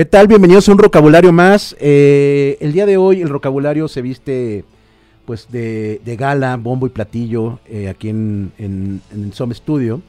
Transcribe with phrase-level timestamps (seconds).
[0.00, 0.28] ¿Qué tal?
[0.28, 1.76] Bienvenidos a un vocabulario más.
[1.78, 4.64] Eh, el día de hoy el vocabulario se viste
[5.26, 10.00] pues de, de gala, bombo y platillo eh, aquí en, en, en Some Studio.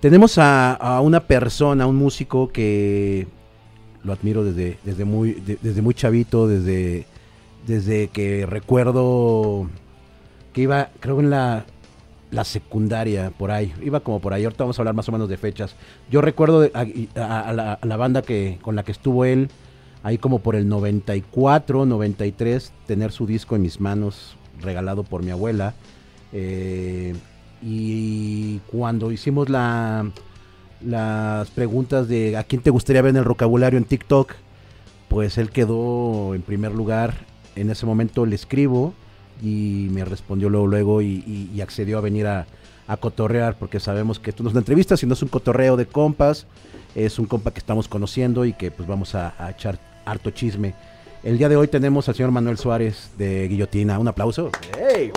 [0.00, 3.26] Tenemos a, una persona, un músico que
[4.04, 7.06] lo admiro desde, desde, muy, de, desde muy chavito, desde,
[7.66, 9.66] desde que recuerdo
[10.52, 11.64] que iba, creo en la,
[12.30, 15.28] la secundaria, por ahí, iba como por ahí, ahorita vamos a hablar más o menos
[15.28, 15.74] de fechas.
[16.10, 19.48] Yo recuerdo a, la, banda que, con la que estuvo él,
[20.02, 25.30] ahí como por el 94, 93, tener su disco en mis manos, regalado por mi
[25.30, 25.74] abuela.
[26.32, 27.14] Eh,
[27.62, 30.10] y cuando hicimos la,
[30.84, 34.34] las preguntas de a quién te gustaría ver en el vocabulario en TikTok,
[35.08, 37.14] pues él quedó en primer lugar.
[37.54, 38.92] En ese momento le escribo
[39.42, 42.46] y me respondió luego, luego y, y, y accedió a venir a,
[42.86, 45.86] a, cotorrear porque sabemos que esto no es una entrevista, sino es un cotorreo de
[45.86, 46.46] compas.
[46.94, 50.74] Es un compa que estamos conociendo y que pues vamos a, a echar harto chisme.
[51.22, 53.98] El día de hoy tenemos al señor Manuel Suárez de Guillotina.
[53.98, 54.50] Un aplauso.
[54.78, 55.12] ¡Hey!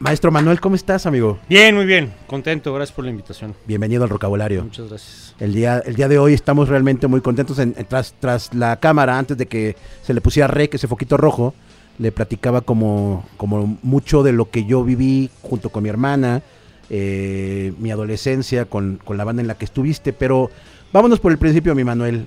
[0.00, 1.38] Maestro Manuel, ¿cómo estás, amigo?
[1.48, 2.12] Bien, muy bien.
[2.26, 3.54] Contento, gracias por la invitación.
[3.66, 4.64] Bienvenido al vocabulario.
[4.64, 5.34] Muchas gracias.
[5.38, 7.58] El día, el día de hoy estamos realmente muy contentos.
[7.58, 11.16] En, en, tras, tras la cámara, antes de que se le pusiera rec, ese foquito
[11.16, 11.54] rojo,
[12.00, 16.42] le platicaba como, como mucho de lo que yo viví junto con mi hermana,
[16.88, 20.14] eh, mi adolescencia, con, con, la banda en la que estuviste.
[20.14, 20.50] Pero
[20.94, 22.26] vámonos por el principio, mi Manuel.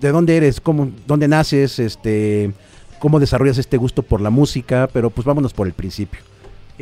[0.00, 0.62] ¿De dónde eres?
[0.62, 1.78] ¿Cómo, ¿Dónde naces?
[1.78, 2.52] Este,
[2.98, 4.88] ¿Cómo desarrollas este gusto por la música?
[4.90, 6.20] Pero pues vámonos por el principio.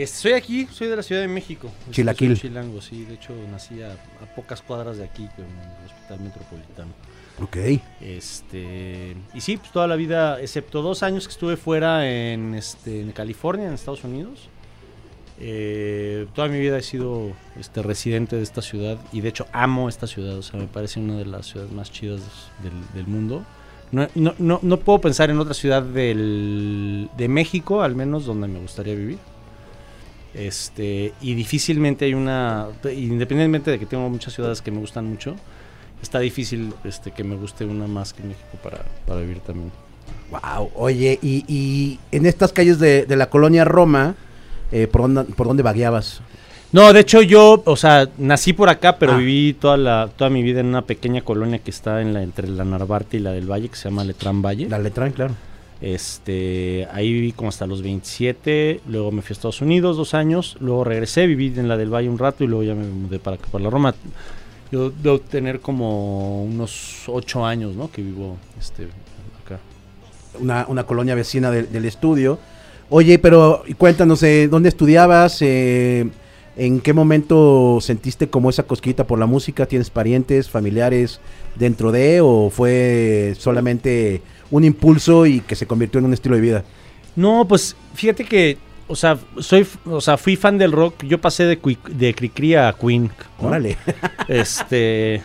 [0.06, 1.68] Soy aquí, soy de la Ciudad de México.
[1.90, 2.36] Chilaquil.
[2.36, 3.04] Soy chilango, sí.
[3.04, 6.92] De hecho, nací a, a, pocas cuadras de aquí, en el Hospital Metropolitano.
[7.42, 7.56] Ok.
[8.00, 13.00] Este, y sí, pues toda la vida, excepto dos años que estuve fuera en, este,
[13.00, 14.48] en California, en Estados Unidos.
[15.42, 19.88] Eh, toda mi vida he sido este, residente de esta ciudad y de hecho amo
[19.88, 20.36] esta ciudad.
[20.36, 22.20] O sea, me parece una de las ciudades más chidas
[22.62, 23.44] del, del mundo.
[23.92, 28.46] No, no, no, no, puedo pensar en otra ciudad del, de México, al menos, donde
[28.46, 29.18] me gustaría vivir.
[30.32, 35.34] Este, y difícilmente hay una, independientemente de que tengo muchas ciudades que me gustan mucho,
[36.02, 39.70] está difícil este, que me guste una más que México para, para vivir también.
[40.30, 44.14] Wow, oye, y, y en estas calles de, de la colonia Roma,
[44.72, 46.22] eh, ¿por, dónde, ¿por dónde vagueabas?
[46.72, 49.16] No, de hecho yo, o sea, nací por acá, pero ah.
[49.16, 52.46] viví toda la toda mi vida en una pequeña colonia que está en la entre
[52.46, 54.68] la Narvarte y la del Valle, que se llama Letrán Valle.
[54.68, 55.34] La Letrán, claro.
[55.80, 60.58] Este, ahí viví como hasta los 27, luego me fui a Estados Unidos dos años,
[60.60, 63.36] luego regresé, viví en la del Valle un rato y luego ya me mudé para
[63.36, 63.94] acá, para la Roma.
[64.72, 67.90] Yo debo tener como unos ocho años, ¿no?
[67.90, 68.88] Que vivo este,
[69.44, 69.58] acá.
[70.38, 72.38] Una, una colonia vecina de, del estudio.
[72.88, 75.38] Oye, pero cuéntanos, eh, ¿dónde estudiabas?
[75.42, 76.08] Eh,
[76.56, 79.66] ¿En qué momento sentiste como esa cosquita por la música?
[79.66, 81.20] ¿Tienes parientes, familiares
[81.54, 86.40] dentro de o fue solamente un impulso y que se convirtió en un estilo de
[86.40, 86.64] vida?
[87.14, 88.58] No, pues fíjate que,
[88.90, 91.04] o sea, soy, o sea, fui fan del rock.
[91.04, 93.10] Yo pasé de, de Cricri a Queen.
[93.40, 93.48] ¿no?
[93.48, 93.76] Órale.
[94.28, 95.22] este,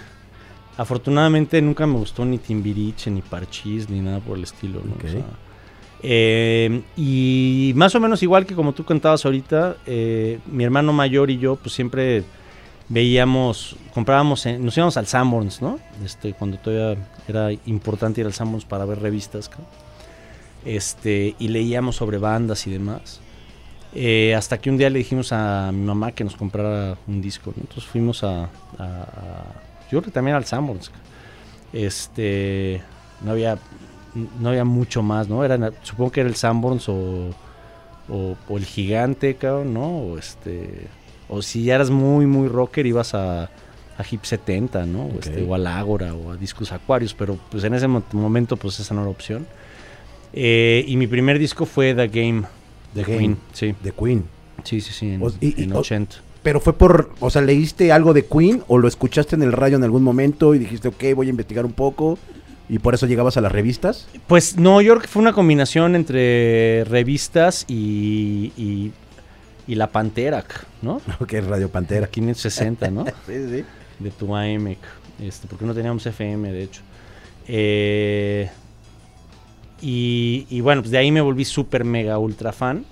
[0.77, 4.81] afortunadamente nunca me gustó ni Timbiriche, ni Parchís, ni nada por el estilo.
[4.85, 4.93] ¿no?
[4.95, 5.09] Okay.
[5.09, 5.25] O sea,
[6.03, 11.31] eh, y más o menos igual que como tú contabas ahorita, eh, mi hermano mayor
[11.31, 12.23] y yo, pues siempre
[12.87, 15.79] veíamos, comprábamos, en, nos íbamos al Sanborns, ¿no?
[16.03, 19.65] Este, cuando todavía era importante ir al Sanborns para ver revistas, ¿no?
[20.65, 23.21] este, y leíamos sobre bandas y demás.
[23.95, 27.53] Eh, hasta que un día le dijimos a mi mamá que nos comprara un disco,
[27.55, 27.61] ¿no?
[27.61, 29.45] entonces fuimos a, a, a,
[29.83, 30.91] yo creo que también al Sanborns.
[31.71, 32.81] Este,
[33.21, 33.57] no había,
[34.39, 35.43] no había mucho más, ¿no?
[35.43, 37.29] Era, supongo que era el Sanborns o,
[38.09, 39.97] o, o el Gigante, cabrón, ¿no?
[39.97, 40.87] O este
[41.27, 45.05] o si ya eras muy, muy rocker, ibas a, a Hip 70, ¿no?
[45.05, 45.15] Okay.
[45.15, 48.79] O, este, o, al Ágora o a Discos Acuarios, pero pues en ese momento pues
[48.79, 49.47] esa no era opción.
[50.33, 52.43] Eh, y mi primer disco fue The Game,
[52.95, 53.17] The, Game.
[53.17, 53.75] Queen, sí.
[53.83, 54.25] The Queen.
[54.63, 56.15] Sí, sí, sí, en, o, y, en y, 80.
[56.41, 59.77] Pero fue por, o sea, leíste algo de Queen o lo escuchaste en el radio
[59.77, 62.17] en algún momento y dijiste, ok, voy a investigar un poco
[62.67, 64.07] y por eso llegabas a las revistas?
[64.25, 68.91] Pues no, yo creo que fue una combinación entre revistas y, y
[69.67, 70.43] y la Pantera,
[70.81, 71.01] ¿no?
[71.19, 72.07] Ok, Radio Pantera.
[72.07, 73.05] 560, ¿no?
[73.27, 73.65] sí, sí.
[73.99, 74.75] De tu AM,
[75.19, 76.81] este, porque no teníamos FM, de hecho.
[77.47, 78.49] Eh,
[79.81, 82.85] y, bueno, pues de ahí me volví súper mega ultra fan.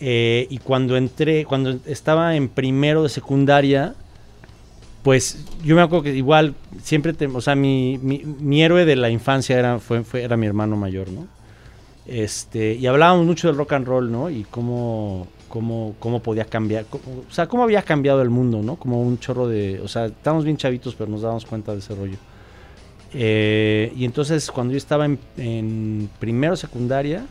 [0.00, 3.94] Eh, y cuando entré, cuando estaba en primero de secundaria,
[5.02, 9.58] pues yo me acuerdo que igual siempre, o sea, mi, mi, héroe de la infancia
[9.58, 11.26] era, fue, fue, era mi hermano mayor, ¿no?
[12.06, 14.30] Este, y hablábamos mucho del rock and roll, ¿no?
[14.30, 18.76] Y cómo, cómo, cómo podía cambiar, o sea, cómo había cambiado el mundo, ¿no?
[18.76, 21.94] Como un chorro de, o sea, estábamos bien chavitos, pero nos dábamos cuenta de ese
[21.94, 22.16] rollo.
[23.12, 27.26] Eh, y entonces cuando yo estaba en, en primero secundaria,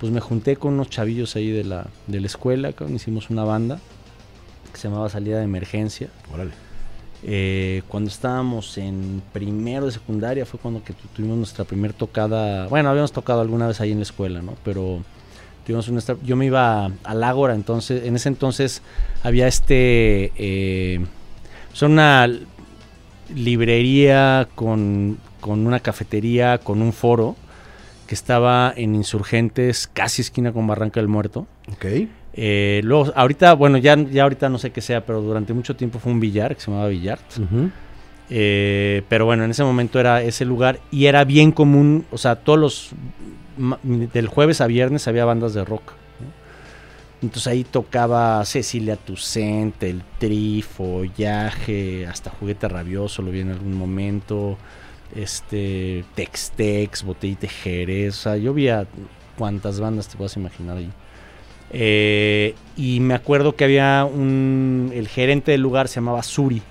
[0.00, 3.78] pues me junté con unos chavillos ahí de la, de la escuela, hicimos una banda
[4.72, 6.08] que se llamaba Salida de Emergencia.
[6.32, 6.50] Órale.
[7.24, 12.66] Eh, cuando estábamos en primero de secundaria fue cuando que tu- tuvimos nuestra primera tocada.
[12.66, 14.56] Bueno, habíamos tocado alguna vez ahí en la escuela, ¿no?
[14.64, 15.04] Pero
[15.64, 16.16] tuvimos nuestra.
[16.24, 18.82] Yo me iba al Ágora, entonces, en ese entonces
[19.22, 20.32] había este.
[20.36, 20.98] Eh,
[21.72, 22.28] son una
[23.34, 27.36] librería con, con una cafetería, con un foro
[28.06, 31.46] que estaba en Insurgentes, casi esquina con Barranca del Muerto.
[31.72, 31.86] Ok.
[32.34, 35.98] Eh, luego, ahorita, bueno, ya, ya ahorita no sé qué sea, pero durante mucho tiempo
[35.98, 37.18] fue un billar que se llamaba Billar.
[37.36, 37.70] Ujú.
[38.30, 42.36] Eh, pero bueno, en ese momento era ese lugar y era bien común, o sea,
[42.36, 42.90] todos los
[43.82, 45.92] del jueves a viernes había bandas de rock.
[47.22, 53.74] Entonces ahí tocaba Cecilia Tucent, El Tri, Follaje, hasta Juguete Rabioso, lo vi en algún
[53.74, 54.58] momento.
[55.14, 58.86] Este, Tex Tex, Botellita Jerez, o sea, yo vi a
[59.36, 60.90] cuántas bandas te puedas imaginar ahí.
[61.70, 64.90] Eh, y me acuerdo que había un.
[64.94, 66.62] El gerente del lugar se llamaba Suri.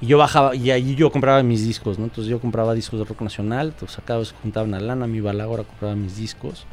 [0.00, 2.04] Y yo bajaba, y ahí yo compraba mis discos, ¿no?
[2.04, 5.46] Entonces yo compraba discos de rock nacional, entonces acá vez juntaba una lana, a la
[5.48, 6.66] hora, compraba mis discos.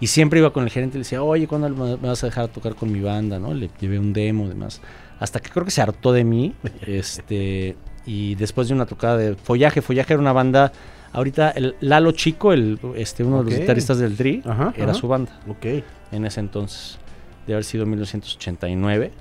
[0.00, 2.48] Y siempre iba con el gerente y le decía, oye, ¿cuándo me vas a dejar
[2.48, 3.54] tocar con mi banda, no?
[3.54, 4.80] Le llevé un demo y demás.
[5.20, 6.54] Hasta que creo que se hartó de mí,
[6.86, 7.76] este...
[8.06, 10.72] Y después de una tocada de Follaje, Follaje era una banda...
[11.12, 14.94] Ahorita el Lalo Chico, el, este, uno de los guitarristas del Tri, Ajá, era ajá.
[14.94, 15.64] su banda Ok.
[16.10, 16.98] en ese entonces,
[17.46, 19.12] de haber sido 1989.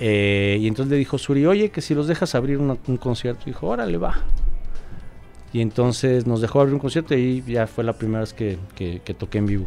[0.00, 3.42] Eh, y entonces le dijo Suri, oye, que si los dejas abrir una- un concierto,
[3.44, 4.14] dijo, órale, va.
[5.52, 9.00] Y entonces nos dejó abrir un concierto y ya fue la primera vez que, que-
[9.04, 9.66] que toqué en vivo.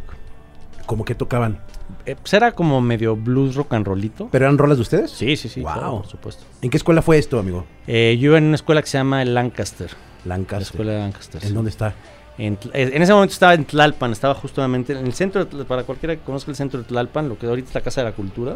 [0.86, 1.60] ¿Cómo que tocaban?
[2.06, 4.28] Eh, pues era como medio blues rock and rollito.
[4.32, 5.12] ¿Pero eran rolas de ustedes?
[5.12, 5.74] Sí, sí, sí, Wow.
[5.74, 6.44] claro, por supuesto.
[6.62, 7.66] ¿En qué escuela fue esto, amigo?
[7.88, 9.90] Eh, yo en una escuela que se llama el Lancaster,
[10.26, 10.62] la Lancaster.
[10.68, 11.42] escuela de Lancaster.
[11.44, 11.54] ¿En sí.
[11.54, 11.94] dónde está?
[12.38, 15.84] En, eh, en ese momento estaba en Tlalpan, estaba justamente en el centro, de para
[15.84, 18.16] cualquiera que conozca el centro de Tlalpan, lo que ahorita es la Casa de la
[18.16, 18.56] Cultura,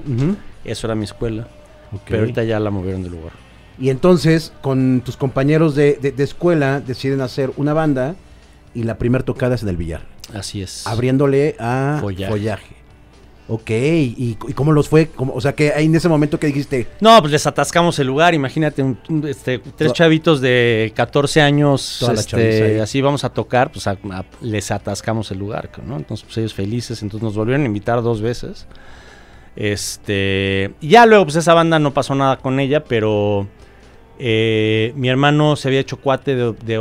[0.65, 1.47] eso era mi escuela.
[2.05, 3.31] Pero ahorita ya la movieron de lugar.
[3.79, 8.15] Y entonces, con tus compañeros de, de- de escuela, deciden hacer una banda
[8.73, 10.01] y la primera tocada es en el billar.
[10.33, 10.85] Así es.
[10.87, 12.31] Abriéndole a Follaje.
[12.31, 12.77] follaje.
[13.49, 15.07] Ok, ¿Y, y cómo los fue?
[15.07, 18.33] ¿Cómo- o sea, que en ese momento que dijiste, No, pues les atascamos el lugar.
[18.33, 23.87] Imagínate, un- este, tres To- chavitos de 14 años, este, así vamos a tocar, pues
[23.87, 25.95] a- a- les atascamos el lugar, ¿no?
[25.95, 28.67] Entonces, pues ellos felices, entonces nos volvieron a invitar dos veces.
[29.55, 33.47] Este, ya luego, pues esa banda no pasó nada con ella, pero
[34.19, 36.79] eh, mi hermano se había hecho cuate de,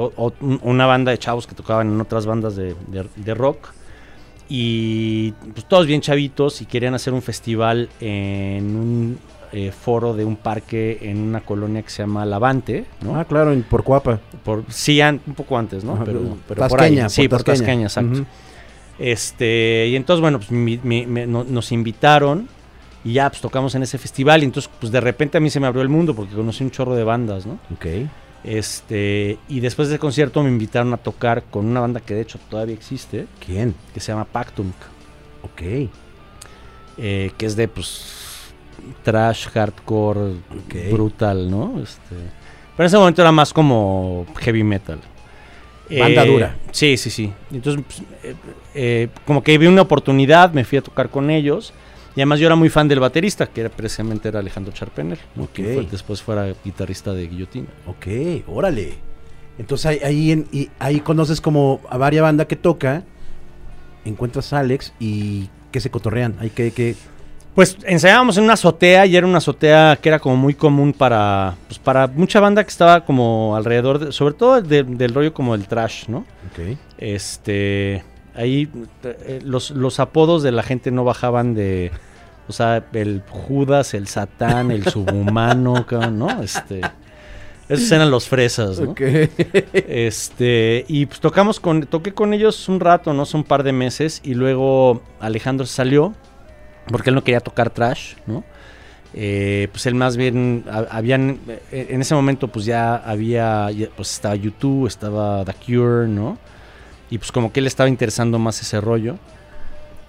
[0.62, 3.68] una banda de chavos que tocaban en otras bandas de, rock.
[4.48, 9.18] Y pues todos bien chavitos y querían hacer un festival en un
[9.52, 13.16] eh, foro de un parque en una colonia que se llama Lavante, ¿no?
[13.18, 14.20] ah, claro, en por Cuapa.
[14.44, 15.94] Por, sí, an- un poco antes, ¿no?
[15.94, 16.90] Ajá, pero, pero por ahí.
[16.90, 17.86] Tasqueña, Sí, por por Tasqueña.
[17.86, 18.24] Exacto.
[18.98, 22.48] Este, y entonces, bueno, pues mi- mi- me- no- nos invitaron
[23.04, 24.42] y ya pues tocamos en ese festival.
[24.42, 26.70] Y entonces, pues de repente a mí se me abrió el mundo porque conocí un
[26.70, 27.58] chorro de bandas, ¿no?
[27.72, 27.86] Ok.
[28.44, 32.38] Este, y después del concierto me invitaron a tocar con una banda que de hecho
[32.48, 33.74] todavía existe, ¿Quién?
[33.92, 34.72] que se llama Pactum,
[35.42, 35.62] Ok.
[36.98, 38.52] eh, que es de pues
[39.02, 40.34] trash, hardcore,
[40.92, 41.80] brutal, ¿no?
[41.82, 42.14] Este,
[42.76, 45.00] pero en ese momento era más como heavy metal.
[45.90, 46.56] Banda dura.
[46.72, 47.32] Sí, sí, sí.
[47.52, 48.34] Entonces, pues, eh,
[48.74, 51.72] eh, como que vi una oportunidad, me fui a tocar con ellos.
[52.16, 55.18] Y además yo era muy fan del baterista, que era, precisamente era Alejandro Charpener.
[55.36, 55.44] ¿no?
[55.44, 55.50] Ok.
[55.52, 57.66] Que fue- después fuera guitarrista de Guillotina.
[57.86, 58.06] Ok,
[58.48, 58.94] órale.
[59.58, 63.04] Entonces ahí, ahí, en- y ahí conoces como a varias bandas que toca,
[64.04, 66.34] encuentras a Alex y que se cotorrean.
[66.40, 66.94] Hay que, que
[67.54, 71.56] Pues ensayábamos en una azotea y era una azotea que era como muy común para,
[71.68, 75.54] pues, para mucha banda que estaba como alrededor, de- sobre todo de- del rollo como
[75.54, 76.18] el trash, ¿no?
[76.52, 76.76] Ok.
[76.98, 78.04] Este,
[78.34, 78.68] ahí
[79.04, 81.90] eh, los, los apodos de la gente no bajaban de,
[82.48, 86.42] o sea, el Judas, el Satán, el subhumano, ¿no?
[86.42, 86.80] Este,
[87.68, 88.90] esos eran los fresas, ¿no?
[88.92, 89.00] Ok.
[89.72, 93.24] Este, y pues tocamos con, toqué con ellos un rato, ¿no?
[93.26, 94.20] Son un par de meses.
[94.24, 96.14] Y luego Alejandro salió.
[96.88, 98.44] Porque él no quería tocar trash, ¿no?
[99.12, 101.40] Eh, pues él más bien, ha- habían,
[101.72, 106.38] eh, en ese momento pues ya había, pues estaba YouTube, estaba The Cure, ¿no?
[107.10, 109.16] Y pues como que él estaba interesando más ese rollo.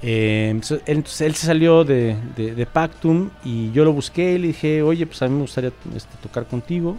[0.01, 4.33] Eh, entonces, él, entonces, él se salió de, de- de Pactum y yo lo busqué
[4.33, 6.97] y le dije, oye, pues a mí me gustaría este, tocar contigo.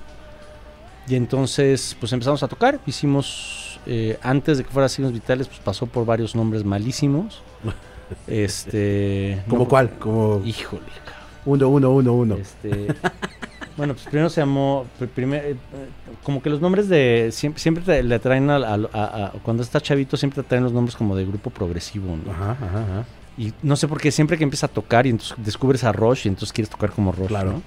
[1.08, 2.80] Y entonces, pues empezamos a tocar.
[2.86, 7.40] Hicimos, eh, antes de que fuera Signos Vitales, pues pasó por varios nombres malísimos.
[8.26, 9.42] Este.
[9.48, 9.90] ¿Como no- cuál?
[9.98, 10.82] Como Híjole,
[11.44, 12.36] uno, uno, uno, uno.
[12.36, 12.86] Este.
[13.78, 15.56] Bueno, pues primero se llamó, pr- primer- eh,
[16.24, 20.16] como que los nombres de, siempre, siempre te- le traen a, a- cuando está chavito
[20.18, 22.30] siempre te traen los nombres como de grupo progresivo, ¿no?
[22.32, 23.04] Ajá, ajá, ajá.
[23.38, 26.26] Y no sé por qué siempre que empieza a tocar y entonces descubres a Rush
[26.26, 27.52] y entonces quieres tocar como Rush, Claro.
[27.52, 27.62] ¿no?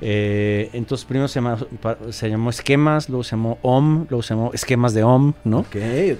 [0.00, 4.34] Eh, entonces primero se, llama- pa- se llamó Esquemas, luego se llamó OM, luego se
[4.34, 5.64] llamó Esquemas de OM, ¿no?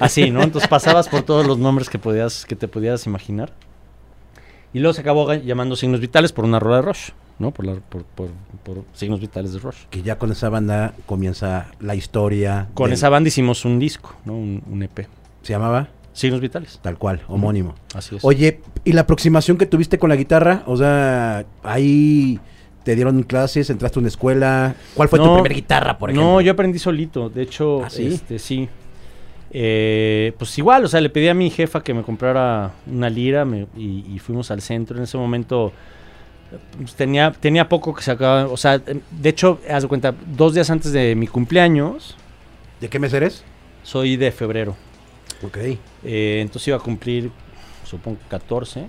[0.01, 0.43] Así, ¿no?
[0.43, 3.53] Entonces pasabas por todos los nombres que podías, que te podías imaginar.
[4.75, 7.51] Y luego se acabó llamando Signos Vitales por una rola de Rush, ¿no?
[7.53, 8.29] Por, la- por, por-
[8.63, 9.77] por Signos Vitales de Rush.
[9.89, 12.69] Que ya con esa banda comienza la historia.
[12.75, 14.35] Con del- esa banda hicimos un disco, ¿no?
[14.35, 15.07] Un, un EP.
[15.43, 16.79] Se llamaba Signos Vitales.
[16.83, 17.75] tal cual, homónimo.
[17.95, 18.25] Así es.
[18.25, 20.63] Oye, ¿y la aproximación que tuviste con la guitarra?
[20.67, 22.39] O sea, ahí
[22.83, 24.75] te dieron clases, entraste a una escuela.
[24.95, 26.33] ¿Cuál fue tu primera guitarra, por ejemplo?
[26.33, 27.31] No, yo aprendí solito.
[27.31, 28.07] De hecho, ¿Ah, sí?
[28.07, 28.69] este, sí.
[29.57, 33.45] Eh, pues igual, o sea, le pedí a mi jefa que me comprara una lira
[33.45, 34.97] me- y, y fuimos al centro.
[34.97, 35.73] En ese momento
[36.77, 38.49] pues, tenía, tenía poco que se acababa.
[38.49, 42.17] O sea, de hecho, haz de cuenta, dos días antes de mi cumpleaños,
[42.81, 43.45] ¿De qué mes eres?
[43.85, 44.75] soy de febrero.
[45.43, 45.57] Ok.
[46.05, 47.31] Eh, entonces iba a cumplir,
[47.85, 48.89] supongo, 14.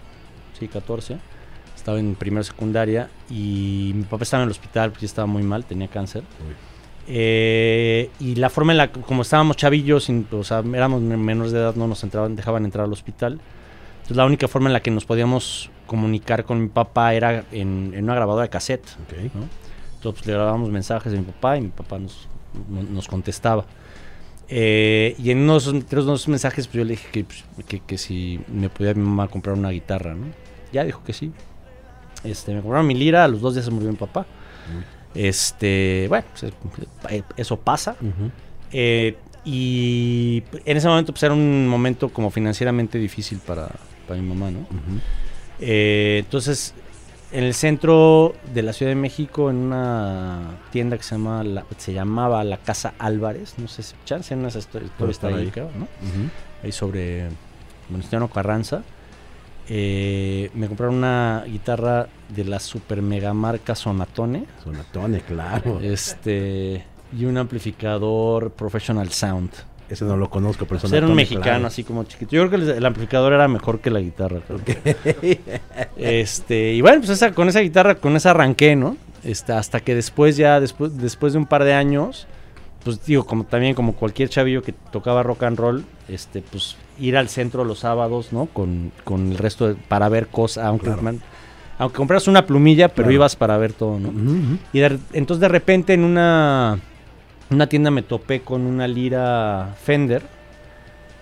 [0.59, 1.17] Sí, 14.
[1.75, 5.63] Estaba en primera secundaria y mi papá estaba en el hospital porque estaba muy mal,
[5.63, 6.23] tenía cáncer.
[7.07, 11.51] Eh, y la forma en la como estábamos chavillos, sin- o sea, éramos men- menores
[11.51, 13.39] de edad, no nos entraban, dejaban entrar al hospital.
[13.97, 17.91] Entonces la única forma en la que nos podíamos comunicar con mi papá era en,
[17.95, 18.85] en una grabadora de cassette.
[19.03, 19.13] Ok.
[19.35, 19.41] ¿no?
[19.95, 22.27] Entonces pues, le grabábamos mensajes de mi papá y mi papá nos,
[22.69, 23.65] no- nos contestaba.
[24.47, 27.43] Eh, y en uno de esos, entre esos mensajes pues, yo le dije que, pues,
[27.67, 30.27] que, que si me podía mi mamá comprar una guitarra, ¿no?
[30.71, 31.31] Ya dijo que sí.
[32.23, 34.25] Este, me compraron mi lira, a los dos días se murió mi papá.
[35.15, 36.51] Este, bueno, pues,
[37.09, 37.95] eh, eso pasa.
[38.71, 43.69] Eh, y en ese momento pues era un momento como financieramente difícil para,
[44.07, 44.59] para mi mamá, ¿no?
[45.59, 46.73] Eh, entonces,
[47.31, 51.65] en el centro de la Ciudad de México, en una tienda que se, llama la-
[51.77, 55.45] se llamaba La Casa Álvarez, no sé si chance en esa historia, todavía está ahí,
[55.77, 55.87] ¿no?
[56.63, 57.27] Ahí sobre
[57.89, 58.83] Venustiano Carranza.
[59.67, 64.45] Eh, me compraron una guitarra de la super mega marca Sonatone.
[64.63, 65.79] Sonatone, claro.
[65.81, 66.85] Este.
[67.17, 69.51] Y un amplificador Professional Sound.
[69.87, 71.67] Ese no lo conozco, pero Pues era un Sonatone, mexicano claro.
[71.67, 72.35] así como chiquito.
[72.35, 74.41] Yo creo que el, amplificador era mejor que la guitarra.
[75.97, 78.97] Este, y bueno, pues esa, con esa guitarra, con esa arranqué, ¿no?
[79.23, 82.27] Este, hasta que después ya, después, después de un par de años,
[82.83, 87.17] pues digo, como también como cualquier chavillo que tocaba rock and roll, este, pues ir
[87.17, 88.45] al centro los sábados, ¿no?
[88.47, 91.17] Con, con el resto de- para ver cosas, aunque, Claro.
[91.77, 93.13] aunque compras una plumilla, pero Claro.
[93.13, 94.11] ibas para ver todo, ¿no?
[94.73, 96.79] Y de- entonces de repente en una,
[97.49, 100.23] una tienda me topé con una lira Fender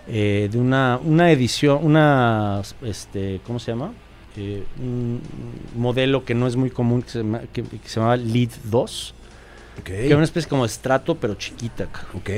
[0.07, 3.93] eh, de una, una edición, una, este, ¿cómo se llama?
[4.35, 5.21] Eh, un
[5.77, 9.13] modelo que no es muy común que se llama, que, que se llama Lead 2,
[9.79, 9.83] Ok.
[9.85, 11.87] que era una especie como de estrato pero chiquita.
[12.15, 12.29] Ok.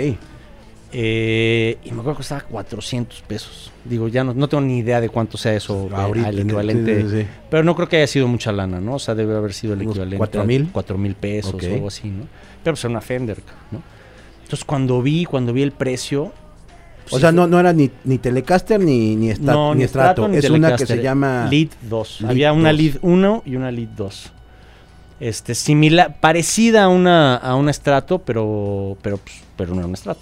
[0.92, 3.72] Eh, y me acuerdo que costaba 400 pesos.
[3.84, 7.02] Digo, ya no, no tengo ni idea de cuánto sea eso eh, Ahorita, el- equivalente.
[7.02, 7.28] sí, sí, sí.
[7.50, 8.96] Pero no creo que haya sido mucha lana, ¿no?
[8.96, 10.70] O sea, debe haber sido el ¿Unos equivalente cuatro mil?
[10.72, 12.24] cuatro mil pesos o algo así, ¿no?
[12.64, 13.38] Pero pues era una Fender,
[13.72, 13.82] ¿no?
[14.44, 16.32] Entonces cuando vi, cuando vi el precio...
[17.04, 19.84] pues, O sí sea, no, no era ni, ni Telecaster ni, ni, estra- no, ni
[19.84, 21.48] es una que se llama.
[21.50, 22.22] Lead 2.
[22.22, 22.80] Lead Había una 2.
[22.80, 24.32] Lead 1 y una Lead 2.
[25.20, 29.94] Este, similar, parecida a una, a un estrato, pero, pero, pues, pero no era un
[29.94, 30.22] estrato.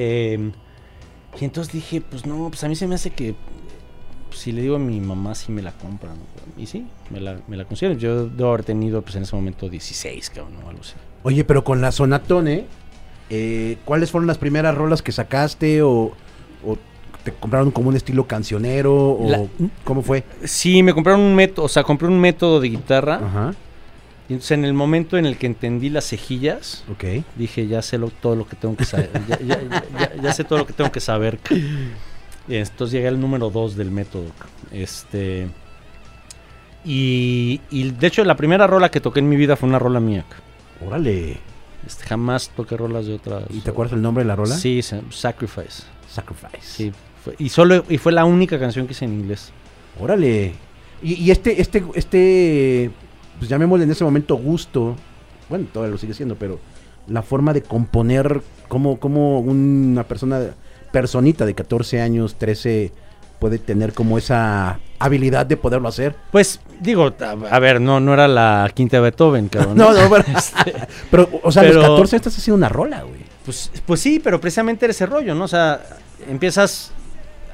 [0.00, 0.50] Eh,
[1.40, 3.34] y entonces dije, pues no, pues a mí se me hace que
[4.28, 6.10] pues, si le digo a mi mamá, sí me la compra.
[6.10, 6.20] ¿no?
[6.62, 7.98] Y sí, me la, me la consiguieron.
[7.98, 10.94] Yo debo haber tenido, pues en ese momento, 16, cabrón, o algo así.
[11.24, 12.66] Oye, pero con la Sonatone,
[13.30, 15.82] eh, ¿cuáles fueron las primeras rolas que sacaste?
[15.82, 16.12] ¿O,
[16.66, 16.76] o
[17.24, 18.94] te compraron como un estilo cancionero?
[19.12, 19.42] ¿O La-
[19.84, 20.24] cómo fue?
[20.44, 23.16] Sí, me compraron un método, o sea, compré un método de guitarra.
[23.16, 23.54] Ajá.
[24.28, 26.84] Entonces en el momento en el que entendí las cejillas,
[27.36, 29.10] dije, ya sé lo- todo lo que tengo que saber.
[29.28, 31.38] ya, ya- ya- ya- ya sé todo lo que tengo que saber.
[32.48, 34.26] entonces llegué al número 2 del método.
[34.70, 35.48] Este.
[36.84, 40.00] Y, y de hecho, la primera rola que toqué en mi vida fue una rola
[40.00, 40.24] mía.
[40.86, 41.38] Órale.
[41.86, 43.44] Este, jamás toqué rolas de otras.
[43.50, 44.54] ¿Y te acuerdas el nombre de la rola?
[44.54, 45.84] Sí, Sacrifice.
[46.08, 46.60] Sacrifice.
[46.62, 46.92] Sí.
[47.24, 49.52] fue- y solo y fue la única canción que hice en inglés.
[49.98, 50.52] Órale.
[51.02, 52.90] Y, y este, este, este,
[53.38, 54.96] pues llamémosle en ese momento gusto,
[55.48, 56.58] bueno, todavía lo sigue siendo, pero
[57.06, 60.40] la forma de componer, como, como una persona,
[60.92, 62.92] personita de 14 años, 13,
[63.38, 66.14] puede tener como esa habilidad de poderlo hacer.
[66.32, 69.76] Pues, digo, a, a ver, no, no era la quinta de Beethoven, cabrón.
[69.76, 70.74] No, no, pero, Este,
[71.10, 73.20] pero, o sea, pero- los 14 estás haciendo una rola, güey.
[73.44, 75.44] Pues, pues sí, pero precisamente era ese rollo, ¿no?
[75.44, 75.80] O sea,
[76.28, 76.90] empiezas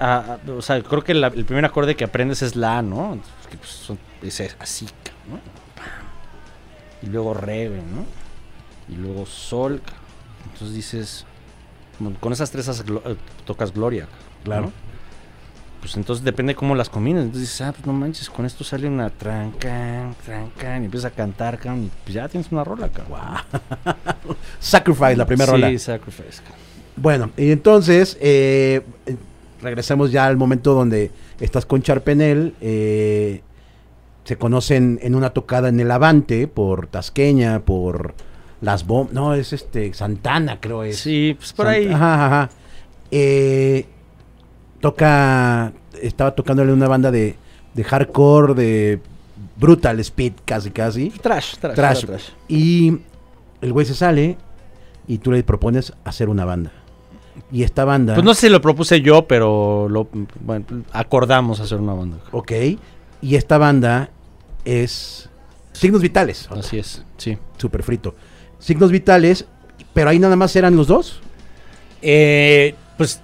[0.00, 3.18] a, a- o sea, creo que la- el primer acorde que aprendes es la, ¿no?
[3.50, 4.86] Que, pues, son- es así,
[5.30, 5.38] ¿no?
[7.04, 8.06] Y luego re, güey, ¿no?
[8.88, 9.82] Y luego sol.
[10.44, 11.26] Entonces dices,
[12.20, 14.08] con esas tres eh, tocas gloria.
[14.42, 14.66] Claro.
[14.66, 14.72] ¿no?
[15.80, 17.24] Pues entonces depende cómo las combines.
[17.24, 21.14] Entonces dices, ah, pues no manches, con esto sale una trancan, trancan, y empiezas a
[21.14, 23.18] cantar, cabrón, y pues ya tienes una rola, cabrón.
[24.60, 25.78] Sacrifice, la primera sí, rola.
[25.78, 26.42] Sacrifice.
[26.42, 26.64] cabrón.
[26.96, 29.16] Bueno, y entonces eh, eh,
[29.60, 32.54] regresamos ya al momento donde estás con Charpenel.
[32.62, 33.42] eh,
[34.24, 38.14] se conocen en una tocada en el Avante por Tasqueña, por
[38.60, 39.14] las bombas.
[39.14, 40.98] No, es este Santana, creo es.
[40.98, 41.88] Sí, pues por ahí.
[41.88, 42.50] Ajá, ajá.
[43.10, 43.86] Eh,
[44.80, 45.72] toca.
[46.02, 47.36] Estaba tocándole una banda de,
[47.74, 49.00] de hardcore, de
[49.56, 51.10] brutal speed, casi, casi.
[51.10, 52.04] Trash, trash, Trash.
[52.06, 52.28] trash.
[52.48, 52.98] Y
[53.60, 54.36] el güey se sale
[55.06, 56.72] y tú le propones hacer una banda.
[57.52, 58.14] Y esta banda.
[58.14, 60.08] Pues no sé si lo propuse yo, pero lo,
[60.40, 62.18] bueno, acordamos hacer una banda.
[62.32, 62.52] Ok.
[63.20, 64.10] Y esta banda
[64.64, 65.28] es.
[65.72, 66.48] Signos vitales.
[66.50, 67.36] Así es, sí.
[67.58, 68.14] Súper frito.
[68.58, 69.46] Signos vitales,
[69.92, 71.20] pero ahí nada más eran los dos.
[72.02, 73.20] Eh, pues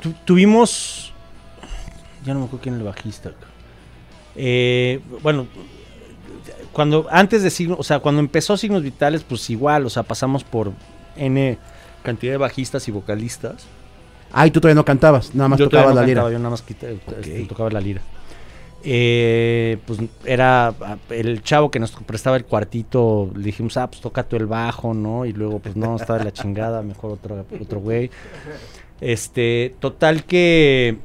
[0.00, 1.12] tu- tuvimos.
[2.24, 3.32] Ya no me acuerdo quién era el bajista.
[4.34, 5.46] Eh, bueno,
[6.72, 10.42] cuando antes de signos, o sea, cuando empezó Signos Vitales, pues igual, o sea, pasamos
[10.42, 10.72] por
[11.16, 11.58] N
[12.02, 13.66] cantidad de bajistas y vocalistas.
[14.32, 16.22] Ah, y tú todavía no cantabas, nada más yo tocabas no la lira.
[16.30, 18.00] yo nada más quita- este, tocaba la lira.
[18.86, 20.74] Eh, pues era
[21.08, 24.92] el chavo que nos prestaba el cuartito, le dijimos, ah, pues toca tú el bajo,
[24.92, 25.24] ¿no?
[25.24, 28.10] Y luego, pues no, está de la chingada, mejor otro, otro güey.
[29.00, 30.98] Este, total que,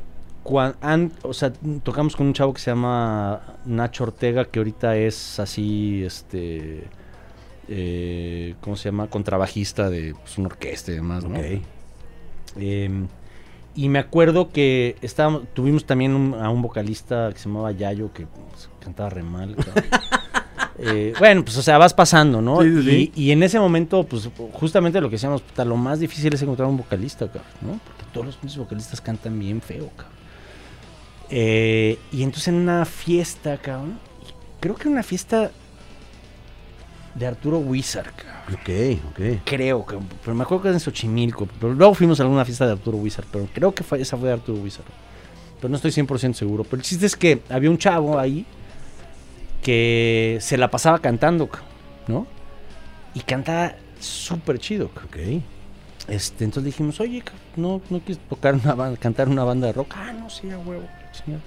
[0.44, 4.98] cuan- an- o sea, tocamos con un chavo que se llama Nacho Ortega, que ahorita
[4.98, 6.84] es así, este,
[7.70, 9.08] eh, ¿cómo se llama?
[9.08, 11.38] Contrabajista de pues, una orquesta y demás, ¿no?
[11.40, 11.46] Ok.
[12.58, 12.90] Eh,
[13.76, 18.12] y me acuerdo que estábamos, tuvimos también un- a un vocalista que se llamaba Yayo,
[18.14, 19.56] que pues, cantaba re mal.
[20.82, 22.62] Eh, bueno, pues o sea, vas pasando, ¿no?
[22.62, 23.12] Sí, sí.
[23.14, 26.42] Y, y en ese momento, pues justamente lo que decíamos, puta, lo más difícil es
[26.42, 27.72] encontrar un vocalista, cabrón, ¿no?
[27.86, 30.16] Porque todos los vocalistas cantan bien feo, cabrón.
[31.30, 34.00] Eh, y entonces en una fiesta, cabrón,
[34.62, 35.52] creo que una fiesta
[37.16, 39.42] de Arturo Wizard, cabrón Ok, ok.
[39.46, 42.66] creo que, pero me acuerdo que era en Xochimilco, pero luego fuimos a alguna fiesta
[42.66, 44.86] de Arturo Wizard, pero creo que fue, esa fue de Arturo Wizard.
[45.60, 46.64] Pero no estoy 100% seguro.
[46.64, 48.46] Pero el chiste es que había un chavo ahí
[49.62, 51.62] que se la pasaba cantando, ca-
[52.08, 52.26] ¿no?
[53.14, 54.86] Y cantaba súper chido.
[55.06, 55.18] Ok.
[56.08, 57.24] Este, entonces dijimos, oye,
[57.56, 59.94] no, no quieres tocar una banda, cantar una banda de rock.
[59.96, 60.88] Ah, no, sí, a huevo.
[61.12, 61.44] chingada".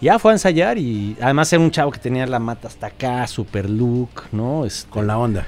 [0.00, 3.26] Ya fue a ensayar y además era un chavo que tenía la mata hasta acá,
[3.26, 4.64] super look, ¿no?
[4.64, 5.46] Este, Con la onda.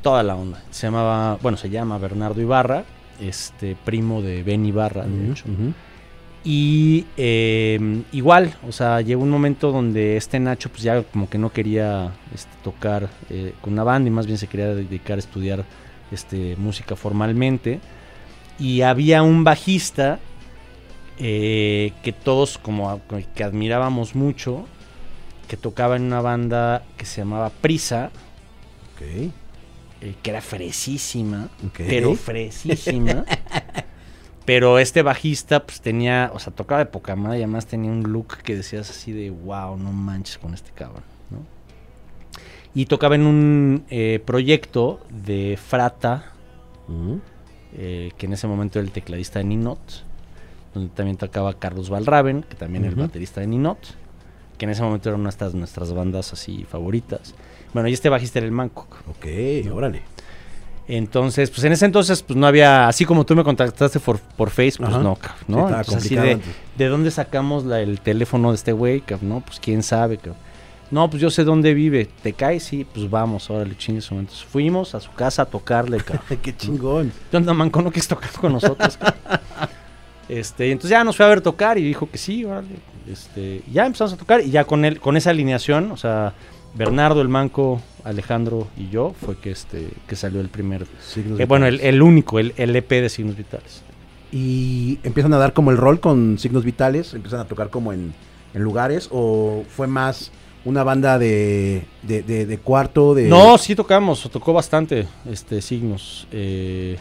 [0.00, 0.62] toda la onda.
[0.70, 2.84] Se llamaba, bueno, se llama Bernardo Ibarra,
[3.20, 5.44] este primo de Ben Ibarra, de hecho.
[6.42, 11.36] Y eh, igual, o sea, llegó un momento donde este Nacho pues ya como que
[11.36, 15.18] no quería este, tocar eh, con una banda y más bien se quería dedicar a
[15.18, 15.64] estudiar
[16.10, 17.80] este, música formalmente.
[18.58, 20.18] Y había un bajista
[21.20, 23.00] eh, que todos como
[23.34, 24.66] que admirábamos mucho,
[25.48, 28.10] que tocaba en una banda que se llamaba Prisa,
[28.94, 29.02] Ok.
[29.02, 33.24] eh, que era fresísima, pero fresísima.
[34.46, 38.02] pero este bajista, pues tenía, o sea, tocaba de poca madre y además tenía un
[38.12, 41.38] look que decías así de, wow, no manches con este cabrón, ¿no?
[42.74, 46.32] Y tocaba en un eh, proyecto de Frata,
[47.76, 50.04] eh, que en ese momento era el tecladista de Ninot,
[50.74, 53.78] donde también tocaba Carlos Valraven, que también era el baterista de Ninot,
[54.58, 57.34] que en ese momento era una de nuestras bandas así favoritas.
[57.72, 58.86] Bueno, y este bajista era el Manco.
[59.08, 59.26] Ok,
[59.72, 60.02] órale.
[60.88, 64.50] Entonces, pues en ese entonces, pues no había, así como tú me contactaste por, por
[64.50, 65.02] Facebook, pues Ajá.
[65.04, 65.68] no, cabrón, Sí, ¿no?
[65.68, 66.40] Entonces, así de.
[66.76, 69.28] ¿de dónde sacamos la- el teléfono de este güey, cabrón?
[69.28, 70.36] No, pues quién sabe, cabrón.
[70.90, 72.08] No, pues yo sé dónde vive.
[72.24, 72.64] ¿Te caes?
[72.64, 74.14] Sí, pues vamos, órale, chingue su.
[74.16, 76.24] Entonces fuimos a su casa a tocarle, cabrón.
[76.42, 77.12] Qué chingón.
[77.30, 77.80] ¿Qué onda, manco?
[77.82, 78.98] ¿No quieres tocar con nosotros?
[80.38, 82.68] este, y entonces ya nos fue a ver tocar y dijo que sí, órale.
[83.10, 86.32] Este, ya empezamos a tocar y ya con él, con esa alineación, o sea,
[86.74, 91.44] Bernardo, el manco, Alejandro y yo, fue que este, que salió el primer Signos eh,
[91.46, 93.82] bueno, el, único, el, el EP de signos vitales.
[94.32, 98.12] Y empiezan a dar como el rol con signos vitales, empiezan a tocar como en,
[98.54, 100.30] en lugares, o fue más
[100.64, 103.24] una banda de, de, de- de cuarto, de...
[103.28, 106.28] No, sí tocamos, tocó bastante este signos.
[106.30, 106.96] eh,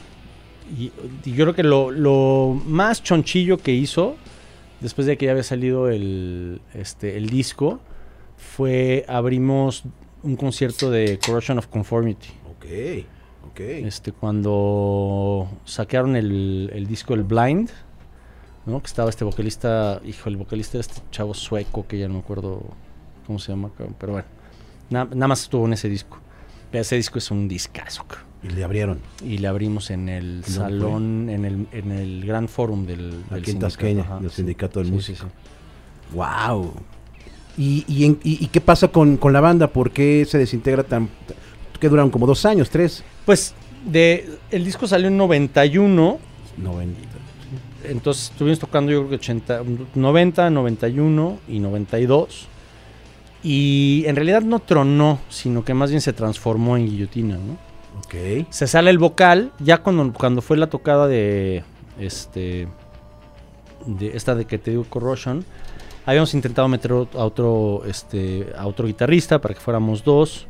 [0.78, 0.92] y,
[1.26, 4.16] y yo creo que lo, lo más chonchillo que hizo,
[4.80, 7.80] después de que ya había salido el, este, el disco,
[8.38, 9.84] fue abrimos
[10.24, 12.30] un concierto de Corrosion of Conformity.
[12.52, 12.66] Ok,
[13.52, 13.60] ok.
[13.60, 17.70] Este, cuando sacaron el, el disco El Blind,
[18.66, 18.80] ¿no?
[18.82, 22.20] Que estaba este vocalista, hijo, el vocalista de este chavo sueco que ya no me
[22.20, 22.62] acuerdo
[23.26, 24.28] cómo se llama, pero bueno,
[24.90, 26.18] na- nada más estuvo en ese disco.
[26.72, 28.06] Ese disco es un discazo.
[28.42, 29.00] Y le abrieron.
[29.24, 33.38] Y le abrimos en el salón, en el, en el gran forum del, del Aquí
[33.38, 34.36] en sindicato, Tasqueña, ajá, del sí.
[34.38, 35.26] Sindicato del Sí, Músico.
[35.26, 35.32] sí,
[36.12, 36.16] sí.
[36.16, 36.74] ¡Wow!
[37.58, 39.68] ¿Y, y, en- y- y qué pasa con, con la banda?
[39.68, 41.10] ¿Por qué se desintegra tan...
[41.80, 43.04] que duraron como dos años, tres?
[43.26, 43.54] Pues
[43.86, 46.18] de, el disco salió en 91,
[46.58, 47.00] 90.
[47.84, 49.64] entonces estuvimos tocando yo creo que 80,
[49.96, 52.48] 90, 91 y 92.
[53.44, 57.58] Y en realidad no tronó, sino que más bien se transformó en guillotina, ¿no?
[58.06, 58.48] Ok.
[58.50, 61.64] Se sale el vocal, ya cuando, cuando fue la tocada de
[62.00, 62.68] este
[63.86, 65.46] de esta de que te digo Corrosion,
[66.06, 70.48] habíamos intentado meter a otro este a otro guitarrista para que fuéramos dos.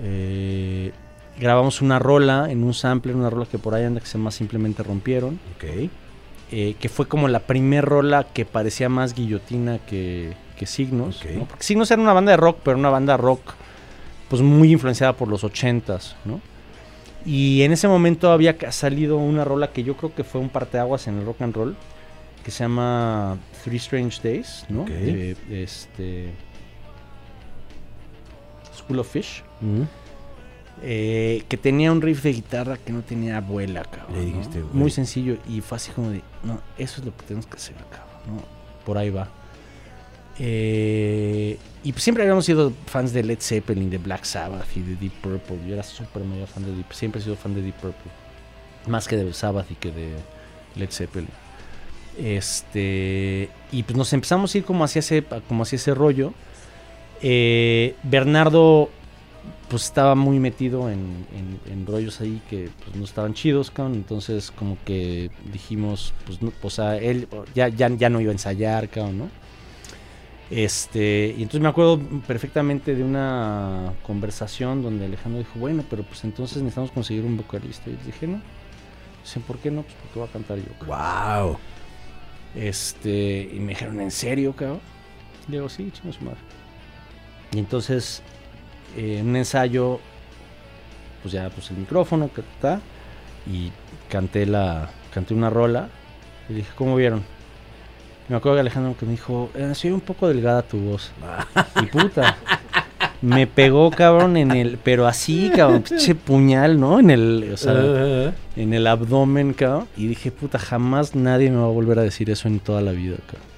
[0.00, 0.92] Eh,
[1.38, 4.30] grabamos una rola en un sampler, una rola que por ahí anda que se llama
[4.30, 5.38] Simplemente Rompieron,
[6.50, 11.20] eh, que fue como la primer rola que parecía más guillotina que, que Signos.
[11.22, 11.30] Ok.
[11.30, 11.44] ¿no?
[11.44, 13.54] Porque Signos era una banda de rock, pero una banda rock
[14.28, 16.40] pues muy influenciada por los ochentas, ¿no?
[17.28, 21.08] Y en ese momento había salido una rola que yo creo que fue un parteaguas
[21.08, 21.76] en el rock and roll,
[22.42, 24.84] que se llama Three Strange Days, ¿no?
[24.86, 26.30] De, este
[28.74, 29.82] School of Fish, Mm.
[30.82, 34.14] eh, que tenía un riff de guitarra que no tenía abuela, cabrón.
[34.14, 34.26] Le ¿no?
[34.26, 34.74] dijiste, güey.
[34.74, 37.76] Muy sencillo y fue así como de, no, eso es lo que tenemos que hacer,
[37.90, 38.42] cabrón, ¿no?
[38.86, 39.28] Por ahí va.
[40.38, 44.96] Eh, y pues siempre habíamos sido fans de Led Zeppelin, de Black Sabbath y de
[44.96, 45.58] Deep Purple.
[45.66, 48.10] Yo era súper mega fan de Deep, siempre he sido fan de Deep Purple.
[48.86, 50.12] Más que de Sabbath y que de
[50.76, 51.28] Led Zeppelin.
[52.18, 56.32] Este, y pues nos empezamos a ir como hacia ese, como hacia ese rollo.
[57.22, 58.90] Eh, Bernardo
[59.68, 63.94] pues estaba muy metido en, en- rollos ahí que pues, no estaban chidos, cabrón.
[63.94, 68.88] Entonces como que dijimos, pues, no, sea, él ya, ya, ya no iba a ensayar,
[68.88, 69.30] cabrón, ¿no?
[70.50, 76.24] Este, y entonces me acuerdo perfectamente de una conversación donde Alejandro dijo, bueno, pero pues
[76.24, 77.90] entonces necesitamos conseguir un vocalista.
[77.90, 78.40] Y le dije, no.
[79.22, 79.82] Dicen, ¿por qué no?
[79.82, 80.72] Pues porque voy a cantar yo.
[80.78, 81.48] cabrón".
[81.48, 81.58] ¡Wow!
[82.54, 84.80] Este, y me dijeron, ¿en serio, cabrón?
[85.48, 86.38] Y digo, sí, chingos su madre.
[87.52, 88.22] Y entonces,
[88.96, 90.00] eh, en un ensayo,
[91.22, 92.80] pues ya puse el micrófono, que está,
[93.46, 93.70] y
[94.08, 95.90] canté la, canté una rola.
[96.48, 97.22] Y dije, ¿cómo vieron?
[98.28, 101.10] Me acuerdo que Alejandro que me dijo, eh, soy un poco delgada tu voz.
[101.82, 102.36] y puta.
[103.20, 107.00] Me pegó, cabrón, en el, pero así, cabrón, pinche puñal, ¿no?
[107.00, 109.88] En el, o sea, en el abdomen, cabrón.
[109.96, 112.92] Y dije, puta, jamás nadie me va a volver a decir eso en toda la
[112.92, 113.48] vida, cabrón.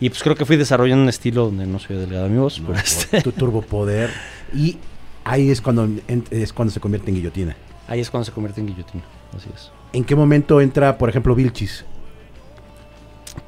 [0.00, 2.68] Y pues creo que fui desarrollando un estilo donde no soy delgada mi voz, no,
[2.68, 4.10] pero por este, Tu turbopoder.
[4.54, 4.78] Y
[5.24, 7.54] ahí es cuando, en- es cuando se convierte en guillotina.
[7.86, 9.04] ahí es cuando se convierte en guillotina.
[9.36, 9.70] Así es.
[9.92, 11.84] ¿En qué momento entra, por ejemplo, Vilchis?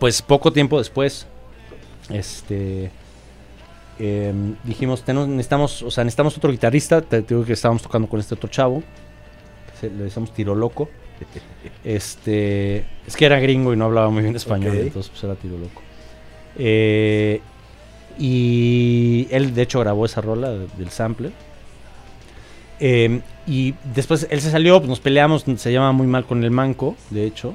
[0.03, 1.29] Pues poco tiempo después,
[2.11, 2.91] este,
[4.01, 7.01] em, dijimos, "Tenemos- necesitamos, o sea, necesitamos otro guitarrista.
[7.03, 8.83] Te, te digo que estábamos tocando con este otro chavo,
[9.81, 10.89] se- le decíamos Tiro Loco.
[11.85, 15.57] Este, es que era gringo y no hablaba muy bien español, entonces pues era Tiro
[15.57, 15.81] Loco.
[16.59, 17.41] Eh,
[18.19, 21.31] y él, de hecho, grabó esa rola de- del sample.
[22.81, 26.51] Eh, y después él se salió, pues nos peleamos, se llama muy mal con el
[26.51, 27.55] manco, de hecho.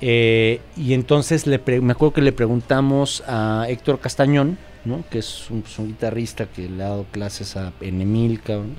[0.00, 5.02] Eh, y entonces le pre- me acuerdo que le preguntamos a Héctor Castañón, ¿no?
[5.10, 8.76] que es un, pues, un guitarrista que le ha dado clases a Enemil, cabrón.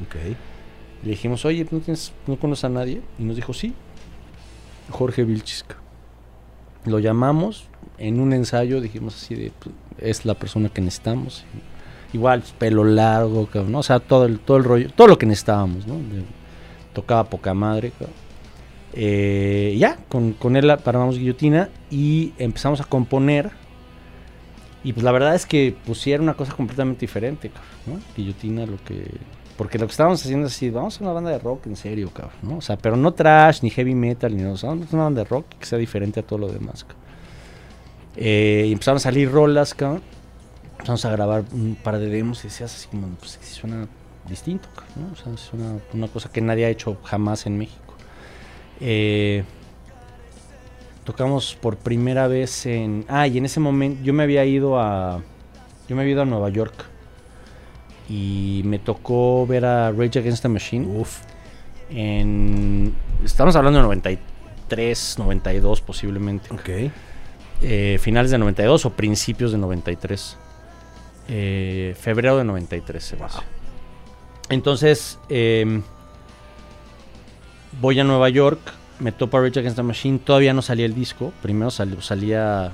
[1.03, 3.01] Le dijimos, oye, ¿no, tienes, ¿no conoces a nadie?
[3.17, 3.73] Y nos dijo, sí,
[4.91, 5.75] Jorge Vilchisca.
[6.85, 7.65] Lo llamamos
[7.97, 11.43] en un ensayo, dijimos así de, pues, es la persona que necesitamos.
[12.13, 13.79] Igual, pelo largo, cabrón, ¿no?
[13.79, 15.95] O sea, todo el, todo el rollo, todo lo que necesitábamos, ¿no?
[15.95, 16.23] De-
[16.93, 18.15] tocaba poca madre, cabrón.
[18.93, 23.51] Eh, ya, con, con él paramos guillotina y empezamos a componer.
[24.83, 28.15] Y pues la verdad es que pusiera una cosa completamente diferente, cabrón, ¿no?
[28.15, 29.05] Guillotina, lo que
[29.59, 32.09] porque lo que estábamos haciendo es así, vamos a una banda de rock en serio,
[32.13, 32.57] cabrón, ¿no?
[32.59, 34.53] O sea, pero no trash, ni heavy metal, ni nada.
[34.53, 36.85] O vamos a una banda de rock que sea diferente a todo lo demás.
[38.15, 40.01] Eh, y empezaron a salir rolas, cabrón.
[40.71, 43.85] Empezamos a grabar un par de demos y decías así como, pues sí suena
[44.29, 45.11] distinto, cabrón, ¿no?
[45.11, 47.88] O sea, suena una cosa que nadie ha hecho jamás en México.
[48.81, 49.43] Eh,
[51.03, 53.05] tocamos por primera vez en...
[53.07, 55.21] Ah, y en ese momento yo me había ido a...
[55.87, 56.85] Yo me había ido a Nueva York
[58.07, 61.19] y me tocó ver a Rage Against the Machine Uf.
[61.89, 66.53] en estamos hablando de 93, 92 posiblemente.
[66.53, 66.91] Ok.
[67.61, 70.37] Eh, finales de 92 o principios de 93.
[71.27, 73.39] Eh, febrero de 93 se hace.
[74.49, 75.81] Entonces, eh,
[77.81, 78.59] voy a Nueva York,
[78.99, 82.71] me topo a Rage Against the Machine, todavía no salía el disco, primero sal- salía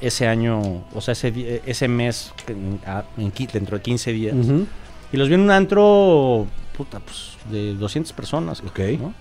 [0.00, 0.60] ese año,
[0.94, 4.34] o sea, ese, ese mes, en- a- en dentro de 15 días.
[4.34, 4.66] Ujú.
[5.12, 8.60] Y los vi en un antro puta, pues de 200 personas.
[8.60, 8.80] Ok.
[8.98, 9.14] ¿no?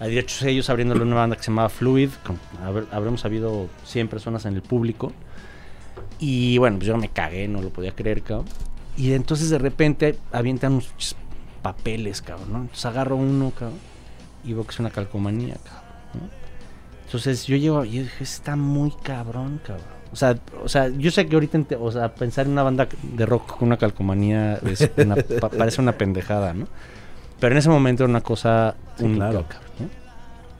[0.00, 4.08] De hecho, ellos abriéndole una banda que se llamaba Fluid, con- haber- habremos habido 100
[4.08, 5.12] personas en el público.
[6.18, 8.46] Y bueno, pues yo me cagué, no lo podía creer, cabrón.
[8.96, 11.16] Y entonces de repente avientan unos
[11.62, 12.58] papeles, cabrón, ¿no?
[12.62, 13.78] Entonces agarro uno, cabrón,
[14.44, 15.82] y veo que es una calcomanía, cabrón.
[16.14, 16.44] ¿no?
[17.06, 19.86] Entonces yo llego y dije, está muy cabrón, cabrón.
[20.12, 23.26] O sea, o sea, yo sé que ahorita, o sea, pensar en una banda de
[23.26, 26.66] rock con una calcomanía es una- pa- parece una pendejada, ¿no?
[27.40, 29.46] Pero en ese momento era una cosa Sí, única, claro.
[29.48, 29.88] cabrón, ¿no?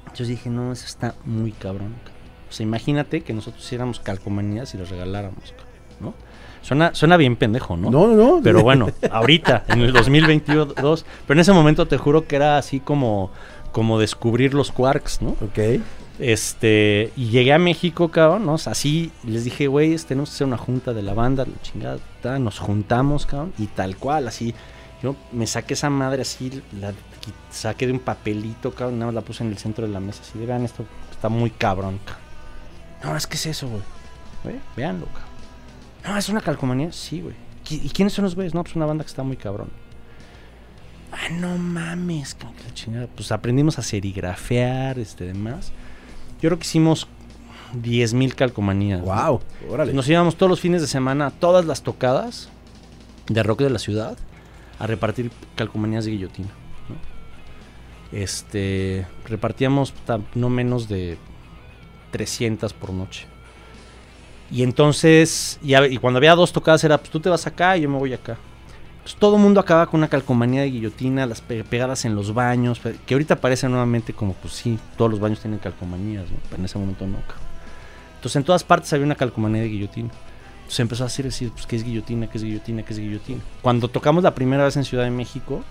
[0.00, 2.14] Entonces dije, no, eso está muy cabrón, cabrón.
[2.48, 5.66] O sea, imagínate que nosotros hiciéramos calcomanías y las regaláramos, cabrón,
[6.00, 6.14] ¿no?
[6.62, 7.90] Suena, suena bien pendejo, ¿no?
[7.90, 8.40] No, no, no.
[8.42, 12.80] Pero bueno, ahorita, en el 2022, pero en ese momento te juro que era así
[12.80, 13.30] como,
[13.74, 15.30] como descubrir los quarks, ¿no?
[15.42, 15.82] Ok.
[16.20, 18.54] Este, y llegué a México, cabrón, ¿no?
[18.54, 21.98] Así les dije, güey, este, tenemos que hacer una junta de la banda, la chingada,
[22.22, 24.54] ta, nos juntamos, cabrón, y tal cual, así.
[25.02, 26.94] Yo me saqué esa madre así, la
[27.50, 30.22] saqué de un papelito, cabrón, nada más la puse en el centro de la mesa,
[30.22, 32.22] así de, vean, esto está muy cabrón, cabrón.
[33.02, 33.82] No, es que es eso, güey.
[34.44, 35.24] Güey, Véanlo, cabrón.
[36.06, 37.34] No, es una calcomanía, sí, güey.
[37.66, 38.54] ¿Qui- ¿Y quiénes son los güeyes?
[38.54, 39.68] No, pues una banda que está muy cabrón.
[41.16, 42.36] Ah, no mames.
[43.14, 45.70] Pues aprendimos a serigrafear, este, demás.
[46.42, 47.06] Yo creo que hicimos
[47.82, 49.00] 10.000 calcomanías.
[49.00, 49.06] ¿no?
[49.06, 49.40] Wow.
[49.70, 49.92] Órale.
[49.92, 52.48] Nos íbamos todos los fines de semana todas las tocadas
[53.28, 54.16] de rock de la ciudad
[54.78, 56.48] a repartir calcomanías de guillotina.
[56.88, 56.96] ¿no?
[58.18, 59.94] Este, repartíamos
[60.34, 61.16] no menos de
[62.10, 63.26] 300 por noche.
[64.50, 67.76] Y entonces, y, a- y cuando había dos tocadas era, pues tú te vas acá
[67.76, 68.36] y yo me voy acá.
[69.04, 72.32] Entonces todo el mundo acaba con una calcomanía de guillotina, las pe- pegadas en los
[72.32, 76.36] baños, que ahorita parece nuevamente como, pues sí, todos los baños tienen calcomanías, ¿no?
[76.44, 77.18] pero en ese momento no.
[77.18, 77.44] cabrón.
[78.16, 80.08] Entonces en todas partes había una calcomanía de guillotina.
[80.56, 82.28] Entonces empezó a decir, decir pues, ¿qué es guillotina?
[82.30, 82.82] ¿Qué es guillotina?
[82.82, 83.40] ¿Qué es guillotina?
[83.60, 85.62] Cuando tocamos la primera vez en Ciudad de México,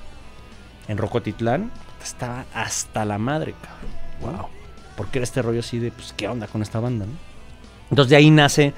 [0.88, 1.72] en Rocotitlán,
[2.04, 4.38] estaba hasta la madre, cabrón.
[4.38, 4.48] Wow.
[4.96, 7.13] Porque era este rollo así de, pues, ¿qué onda con esta banda, no?
[7.89, 8.74] Entonces de ahí nace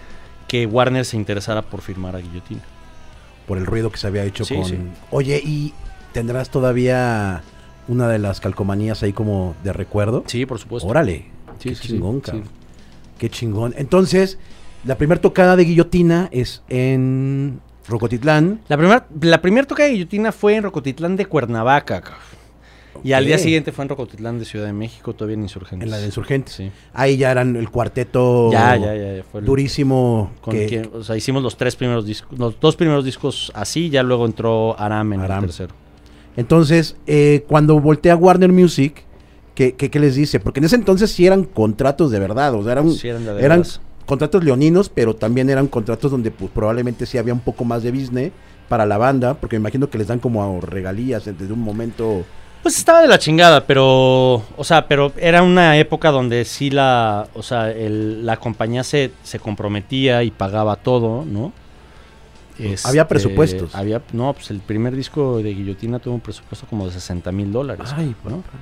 [0.47, 2.61] que Warner se interesara por firmar a Guillotina.
[3.47, 4.65] Por el ruido que se había hecho Sí, con.
[4.65, 4.77] sí.
[5.11, 5.73] Oye, ¿y
[6.13, 7.43] tendrás todavía
[7.87, 10.23] una de las calcomanías ahí como de recuerdo?
[10.27, 10.87] Sí, por supuesto.
[10.89, 11.25] Órale.
[11.59, 12.43] Sí, qué chingón, cabrón.
[13.17, 13.73] Qué chingón.
[13.77, 14.37] Entonces,
[14.83, 18.61] la primera tocada de guillotina es en Rocotitlán.
[18.67, 22.19] La primera la primer toca de Guillotina fue en Rocotitlán de Cuernavaca, cabrón.
[23.03, 25.85] Y al día siguiente fue en Rocotitlán de Ciudad de México, todavía en Insurgentes.
[25.85, 26.53] En la de Insurgentes.
[26.55, 26.71] Sí.
[26.93, 30.31] Ahí ya eran el cuarteto Ya, ya, ya, ya fue el- durísimo.
[30.41, 33.89] Con que- quien- o sea, hicimos los tres primeros discos, los dos primeros discos así,
[33.89, 35.43] ya luego entró Aram en Aram.
[35.43, 35.75] el tercero.
[36.37, 39.03] Entonces, eh, cuando voltea Warner Music,
[39.53, 40.39] ¿qué, qué, qué les dice?
[40.39, 43.43] Porque en ese entonces sí eran contratos de verdad, o sea, eran, Sí, eran de
[43.43, 43.63] eran
[44.05, 47.91] contratos leoninos, pero también eran contratos donde pues, probablemente sí había un poco más de
[47.91, 48.31] business
[48.69, 52.23] para la banda, porque me imagino que les dan como regalías desde un momento...
[52.65, 57.27] Pues estaba de la chingada, pero, o sea, pero era una época donde sí la,
[57.35, 61.53] o sea, el- la compañía se, se comprometía y pagaba todo, ¿no?
[62.57, 63.75] Este, Había presupuestos.
[63.75, 67.51] Había, no, pues el primer disco de Guillotina tuvo un presupuesto como de 60 mil
[67.51, 67.93] dólares.
[67.95, 68.37] Ay, ¿no?
[68.41, 68.57] papá.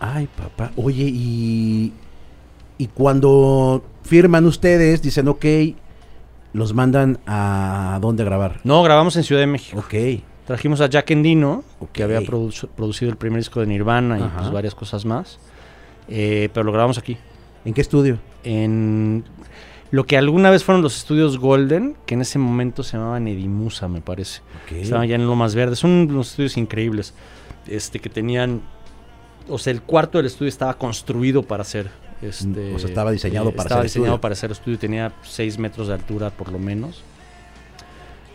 [0.00, 0.72] Ay, papá.
[0.74, 1.92] Oye, y,
[2.76, 5.44] y cuando firman ustedes, dicen, ok,
[6.54, 8.58] los mandan a dónde grabar.
[8.64, 9.78] No, grabamos en Ciudad de México.
[9.78, 9.94] Ok.
[10.46, 14.50] Trajimos a Jack Endino, que había produ- producido el primer disco de Nirvana y pues
[14.52, 15.38] varias cosas más.
[16.08, 17.16] Eh, pero lo grabamos aquí.
[17.64, 18.18] ¿En qué estudio?
[18.44, 19.24] En
[19.90, 23.88] lo que alguna vez fueron los estudios Golden, que en ese momento se llamaban Edimusa,
[23.88, 24.40] me parece.
[24.70, 25.80] Estaban ya en Lomas Verdes.
[25.80, 27.12] Son unos estudios increíbles.
[27.66, 28.62] Este, que tenían.
[29.48, 31.90] O sea, el cuarto del estudio estaba construido para ser.
[32.22, 34.20] Este, O sea, estaba diseñado para estaba ser diseñado estudio.
[34.20, 34.78] para ser estudio.
[34.78, 37.02] Tenía 6 metros de altura por lo menos.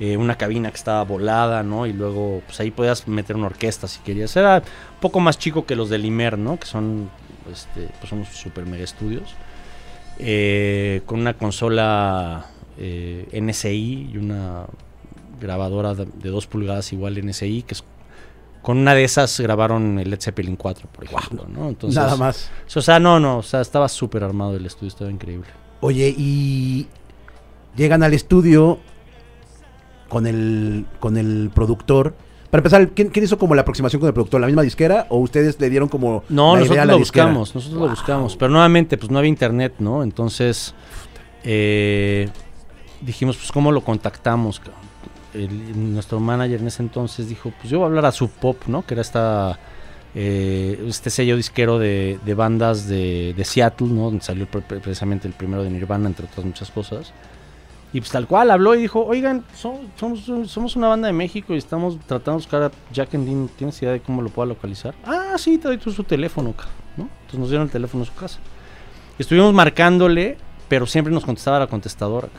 [0.03, 1.85] Eh, una cabina que estaba volada, ¿no?
[1.85, 4.35] Y luego, pues ahí podías meter una orquesta si querías.
[4.35, 6.59] Era un poco más chico que los del Imer, ¿no?
[6.59, 7.11] Que son,
[7.51, 9.35] este, pues son super mega estudios.
[10.17, 12.47] Eh, con una consola
[12.79, 14.65] eh, NSI y una
[15.39, 17.83] grabadora de, de 2 pulgadas igual NSI, que es,
[18.63, 21.69] con una de esas grabaron el Led Zeppelin 4, por ejemplo, ¿no?
[21.69, 22.49] Entonces, Nada más.
[22.75, 25.49] O sea, no, no, o sea, estaba súper armado el estudio, estaba increíble.
[25.79, 26.87] Oye, y
[27.75, 28.79] llegan al estudio
[30.11, 32.13] con el, con el productor.
[32.49, 34.41] Para empezar, ¿quién, quién hizo como la aproximación con el productor?
[34.41, 36.97] ¿La misma disquera o ustedes le dieron como No, la idea nosotros a la lo
[36.99, 37.25] disquera?
[37.27, 37.87] buscamos, nosotros Wow.
[37.87, 38.35] lo buscamos.
[38.35, 40.03] Pero nuevamente, pues no había internet, ¿no?
[40.03, 40.73] Entonces,
[41.45, 42.27] eh,
[43.01, 44.61] dijimos, pues, ¿cómo lo contactamos?
[45.33, 48.63] El- nuestro manager en ese entonces dijo, pues yo voy a hablar a Sub Pop,
[48.67, 48.85] ¿no?
[48.85, 49.57] Que era esta,
[50.13, 54.03] eh, este sello disquero de, de bandas de, de Seattle, ¿no?
[54.05, 57.13] Donde salió pre- pre- precisamente el primero de Nirvana, entre otras muchas cosas.
[57.93, 61.53] Y pues tal cual habló y dijo, oigan, so- somos, somos una banda de México
[61.53, 63.49] y estamos tratando de buscar a Jack and Dean.
[63.57, 64.93] ¿Tienes idea de cómo lo pueda localizar?
[65.05, 67.09] Ah, sí, te doy tú su teléfono, ca", ¿no?
[67.21, 68.39] Entonces nos dieron el teléfono a su casa.
[69.19, 70.37] Estuvimos marcándole,
[70.69, 72.29] pero siempre nos contestaba la contestadora.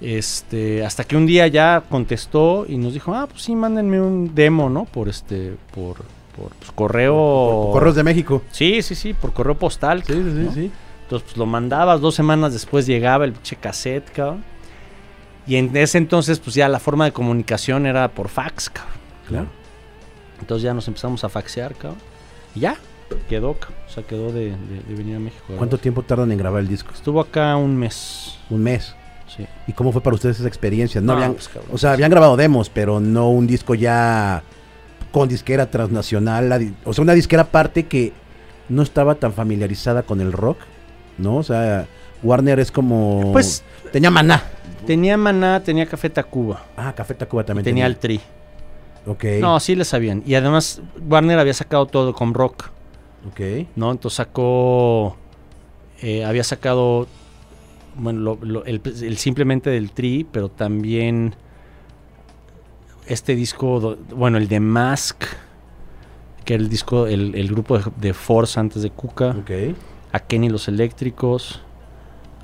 [0.00, 4.34] Este, hasta que un día ya contestó y nos dijo, ah, pues sí, mándenme un
[4.34, 4.84] demo, ¿no?
[4.84, 5.96] Por este, por,
[6.36, 7.14] por pues, correo.
[7.14, 8.42] Por- por Correos de México.
[8.50, 10.04] Sí, sí, sí, por correo postal.
[10.04, 10.52] Sí, sí, sí, ¿no?
[10.52, 10.70] sí.
[11.06, 14.44] Entonces, pues lo mandabas, dos semanas después llegaba el pinche cassette, cabrón.
[15.46, 18.94] Y en ese entonces, pues ya la forma de comunicación era por fax, cabrón.
[19.28, 19.46] Claro.
[20.40, 22.00] Entonces ya nos empezamos a faxear, cabrón.
[22.56, 22.76] Y ya,
[23.28, 23.78] quedó, cabrón.
[23.86, 25.44] O sea, quedó de, de- de venir a México.
[25.56, 26.90] ¿Cuánto tiempo tardan en grabar el disco?
[26.92, 28.36] Estuvo acá un mes.
[28.50, 28.94] Un mes.
[29.28, 29.46] Sí.
[29.68, 31.00] ¿Y cómo fue para ustedes esa experiencia?
[31.00, 31.70] No, No, habían, pues, cabrón.
[31.72, 34.42] o sea, habían grabado demos, pero no un disco ya
[35.12, 38.12] con disquera transnacional, la o sea, una disquera aparte que
[38.68, 40.58] no estaba tan familiarizada con el rock,
[41.18, 41.36] ¿no?
[41.36, 41.86] O sea,
[42.22, 44.42] Warner es como Pues tenía Maná.
[44.86, 46.64] tenía Maná, tenía Café Tacuba.
[46.76, 48.20] Ah, Café Tacuba también tenía el Tri.
[49.06, 49.24] Ok.
[49.40, 50.22] No, sí le sabían.
[50.26, 52.70] Y además, Warner había sacado todo con rock.
[53.30, 53.40] Ok.
[53.76, 53.90] ¿no?
[53.92, 55.16] Entonces sacó,
[56.02, 57.06] eh, había sacado,
[57.96, 61.34] bueno, lo- lo- el, el simplemente del Tri, pero también
[63.06, 65.24] este disco, do- bueno, el de Mask,
[66.44, 69.50] que era el disco, el, el grupo de, de Force antes de Cuca, Ok.
[70.16, 71.60] A Kenny los Eléctricos.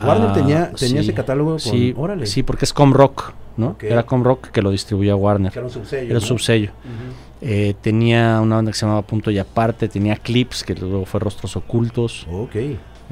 [0.05, 2.27] Warner a- tenía, tenía sí, ese catálogo con Sí, órale.
[2.27, 3.69] sí, porque es Comrock, ¿no?
[3.69, 3.85] Ok.
[3.85, 5.53] Era Comrock que lo distribuía Warner.
[5.53, 6.07] Que era un subsello.
[6.07, 6.27] Era un ¿no?
[6.27, 6.71] subsello.
[6.71, 7.15] Ujú.
[7.45, 11.21] Eh, tenía una banda que se llamaba Punto y Aparte, tenía Clips, que luego fue
[11.21, 12.27] Rostros Ocultos.
[12.31, 12.57] Ok.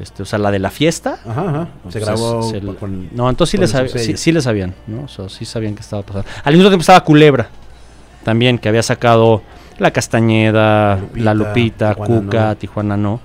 [0.01, 1.18] Este, o sea, la de la fiesta.
[1.27, 1.68] Ajá, ajá.
[1.90, 4.05] Se grabó se- se- con- No, entonces sí le, el sab- subsello.
[4.05, 5.03] sí, sí le sabían, ¿no?
[5.03, 6.27] O sea, sí sabían que estaba pasando.
[6.42, 7.51] Al mismo tiempo estaba Culebra,
[8.25, 9.42] también, que había sacado
[9.79, 12.57] La Castañeda, Lupita, La Lupita, Tijuana Cuca, No.
[12.57, 13.20] Tijuana No.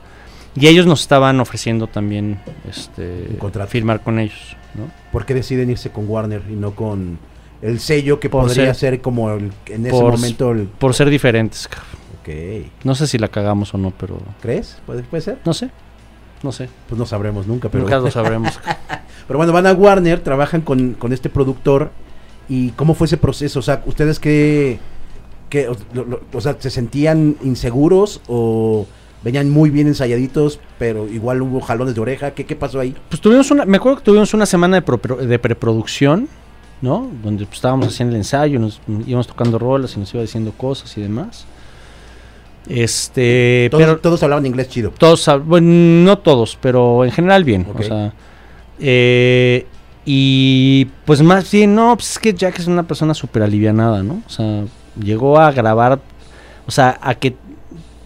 [0.56, 2.39] Y ellos nos estaban ofreciendo también
[2.70, 3.38] este,
[3.68, 4.89] firmar con ellos, ¿no?
[5.12, 7.20] ¿Por qué deciden irse con Warner y no con
[7.62, 10.63] el sello que Por podría ser- ser como el- en ese por- momento el...
[10.68, 12.06] Por ser diferentes, cabrón.
[12.22, 12.72] Ok.
[12.84, 14.18] No sé si la cagamos o no, pero...
[14.41, 14.78] ¿Crees?
[14.86, 15.39] ¿Puede, puede ser?
[15.46, 15.70] No sé,
[16.41, 16.70] no sé.
[16.88, 17.84] Pues no sabremos nunca, pero...
[17.84, 18.58] Nunca lo sabremos.
[19.28, 21.91] Pero bueno, van a Warner, trabajan con, con este productor.
[22.48, 23.60] ¿Y cómo fue ese proceso?
[23.60, 24.80] O sea, ¿ustedes qué,
[25.50, 28.86] qué- o, lo- lo- o sea, se sentían inseguros o
[29.25, 32.31] venían muy bien ensayaditos, pero igual hubo jalones de oreja?
[32.31, 32.95] ¿Qué, qué pasó ahí?
[33.09, 36.29] Pues tuvimos una, me acuerdo que tuvimos una semana de, pro- de preproducción,
[36.81, 37.09] ¿no?
[37.23, 40.97] Donde pues, estábamos haciendo el ensayo, nos íbamos tocando rolas y nos iba diciendo cosas
[40.97, 41.45] y demás.
[42.67, 44.91] Este, Todos, pero todos hablaban inglés chido.
[44.97, 45.67] todos, bueno,
[46.03, 47.67] no todos, pero en general bien.
[47.77, 48.11] O sea,
[48.79, 49.67] eh,
[50.03, 54.21] y pues más bien, no, pues es que Jack es una persona súper alivianada, ¿no?
[54.25, 54.63] O sea,
[54.99, 55.99] llegó a grabar,
[56.65, 57.35] o sea, a que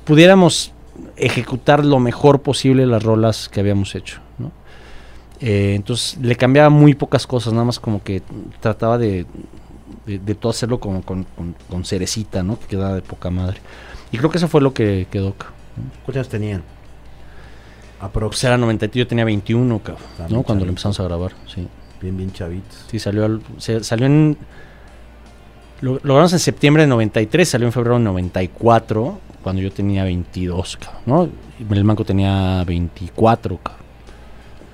[0.04, 0.74] pudiéramos
[1.16, 4.52] ejecutar lo mejor posible las rolas que habíamos hecho, ¿no?
[5.42, 8.22] Eh, entonces le cambiaba muy pocas cosas, nada más como que
[8.60, 9.26] trataba de,
[10.06, 12.60] de, de todo hacerlo como con, con, con cerecita, ¿no?
[12.60, 13.62] Que quedaba de poca madre.
[14.12, 15.34] Y creo que eso fue lo que quedó.
[16.04, 16.64] ¿Cuántos años tenían?
[18.02, 18.32] Aprox.
[18.36, 20.44] Pues era 90, yo tenía 21, cabrón, ¿no?
[20.44, 21.68] Cuando lo empezamos a grabar, sí.
[22.02, 22.86] Bien, bien chavitos.
[22.90, 24.38] Sí, salió, al- se- salió en...
[25.82, 30.04] Lo, lo grabamos en septiembre de 93, salió en febrero de 94, cuando yo tenía
[30.04, 31.30] 22, cabrón, ¿no?
[31.60, 33.86] Y el manco tenía 24, cabrón.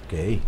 [0.08, 0.40] Ok.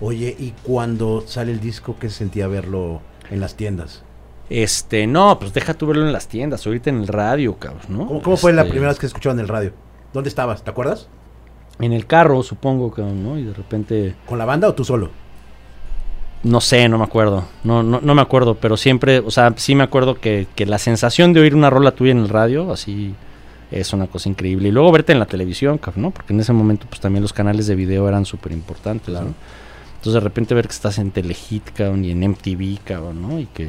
[0.00, 3.00] Oye, ¿y cuando sale el disco, qué se sentía verlo
[3.30, 4.02] en las tiendas?
[4.50, 8.06] Este, no, pues deja tú verlo en las tiendas, ahorita en el radio, cabrón, ¿no?
[8.06, 9.72] ¿Cómo, cómo fue la Este, primera vez que escuchaban el radio?
[10.12, 10.62] ¿Dónde estabas?
[10.62, 11.08] ¿Te acuerdas?
[11.80, 13.38] En el carro, supongo, cabrón, ¿no?
[13.38, 14.14] Y de repente...
[14.26, 15.10] ¿Con la banda o tú solo?
[16.42, 17.44] No sé, no me acuerdo.
[17.64, 20.78] No, no, no me acuerdo, pero siempre, o sea, sí me acuerdo que, que la
[20.78, 23.14] sensación de oír una rola tuya en el radio, así,
[23.70, 24.68] es una cosa increíble.
[24.68, 26.10] Y luego verte en la televisión, ¿no?
[26.10, 29.26] Porque en ese momento, pues también los canales de video eran súper importantes, Claro.
[29.26, 29.34] ¿no?
[29.96, 33.40] Entonces de repente ver que estás en Telehit, cabrón, y en MTV, cabrón, ¿no?
[33.40, 33.68] Y que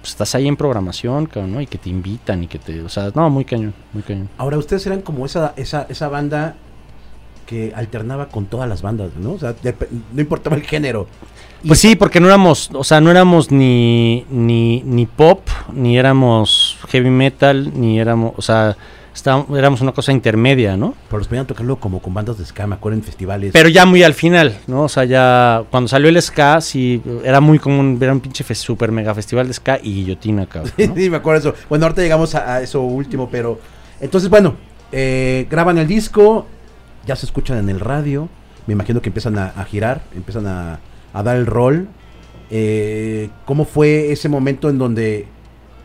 [0.00, 1.60] pues, estás ahí en programación, cabrón, ¿no?
[1.62, 4.28] Y que te invitan y que te, o sea, no, muy cañón, muy cañón.
[4.36, 6.56] Ahora, ustedes eran como esa, esa, esa banda
[7.46, 9.32] que alternaba con todas las bandas, ¿no?
[9.32, 9.54] O sea,
[10.12, 11.06] no importaba el género.
[11.62, 15.40] Y- Pues sí, porque no éramos, o sea, no éramos ni, ni, ni pop,
[15.72, 18.76] ni éramos heavy metal, ni éramos, o sea,
[19.16, 20.94] estábamos, éramos una cosa intermedia, ¿no?
[21.08, 23.50] Pero los ponían a tocarlo como con bandas de ska, me acuerdo en festivales.
[23.52, 24.82] Pero ya muy al final, ¿no?
[24.82, 28.54] O sea, ya cuando salió el ska, sí, era muy común ver un pinche fe-
[28.54, 30.72] super mega festival de ska y guillotina, cabrón.
[30.78, 30.94] ¿no?
[30.94, 31.58] sí, me acuerdo eso.
[31.68, 33.58] Bueno, ahorita llegamos a, a eso último, pero...
[34.00, 34.54] Entonces, bueno,
[34.92, 36.46] eh, graban el disco,
[37.06, 38.28] ya se escuchan en el radio,
[38.66, 40.80] me imagino que empiezan a, a girar, empiezan a,
[41.12, 41.88] a dar el rol.
[42.50, 45.26] Eh, ¿Cómo fue ese momento en donde,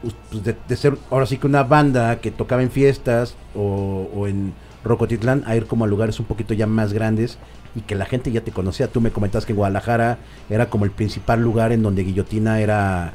[0.02, 4.28] pues, de, de ser ahora sí que una banda que tocaba en fiestas o, o
[4.28, 7.38] en Rocotitlán, a ir como a lugares un poquito ya más grandes
[7.76, 8.88] y que la gente ya te conocía.
[8.88, 10.18] Tú me comentabas que Guadalajara
[10.50, 13.14] era como el principal lugar en donde Guillotina era,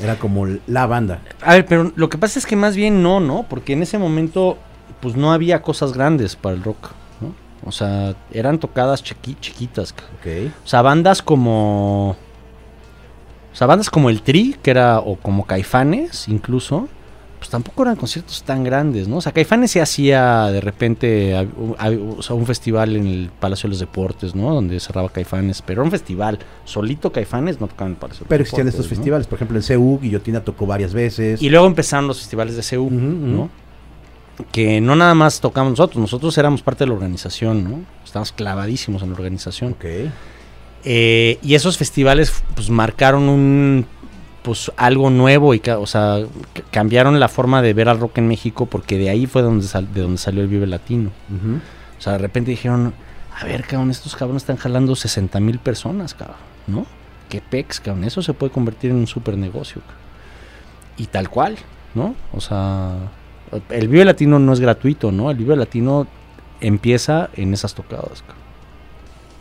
[0.00, 1.20] era como la banda.
[1.40, 3.46] A ver, pero lo que pasa es que más bien no, ¿no?
[3.48, 4.58] Porque en ese momento
[5.00, 7.34] pues no había cosas grandes para el rock, ¿no?
[7.66, 9.94] O sea, eran tocadas chiquitas.
[10.20, 10.52] Okay.
[10.64, 12.16] O sea, bandas como...
[13.54, 16.88] O sea, bandas como el Tri, que era, o como Caifanes, incluso,
[17.38, 19.18] pues tampoco eran conciertos tan grandes, ¿no?
[19.18, 23.74] O sea, Caifanes se hacía de repente o sea, un festival en el Palacio de
[23.74, 24.52] los Deportes, ¿no?
[24.52, 26.40] Donde cerraba Caifanes, pero era un festival.
[26.64, 29.62] Solito Caifanes no tocaba en el Palacio de Pero existían estos festivales, por ejemplo, en
[29.62, 31.40] CU, Guillotina tocó varias veces.
[31.40, 33.50] Y luego empezaron los festivales de CU, ¿no?
[34.50, 37.80] Que no nada más tocamos nosotros, nosotros éramos parte de la organización, ¿no?
[38.04, 39.74] Estábamos clavadísimos en la organización.
[39.74, 39.84] Ok.
[40.84, 43.86] Eh, y esos festivales pues marcaron un
[44.42, 46.18] pues algo nuevo y o sea,
[46.70, 50.02] cambiaron la forma de ver al rock en México porque de ahí fue donde de
[50.02, 51.10] donde salió el Vive Latino.
[51.98, 52.92] O sea, de repente dijeron,
[53.40, 56.86] a ver, cabrón, estos cabrones están jalando 60 mil personas, cabrón, ¿no?
[57.30, 59.80] Qué pex, cabrón, eso se puede convertir en un super negocio.
[60.98, 61.56] Y tal cual,
[61.94, 62.14] ¿no?
[62.34, 62.96] O sea,
[63.70, 65.30] el Vive Latino no es gratuito, ¿no?
[65.30, 66.06] El Vive Latino
[66.60, 68.43] empieza en esas tocadas, cabrón.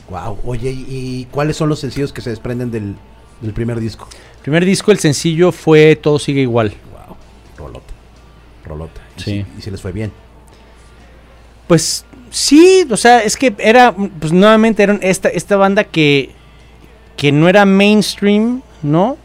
[0.10, 2.96] Wow, oye, ¿y cuáles son los sencillos que se desprenden del,
[3.42, 4.08] del primer disco?
[4.42, 6.74] Primer disco, el sencillo fue Todo sigue igual.
[6.92, 7.16] Wow,
[7.58, 7.94] rolota.
[8.66, 9.02] Rolota.
[9.18, 9.46] ¿Y sí.
[9.54, 10.12] Si, ¿Y se les fue bien?
[11.68, 16.32] Pues sí, o sea, es que era, pues nuevamente era esta, esta banda que,
[17.16, 19.18] que no era mainstream, ¿no?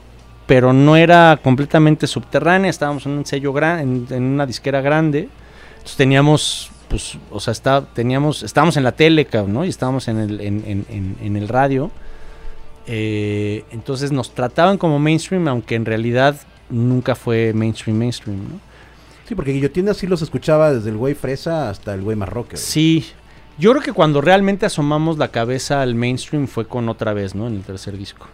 [0.47, 5.29] Pero no era completamente subterránea, estábamos en un sello grande, en, una disquera grande.
[5.73, 9.65] Entonces teníamos, pues, o sea, está, teníamos, estábamos en la tele, ¿no?
[9.65, 11.91] Y estábamos en el, en, en, en el radio.
[12.87, 16.37] Eh, entonces nos trataban como mainstream, aunque en realidad
[16.71, 18.61] nunca fue mainstream, mainstream, ¿no?
[19.29, 22.57] Sí, porque Guillotina sí los escuchaba desde el güey fresa hasta el güey marroque.
[22.57, 23.05] Sí,
[23.59, 27.47] yo creo que cuando realmente asomamos la cabeza al mainstream fue con otra vez, ¿no?
[27.47, 28.27] En el tercer disco.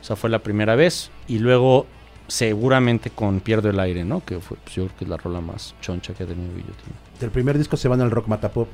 [0.00, 1.86] O sea, fue la primera vez y luego
[2.28, 4.24] seguramente con Pierdo el aire, ¿no?
[4.24, 6.94] Que fue, pues, yo creo que es la rola más choncha que ha tenido Guillotina.
[7.20, 8.68] Del primer disco se van al rock matapop.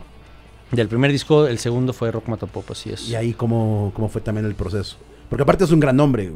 [0.70, 3.08] Del primer disco, el segundo fue Rock Matapop, así es.
[3.08, 4.96] ¿Y ahí cómo, cómo fue también el proceso?
[5.28, 6.32] Porque aparte es un gran nombre,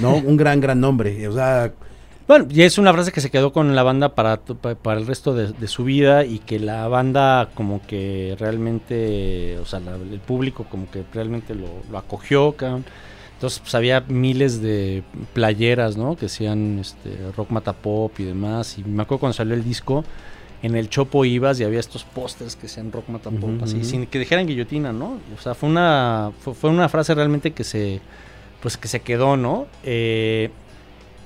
[0.00, 0.16] ¿no?
[0.16, 1.26] Un gran, gran nombre.
[1.28, 1.72] O sea...
[2.26, 5.34] Bueno, y es una frase que se quedó con la banda para, para el resto
[5.34, 10.88] de, su vida y que la banda como que realmente, o sea, el público como
[10.90, 16.14] que realmente lo, lo acogió, Entonces, pues había miles de playeras, ¿no?
[16.14, 18.78] Que decían este, rock matapop y demás.
[18.78, 20.04] Y me acuerdo cuando salió el disco,
[20.62, 24.18] en el Chopo ibas y había estos pósters que sean rock matapop, así, sin que
[24.18, 25.18] dijeran guillotina, ¿no?
[25.36, 28.00] O sea, fue una, fue, una frase realmente que se,
[28.60, 29.66] pues que se quedó, ¿no?
[29.84, 30.50] Eh,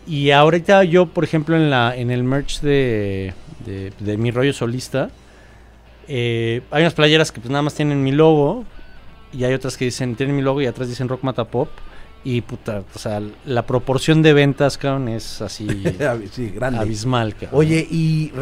[0.07, 5.11] y ahorita yo, por ejemplo, en, la, en el merch de, de, mi rollo solista,
[6.07, 8.65] eh, hay unas playeras que pues nada más tienen mi logo
[9.33, 11.69] y hay otras que dicen, tienen mi logo y atrás dicen rock matapop.
[12.27, 15.67] Y puta, o sea, la proporción de ventas, cabrón, es así
[16.33, 16.79] sí, grande.
[16.79, 17.61] abismal, cabrón.
[17.61, 18.33] Oye, y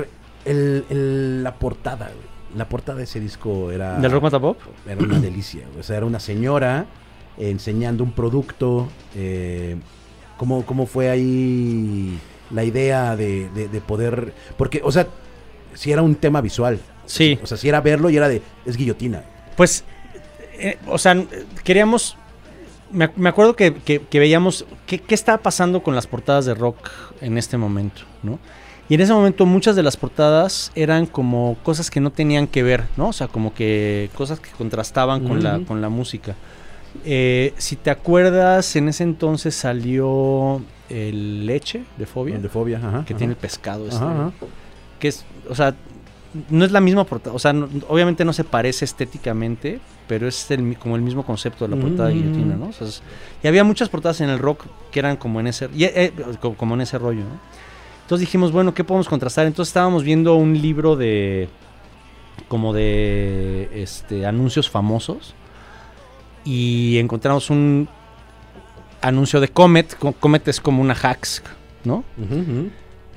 [0.44, 2.10] el, la portada,
[2.56, 3.98] La portada de ese disco era.
[3.98, 4.58] ¿Del Rock Pop?
[4.86, 6.86] Era una delicia, O sea, era una señora
[7.38, 8.88] enseñando un producto.
[9.14, 9.76] Eh,
[10.36, 12.18] ¿cómo, ¿Cómo fue ahí
[12.50, 14.32] la idea de, poder.
[14.56, 15.06] Porque, o sea,
[15.74, 16.78] si era un tema visual.
[17.06, 17.38] Sí.
[17.42, 18.42] O sea, si era verlo y era de.
[18.64, 19.22] Es guillotina.
[19.56, 19.84] Pues.
[20.58, 21.16] Eh, o sea,
[21.64, 22.16] queríamos.
[22.90, 26.90] Me, acuerdo que, veíamos qué, qué estaba pasando con las portadas de rock
[27.22, 28.38] en este momento, ¿no?
[28.88, 32.62] Y en ese momento muchas de las portadas eran como cosas que no tenían que
[32.62, 33.08] ver, ¿no?
[33.08, 36.34] O sea, como que cosas que contrastaban con, la, con la música.
[37.04, 42.38] Eh, si te acuerdas, en ese entonces salió el leche de Fobia.
[42.38, 44.04] de Fobia, ajá, Que tiene el pescado este.
[44.98, 45.74] Que es, o sea,
[46.50, 47.34] no es la misma portada.
[47.34, 47.54] O sea,
[47.88, 52.08] obviamente no se parece estéticamente, pero es el, como el mismo concepto de la portada
[52.08, 52.68] de guillotina, ¿no?
[52.68, 52.86] O sea,
[53.42, 56.82] y había muchas portadas en el rock que eran como en ese, eh, como en
[56.82, 57.52] ese rollo, ¿no?
[58.12, 59.46] Entonces dijimos, bueno, ¿qué podemos contrastar?
[59.46, 61.48] Entonces estábamos viendo un libro de
[62.46, 65.34] como de este anuncios famosos
[66.44, 67.88] y encontramos un
[69.00, 69.96] anuncio de Comet.
[70.20, 71.42] Comet es como una hacks,
[71.84, 72.04] ¿no?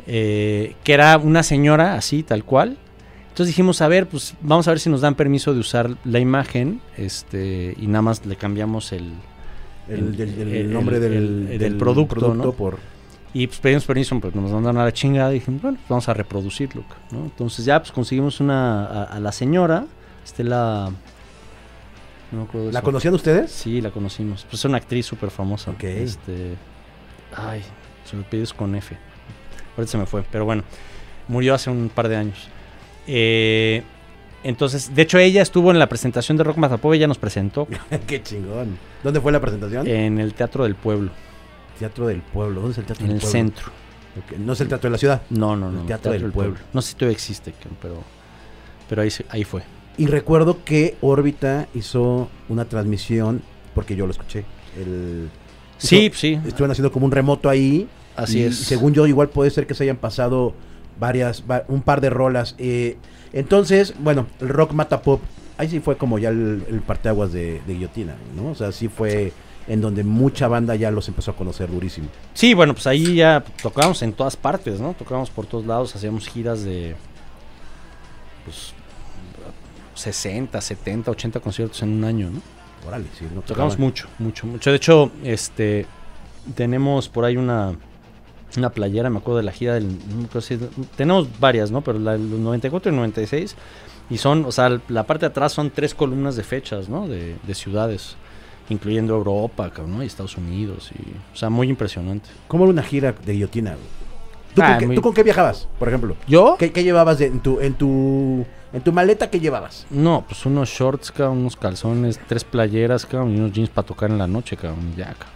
[0.08, 2.78] Eh, que era una señora así, tal cual.
[3.24, 6.20] Entonces dijimos, a ver, pues vamos a ver si nos dan permiso de usar la
[6.20, 9.12] imagen este y nada más le cambiamos el,
[9.90, 12.54] el, nombre del, producto, ¿no?
[12.54, 12.95] por
[13.36, 16.08] y pues pedimos permiso, pues nos mandaron a la chingada y dijimos, bueno, pues vamos
[16.08, 17.26] a reproducirlo, ¿no?
[17.26, 19.86] Entonces ya pues conseguimos una a, la señora,
[20.24, 20.90] Estela...
[22.32, 23.52] No ¿La conocían ustedes?
[23.52, 24.46] Sí, la conocimos.
[24.46, 25.72] Pues es una actriz súper famosa.
[25.72, 25.84] Ok.
[25.84, 26.56] Este,
[27.36, 27.62] ay,
[28.06, 28.98] se me pides con F.
[29.76, 30.64] Ahorita se me fue, pero bueno,
[31.28, 32.48] murió hace un par de años.
[33.06, 33.84] Eh,
[34.46, 37.68] entonces, de hecho, ella estuvo en la presentación de Rock Matapop, ella nos presentó
[38.08, 38.78] Qué chingón.
[39.04, 39.86] ¿Dónde fue la presentación?
[39.88, 41.12] en el Teatro del Pueblo,
[41.76, 42.62] Teatro del Pueblo.
[42.62, 43.32] ¿Dónde es el Teatro en del el Pueblo?
[43.40, 43.66] centro.
[44.18, 45.22] Ok, No es el Teatro de la Ciudad.
[45.30, 45.82] No, no, no.
[45.82, 46.58] El Teatro del Pueblo.
[46.74, 48.02] No sé si todavía existe, pero,
[48.90, 49.64] pero ahí, ahí fue.
[49.98, 53.42] Y recuerdo que Órbita hizo una transmisión,
[53.74, 54.46] porque yo lo escuché.
[54.78, 55.30] El,
[55.78, 57.88] Sí, hizo- sí, Estuvieron haciendo como un remoto ahí.
[58.16, 58.58] así y es.
[58.58, 60.54] Según yo, igual puede ser que se hayan pasado
[61.00, 62.56] varias, va- un par de rolas.
[62.58, 62.98] Eh,
[63.34, 65.22] entonces, bueno, el rock mata pop.
[65.58, 68.52] Ahí sí fue como ya el, el parteaguas de, de Guillotina, ¿no?
[68.52, 69.34] O sea, sí fue
[69.68, 72.08] en donde mucha banda ya los empezó a conocer durísimo.
[72.34, 74.94] Sí, bueno, pues ahí ya tocábamos en todas partes, ¿no?
[74.94, 76.96] Tocábamos por todos lados, hacíamos giras de
[78.46, 78.74] pues
[79.96, 82.42] 60, 70, 80 conciertos en un año, ¿no?
[82.88, 84.70] Órale, sí, no Tocamos mucho, mucho, mucho.
[84.70, 85.88] De hecho, este
[86.56, 87.76] tenemos por ahí una
[88.58, 89.98] una playera, me acuerdo de la gira del
[90.96, 91.82] tenemos varias, ¿no?
[91.82, 93.56] Pero la del 94 y 96
[94.10, 97.08] y son, o sea, la parte de atrás son tres columnas de fechas, ¿no?
[97.08, 98.16] De, de ciudades,
[98.70, 100.04] incluyendo Europa, cabrón, ¿no?
[100.04, 101.02] Y Estados Unidos y
[101.34, 102.30] o sea, muy impresionante.
[102.48, 103.72] ¿Cómo era una gira de Guillotina?
[103.72, 103.84] güey?
[104.56, 106.16] ¿Tú, Ah, con qué, muy- tú con qué viajabas, por ejemplo?
[106.28, 106.56] ¿Yo?
[106.58, 109.30] ¿Qué, qué llevabas de- en, tu, en, tu, en tu maleta?
[109.30, 109.86] ¿Qué llevabas?
[109.90, 114.10] No, pues unos shorts, cabrón, unos calzones, tres playeras, cabrón, y unos jeans para tocar
[114.10, 115.28] en la noche, cabrón, y ya, cabrón.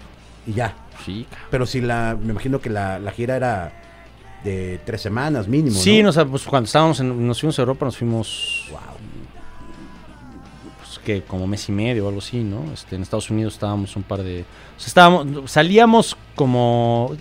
[0.48, 0.74] Y ya.
[1.06, 1.48] Sí, cabrón.
[1.52, 3.74] Pero si la, me imagino que la, la gira era
[4.46, 6.14] de tres semanas mínimo, Sí, ¿no?
[6.14, 8.80] nos, pues, cuando estábamos en, nos fuimos a Europa, nos fuimos, Wow.
[10.90, 12.64] Pues que como mes y medio o algo así, ¿no?
[12.74, 14.44] Este, en Estados Unidos estábamos un par de,
[14.84, 17.16] estábamos, salíamos como,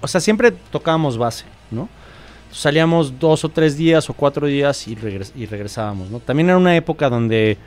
[0.00, 1.88] o sea, siempre tocábamos base, ¿no?
[2.52, 6.20] Salíamos dos o tres días o cuatro días y, regres- y regresábamos, ¿no?
[6.20, 7.58] También era una época donde,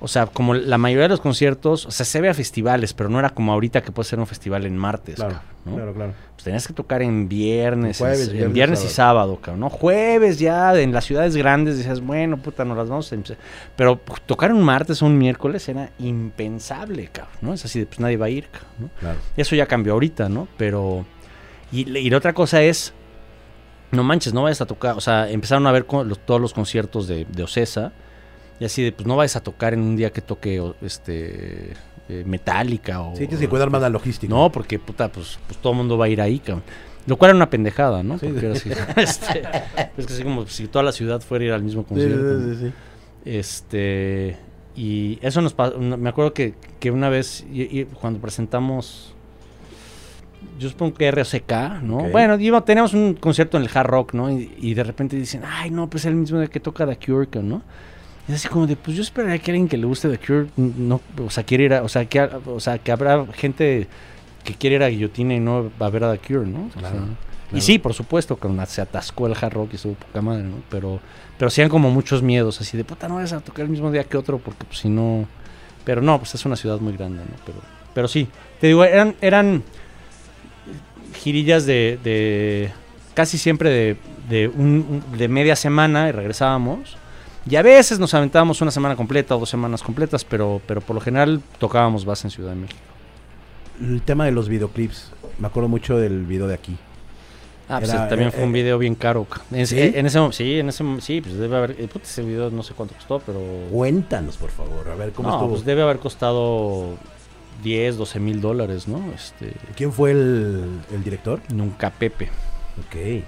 [0.00, 3.08] o sea, como la mayoría de los conciertos, o sea, se ve a festivales, pero
[3.08, 5.74] no era como ahorita que puede ser un festival en martes, Claro, cabrón, ¿no?
[5.74, 6.12] claro, claro.
[6.34, 9.70] Pues tenías que tocar en viernes, En jueves, en, viernes, y sábado, cabrón, ¿no?
[9.70, 13.38] Jueves ya, en las ciudades grandes decías, bueno, puta, nos las vamos a empezar.
[13.74, 17.54] Pero tocar un martes o un miércoles era impensable, cabrón, ¿no?
[17.54, 18.90] Es así de, pues nadie va a ir, cabrón, ¿no?
[19.00, 19.18] claro.
[19.36, 20.46] Eso ya cambió ahorita, ¿no?
[20.56, 21.04] Pero...
[21.72, 22.94] Y, y la otra cosa es,
[23.90, 27.08] no manches, no vayas a tocar, o sea, empezaron a ver los- todos los conciertos
[27.08, 27.92] de, de Ocesa,
[28.60, 31.72] y así de, pues no vayas a tocar en un día que toque, este,
[32.08, 33.12] eh, Metallica o...
[33.12, 34.32] Sí, tienes que cuidar más la logística.
[34.32, 36.62] No, porque puta, pues, pues todo el mundo va a ir ahí, cabrón.
[37.06, 38.18] Lo cual era una pendejada, ¿no?
[38.18, 38.70] Sí, Porque sí.
[38.70, 39.42] era así, este,
[39.96, 42.40] es que así como si toda la ciudad fuera a ir al mismo concierto.
[42.40, 42.72] sí, sí, sí.
[43.24, 44.36] Este.
[44.76, 45.78] Y eso nos pasó.
[45.78, 49.14] Me acuerdo que, que una vez, y- y cuando presentamos.
[50.58, 52.08] Yo supongo que RCK, ¿no?
[52.10, 54.30] Bueno, iba- teníamos un concierto en el Hard Rock, ¿no?
[54.30, 57.28] Y, y de repente dicen, ay, no, pues es el mismo que toca The Cure,
[57.42, 57.62] ¿no?
[58.28, 60.46] Y es así como de, pues yo esperaría que alguien que le guste The Cure,
[60.56, 63.88] no, o sea, quiere ir a, o sea, que, o sea, que habrá gente
[64.44, 66.66] que quiere ir a Guillotina y no va a ver a The Cure, ¿no?
[66.76, 66.96] O sea, Claro,
[67.50, 70.56] y sí, por supuesto, que se atascó el hard rock y estuvo poca madre, ¿no?
[70.68, 71.00] Pero,
[71.38, 73.90] pero sí eran como muchos miedos, así de puta, no vayas a tocar el mismo
[73.90, 75.26] día que otro, porque pues si no.
[75.84, 77.36] Pero no, pues es una ciudad muy grande, ¿no?
[77.46, 77.58] Pero,
[77.94, 78.28] pero sí,
[78.60, 79.62] te digo, eran, eran
[81.14, 82.70] girillas de, de
[83.14, 83.96] casi siempre de,
[84.28, 86.96] de, un, un- de media semana y regresábamos.
[87.48, 90.94] Y a veces nos aventábamos una semana completa o dos semanas completas, pero, pero por
[90.94, 92.80] lo general tocábamos base en Ciudad de México.
[93.80, 95.12] El tema de los videoclips.
[95.38, 96.76] Me acuerdo mucho del video de aquí.
[97.68, 99.24] Ah, pues Era, también eh, fue un eh, video bien caro.
[99.24, 99.78] ca- En, ¿Sí?
[99.78, 102.62] ese- en ese sí, en ese sí, pues debe haber, eh, puta, ese video no
[102.62, 103.40] sé cuánto costó, pero
[103.70, 104.88] Cuéntanos, por favor.
[104.90, 105.50] A ver, ¿cómo no, estuvo?
[105.52, 106.96] pues debe haber costado
[107.62, 109.04] 10, 12 mil dólares, ¿no?
[109.14, 111.40] Este, ¿Quién fue el, el director?
[111.54, 112.30] nunca Pepe.
[112.86, 113.24] Ok.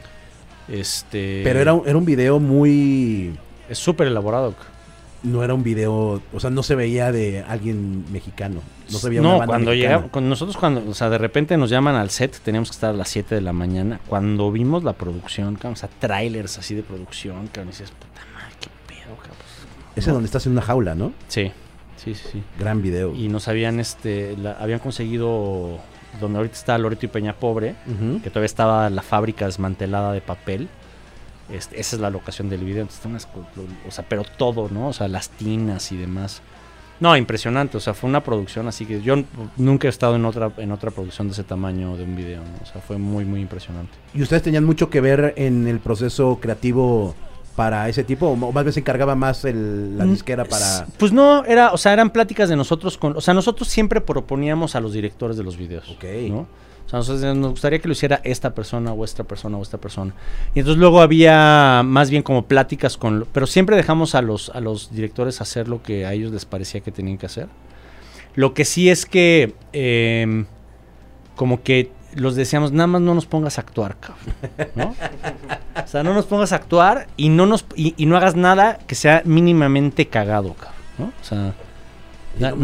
[0.68, 3.36] Este, Pero era, era un video muy...
[3.70, 4.54] es súper elaborado.
[5.22, 6.22] No era un video...
[6.32, 8.60] O sea, no se veía de alguien mexicano.
[8.90, 11.56] No se veía una No, banda cuando llegamos, con nosotros cuando, o sea, de repente
[11.58, 14.00] nos llaman al set, teníamos que estar a las 7 de la mañana.
[14.06, 18.22] Cuando vimos la producción, cabrón, o sea, trailers así de producción, cabrón, y dices, puta
[18.32, 19.36] madre, qué pedo, cabrón.
[19.94, 21.12] Ese donde estás en una jaula, ¿no?
[21.28, 21.52] Sí,
[22.02, 22.42] sí, sí, sí.
[22.58, 23.14] Gran video.
[23.14, 25.78] Y nos habían, este, la- habían conseguido
[26.18, 27.74] donde ahorita está Loreto y Peña Pobre,
[28.22, 30.68] que todavía estaba la fábrica desmantelada de papel.
[31.52, 32.82] Este, esa es la locación del video.
[32.82, 33.28] Entonces, unas
[33.86, 34.88] o sea, pero todo, ¿no?
[34.88, 36.42] O sea, las tinas y demás.
[37.00, 37.76] No, impresionante.
[37.76, 39.16] O sea, fue una producción así que yo
[39.56, 42.62] nunca he estado en otra, en otra producción de ese tamaño de un video, ¿no?
[42.62, 43.92] O sea, fue muy, muy impresionante.
[44.14, 47.14] ¿Y ustedes tenían mucho que ver en el proceso creativo
[47.56, 48.26] para ese tipo?
[48.28, 50.86] ¿O más bien se encargaba más el- la Mm, disquera para...?
[50.98, 54.76] Pues no, era, o sea, eran pláticas de nosotros con, o sea, nosotros siempre proponíamos
[54.76, 55.88] a los directores de los videos.
[55.90, 56.04] Ok.
[56.28, 56.46] ¿no?
[56.90, 59.78] O sea, nosotros nos gustaría que lo hiciera esta persona o esta persona o esta
[59.78, 60.12] persona.
[60.56, 64.50] Y entonces luego había más bien como pláticas con, lo- pero siempre dejamos a los,
[64.50, 67.46] a los directores hacer lo que a ellos les parecía que tenían que hacer.
[68.34, 70.46] Lo que sí es que, em,
[71.36, 74.18] como que los decíamos, nada más no nos pongas a actuar, cabrón.
[74.74, 74.94] ¿no?
[75.86, 78.96] sea, no nos pongas a actuar y no nos y, y no hagas nada que
[78.96, 81.04] sea mínimamente cagado, cabrón, ¿no?
[81.06, 81.54] O sea,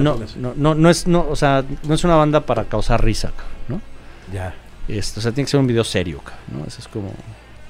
[0.02, 3.30] no no, no, no es, no, o sea, no es una banda para causar risa,
[3.30, 3.95] cabrón, ¿no?
[4.32, 4.54] Ya.
[4.88, 6.20] Esto, o sea, tiene que ser un video serio,
[6.52, 6.64] ¿no?
[6.64, 7.12] Eso es como...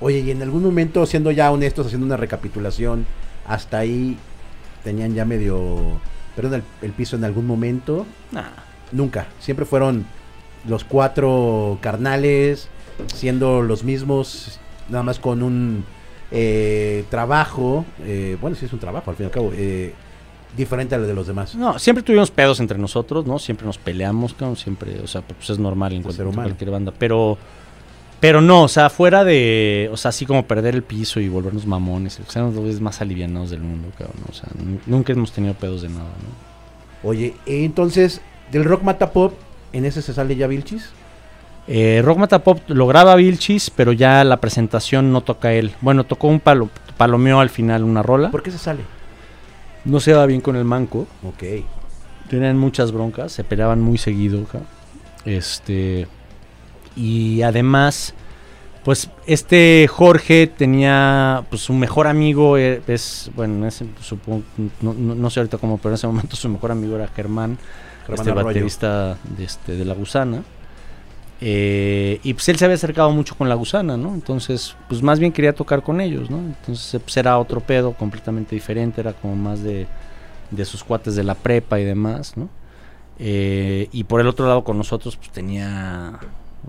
[0.00, 3.06] Oye, y en algún momento, siendo ya honestos, haciendo una recapitulación,
[3.46, 4.18] hasta ahí
[4.84, 5.98] tenían ya medio.
[6.34, 8.06] Perdón, el, el piso en algún momento.
[8.32, 8.50] Nah.
[8.92, 9.26] Nunca.
[9.40, 10.04] Siempre fueron
[10.68, 12.68] los cuatro carnales,
[13.14, 15.84] siendo los mismos, nada más con un
[16.30, 17.86] eh, trabajo.
[18.04, 19.50] eh, bueno, sí es un trabajo, al fin y al cabo.
[19.54, 19.94] eh,
[20.56, 21.54] diferente a lo de los demás.
[21.54, 23.38] No, siempre tuvimos pedos entre nosotros, ¿no?
[23.38, 27.36] Siempre nos peleamos, cabrón, siempre, o sea, pues es normal en cualquier, banda, pero
[28.18, 31.66] pero no, o sea, fuera de, o sea, así como perder el piso y volvernos
[31.66, 35.32] mamones, o sea, los güeyes más alivianados del mundo, cabrón, o sea, nu- nunca hemos
[35.32, 37.08] tenido pedos de nada, ¿no?
[37.10, 39.34] Oye, entonces, del rock mata pop,
[39.74, 40.88] ¿en ese se sale ya Vilchis?
[41.68, 45.72] Eh, Rock Mata Pop lo graba Vilchis, pero ya la presentación no toca él.
[45.80, 48.30] Bueno, tocó un palo, palomeó al final una rola.
[48.30, 48.82] ¿Por qué se sale?
[49.86, 51.06] No se daba bien con el manco.
[51.24, 51.42] Ok.
[52.28, 54.44] Tenían muchas broncas, se peleaban muy seguido.
[55.24, 56.06] Este.
[56.96, 58.14] Y además,
[58.84, 63.68] pues este Jorge tenía, pues su mejor amigo eh, es, bueno,
[64.00, 64.42] supongo,
[64.80, 67.58] no, no- no sé ahorita cómo, pero en ese momento su mejor amigo era Germán,
[68.06, 68.46] Germán este Arroyo.
[68.46, 70.42] baterista de, este, de La Gusana.
[71.40, 74.14] Eh, y pues él se había acercado mucho con La Gusana, ¿no?
[74.14, 76.38] Entonces, pues más bien quería tocar con ellos, ¿no?
[76.38, 79.86] Entonces, pues era otro pedo completamente diferente, era como más de,
[80.50, 82.48] de sus cuates de la prepa y demás, ¿no?
[83.18, 86.18] Eh, y por el otro lado con nosotros, pues tenía,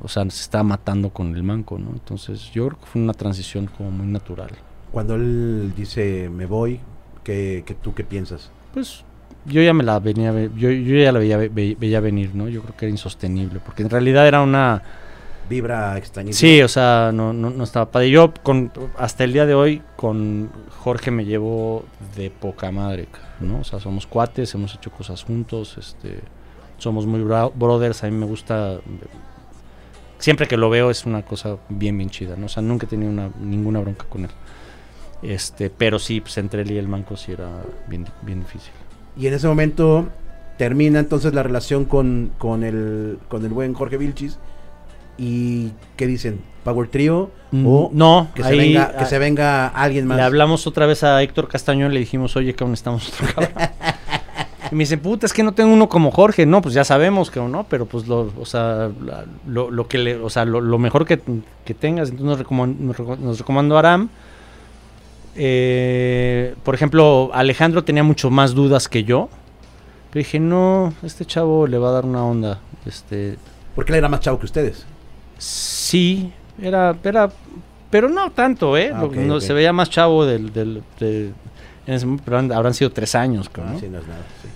[0.02, 1.92] o sea, se estaba matando con el manco, ¿no?
[1.92, 4.50] Entonces, yo creo que fue una transición como muy natural.
[4.92, 6.80] Cuando él dice me voy,
[7.24, 8.52] ¿qué, qué- tú qué piensas?
[8.74, 9.04] Pues
[9.48, 12.48] yo ya me la venía, ve- yo, yo ya la veía, ve- veía venir, ¿no?
[12.50, 14.82] Yo creo que era insostenible, porque en realidad era una...
[15.50, 16.38] Vibra extrañísima.
[16.38, 18.10] Sí, o sea, no, no, no estaba padre.
[18.10, 21.86] Yo con, hasta el día de hoy con Jorge me llevo
[22.16, 23.08] de poca madre,
[23.40, 23.60] ¿no?
[23.62, 26.20] O sea, somos cuates, hemos hecho cosas juntos, este,
[26.78, 28.80] somos muy brothers, a mí me gusta,
[30.20, 32.48] siempre que lo veo es una cosa bien, bien chida, ¿no?
[32.48, 34.32] O sea, nunca he tenido una, ninguna bronca con él.
[35.22, 37.50] Este, pero sí, pues entre él y el manco sí era
[37.88, 38.74] bien, bien difícil.
[39.18, 40.08] Y en ese momento
[40.58, 44.38] termina entonces la relación con, con, el, con el buen Jorge Vilchis.
[45.18, 46.42] ¿Y qué dicen?
[46.64, 47.32] ¿Power Trio?
[47.66, 50.18] ¿O Mm, no, que, se ahí, venga, que ah, se venga alguien más?
[50.18, 53.70] Le hablamos otra vez a Héctor Castañón, le dijimos, oye, cabrón, necesitamos otro cabrón.
[54.72, 56.46] y me dice, puta, es que no tengo uno como Jorge.
[56.46, 58.90] No, pues ya sabemos que no, pero pues lo, o sea,
[59.48, 61.20] lo, lo que le, o sea, lo, lo mejor que,
[61.64, 62.10] que tengas.
[62.10, 64.10] Entonces nos recomendó Aram.
[65.38, 69.30] Eh, por ejemplo, Alejandro tenía mucho más dudas que yo.
[70.12, 72.60] Pero dije, no, este chavo le va a dar una onda.
[72.86, 73.38] Este,
[73.76, 74.86] Porque él era más chavo que ustedes.
[75.38, 76.32] Sí,
[76.62, 77.30] era, era,
[77.92, 78.92] pero no tanto, ¿eh?
[78.94, 79.40] Ah, no.
[79.40, 81.32] Se veía más chavo del, del, de-
[81.86, 83.80] en ese momento, pero habrán sido tres años, creo, Ah, ¿no?
[83.80, 84.22] sí, no es nada.
[84.42, 84.50] sí.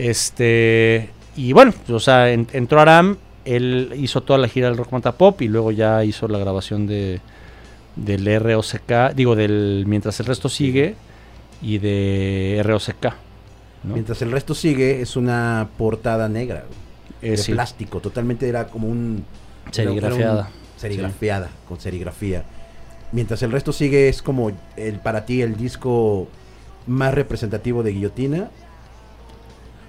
[0.00, 4.92] Este, y bueno, o sea, en- entró Aram, él hizo toda la gira del Rock
[4.92, 7.20] Mata Pop y luego ya hizo la grabación de
[8.04, 10.94] del ROCK, digo, del Mientras el resto sigue
[11.60, 13.04] y de ROCK,
[13.84, 13.94] ¿no?
[13.94, 16.64] Mientras el resto sigue, es una portada negra.
[17.20, 18.00] Eh, de sí, plástico.
[18.00, 19.24] Totalmente era como un...
[19.72, 20.32] serigrafiada.
[20.32, 22.44] era un- serigrafiada, con serigrafía.
[23.10, 26.28] Mientras el resto sigue, es como el para ti el disco
[26.86, 28.50] más representativo de Guillotina.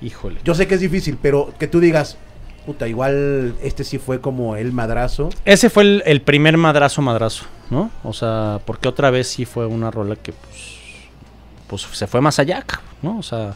[0.01, 0.39] Híjole.
[0.43, 2.18] Yo sé que es difícil, pero que tú digas,
[2.66, 5.30] puta, igual este sí fue como el madrazo.
[5.45, 7.91] Ese fue el, el primer madrazo, madrazo, ¿no?
[8.03, 10.80] O sea, porque otra vez sí fue una rola que, pues,
[11.67, 12.65] pues se fue más allá,
[13.01, 13.17] ¿no?
[13.20, 13.53] O sea,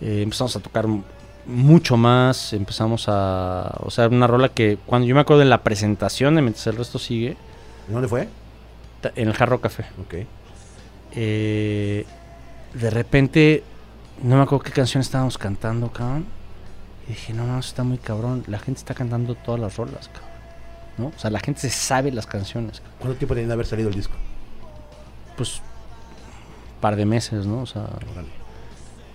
[0.00, 0.86] eh, empezamos a tocar
[1.46, 3.74] mucho más, empezamos a...
[3.80, 6.76] O sea, una rola que cuando yo me acuerdo en la presentación de Mientras el
[6.76, 7.36] resto sigue,
[7.88, 8.28] ¿Dónde fue?
[9.16, 10.14] en el Jarro Café, Ok.
[11.14, 12.06] eh,
[12.74, 13.62] de repente,
[14.22, 16.26] no me acuerdo qué canción estábamos cantando, cabrón.
[17.06, 18.44] Y dije, no, no, está muy cabrón.
[18.46, 20.31] La gente está cantando todas las rolas, cabrón.
[21.02, 21.08] ¿No?
[21.08, 22.80] O sea, la gente se sabe las canciones.
[23.00, 24.14] ¿Cuánto tiempo tenía de haber salido el disco?
[25.36, 25.60] pues
[26.80, 27.62] par de meses, ¿no?
[27.62, 27.86] O sea,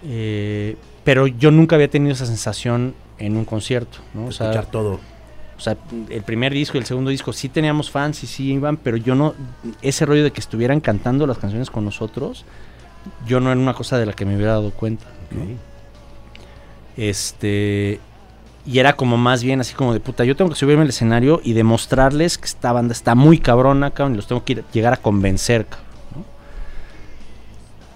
[0.04, 4.26] eh, pero yo nunca había tenido esa sensación en un concierto, ¿no?
[4.26, 5.00] O sea, Escuchar todo.
[5.58, 5.78] o sea,
[6.10, 9.16] el primer disco y el segundo disco sí teníamos fans y sí iban, pero yo
[9.16, 9.36] no,
[9.82, 12.46] ese rollo de que estuvieran cantando las canciones con nosotros,
[13.26, 15.06] yo no era una cosa de la que me hubiera dado cuenta.
[16.96, 18.00] Este.
[18.68, 21.40] Y era como más bien así como de puta, yo tengo que subirme al escenario
[21.42, 24.98] y demostrarles que esta banda está muy cabrona, cabrón, y los tengo que llegar a
[24.98, 25.88] convencer, cabrón.
[26.14, 26.26] ¿no?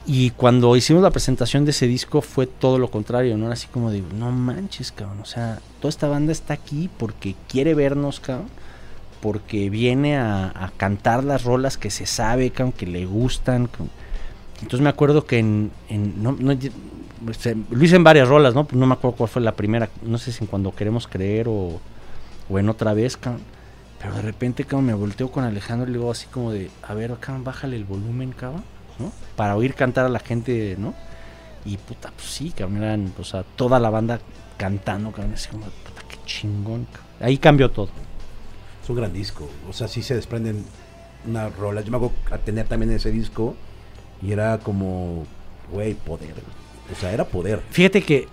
[0.05, 3.47] Y cuando hicimos la presentación de ese disco fue todo lo contrario, ¿no?
[3.47, 7.36] Era así como de, no manches, cabrón, o sea, toda esta banda está aquí porque
[7.49, 8.47] quiere vernos, cabrón.
[9.19, 13.69] porque viene a, cantar las rolas que se sabe, cabrón, que le gustan.
[14.61, 15.72] Entonces me acuerdo que en,
[17.24, 18.67] lo hice en varias rolas, ¿no?
[18.72, 21.80] No me acuerdo cuál fue la primera, no sé si en Cuando Queremos Creer o,
[22.49, 23.41] o en otra vez, cabrón.
[23.99, 26.93] Pero de repente, cabrón, me volteo con Alejandro y le digo así como de, a
[26.93, 28.63] ver, cabrón, bájale el volumen, cabrón,
[28.97, 29.11] ¿no?
[29.36, 30.95] Para oír cantar a la gente, ¿no?
[31.65, 34.19] Y puta, pues sí, cabrón, eran, o sea, toda la banda
[34.57, 37.07] cantando, cabrón, así como, puta, qué chingón, cabrón.
[37.19, 37.89] Ahí cambió todo.
[38.84, 40.65] Es un gran disco, o sea, sí se desprenden
[41.28, 41.82] una rola.
[41.82, 43.55] Yo me hago a tener también ese disco
[44.24, 45.26] y era como,
[45.72, 46.34] güey, poder.
[46.91, 47.61] O sea, era poder.
[47.69, 48.27] Fíjate que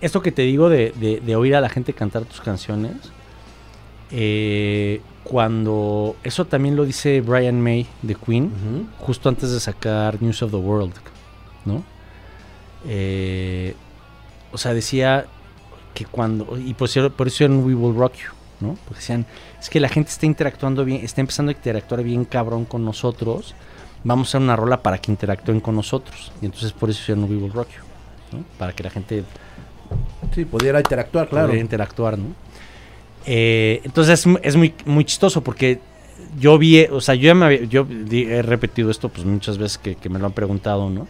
[0.00, 0.92] esto que te digo de,
[1.24, 2.96] de, oír a la gente cantar tus canciones,
[4.10, 10.42] eh, cuando eso también lo dice Brian May de Queen, justo antes de sacar News
[10.42, 10.94] of the World,
[11.64, 11.84] ¿no?
[12.86, 13.74] Eh,
[14.52, 15.26] o sea, decía
[15.94, 18.76] que cuando, y por por eso We Will Rock You, ¿no?
[18.84, 19.26] Porque decían,
[19.60, 23.54] es que la gente está interactuando bien, está empezando a interactuar bien cabrón con nosotros,
[24.04, 26.32] vamos a hacer una rola para que interactúen con nosotros.
[26.40, 27.82] Y entonces por eso hicieron We Will Rock You,
[28.32, 28.44] ¿no?
[28.58, 29.24] Para que la gente...
[30.34, 31.48] Sí, pudiera interactuar, claro.
[31.48, 32.34] Pudiera interactuar, ¿no?
[33.26, 35.78] Eh, entonces es, muy, muy chistoso porque
[36.38, 40.08] yo vi, o sea, yo ya me yo he repetido esto pues muchas veces que,
[40.08, 41.06] me lo han preguntado, ¿no?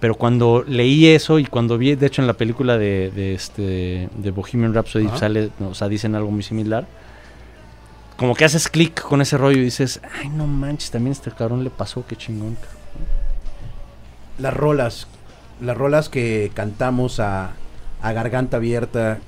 [0.00, 4.30] Pero cuando leí eso y cuando vi, de hecho en la película de, este de
[4.30, 6.86] Bohemian Rhapsody sale, o sea, dicen algo muy similar.
[8.18, 11.64] Como que haces clic con ese rollo y dices, ay no manches, también este cabrón
[11.64, 12.56] le pasó, qué chingón.
[14.38, 15.06] Las rolas,
[15.60, 17.52] las rolas que cantamos a,
[18.02, 19.18] garganta abierta,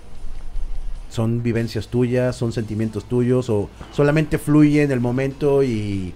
[1.11, 6.14] son vivencias tuyas, son sentimientos tuyos o solamente fluye en el momento y,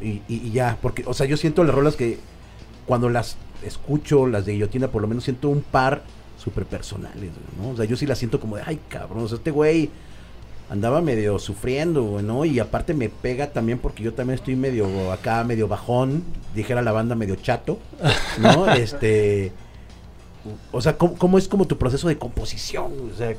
[0.00, 2.18] y, ya, porque, o sea, yo siento las rolas que
[2.86, 6.02] cuando las escucho, las de guillotina, por lo menos siento un par
[6.36, 7.70] súper personales, ¿no?
[7.70, 9.90] O sea, yo sí las siento como de, ay, cabrón, o sea, este güey
[10.70, 12.44] andaba medio sufriendo, ¿no?
[12.44, 16.92] Y aparte me pega también porque yo también estoy medio acá, medio bajón, dijera la
[16.92, 17.78] banda medio chato,
[18.38, 18.70] ¿no?
[18.72, 19.52] este...
[20.72, 22.92] O sea, ¿cómo, ¿cómo, es como tu proceso de composición?
[23.12, 23.34] O sea,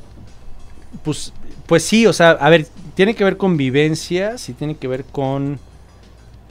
[1.04, 1.34] pues,
[1.66, 5.06] pues sí, o sea, a ver, tiene que ver con vivencias y tiene que ver
[5.06, 5.60] con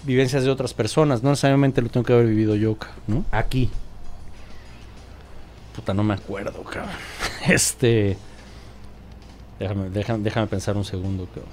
[0.05, 1.22] vivencias de otras personas.
[1.22, 2.76] No necesariamente lo tengo que haber vivido yo,
[3.07, 3.24] ¿no?
[3.31, 3.70] Aquí.
[5.76, 6.91] Puta, no me acuerdo, cabrón.
[7.49, 8.16] Este.
[9.59, 11.53] Déjame, déjame, pensar un segundo, cabrón.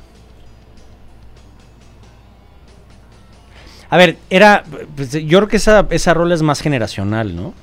[3.90, 4.64] A ver, era.
[4.96, 7.54] Pues, yo creo que esa, esa rol es más generacional, ¿no?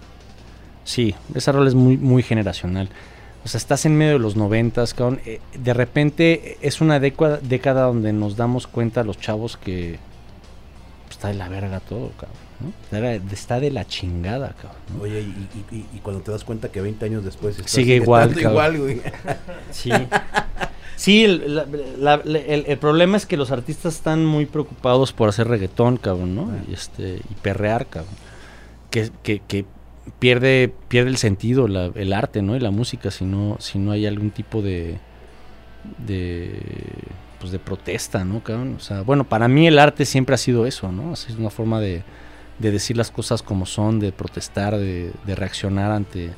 [0.84, 2.88] Sí, esa rol es muy, muy generacional.
[3.45, 5.20] O sea, estás en medio de los noventas, cabrón.
[5.26, 9.99] Eh, de repente es una década, década donde nos damos cuenta los chavos que
[11.05, 12.51] pues, está de la verga todo, cabrón.
[12.62, 12.72] ¿No?
[13.32, 15.00] Está de la chingada, cabrón.
[15.00, 15.26] Oye,
[15.70, 19.00] y, cuando te das cuenta que 20 años después sigue igual, igual, güey.
[19.70, 19.90] Sí.
[20.96, 26.36] Sí, el, el, problema es que los artistas están muy preocupados por hacer reggaetón, cabrón,
[26.36, 26.52] ¿no?
[26.52, 26.62] Ah.
[26.68, 28.14] Y, este, y perrear, cabrón.
[28.90, 29.64] Que, que, que
[30.18, 32.54] pierde, pierde el sentido el arte, ¿no?
[32.54, 34.98] Y la música si no, si no hay algún tipo de,
[36.06, 36.60] de,
[37.40, 38.42] pues de protesta, ¿no?
[38.46, 41.12] O sea, bueno, para mí el arte siempre ha sido eso, ¿no?
[41.14, 42.02] Es una forma de,
[42.59, 46.30] de decir las cosas como son, de protestar, de, de reaccionar ante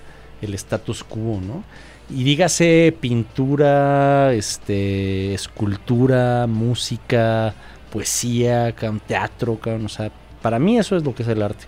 [0.42, 1.64] el status quo, ¿no?
[2.10, 7.54] Y dígase pintura, este, escultura, música,
[7.90, 8.74] poesía,
[9.06, 10.10] teatro, o sea,
[10.42, 11.64] para mí eso es lo que es el arte.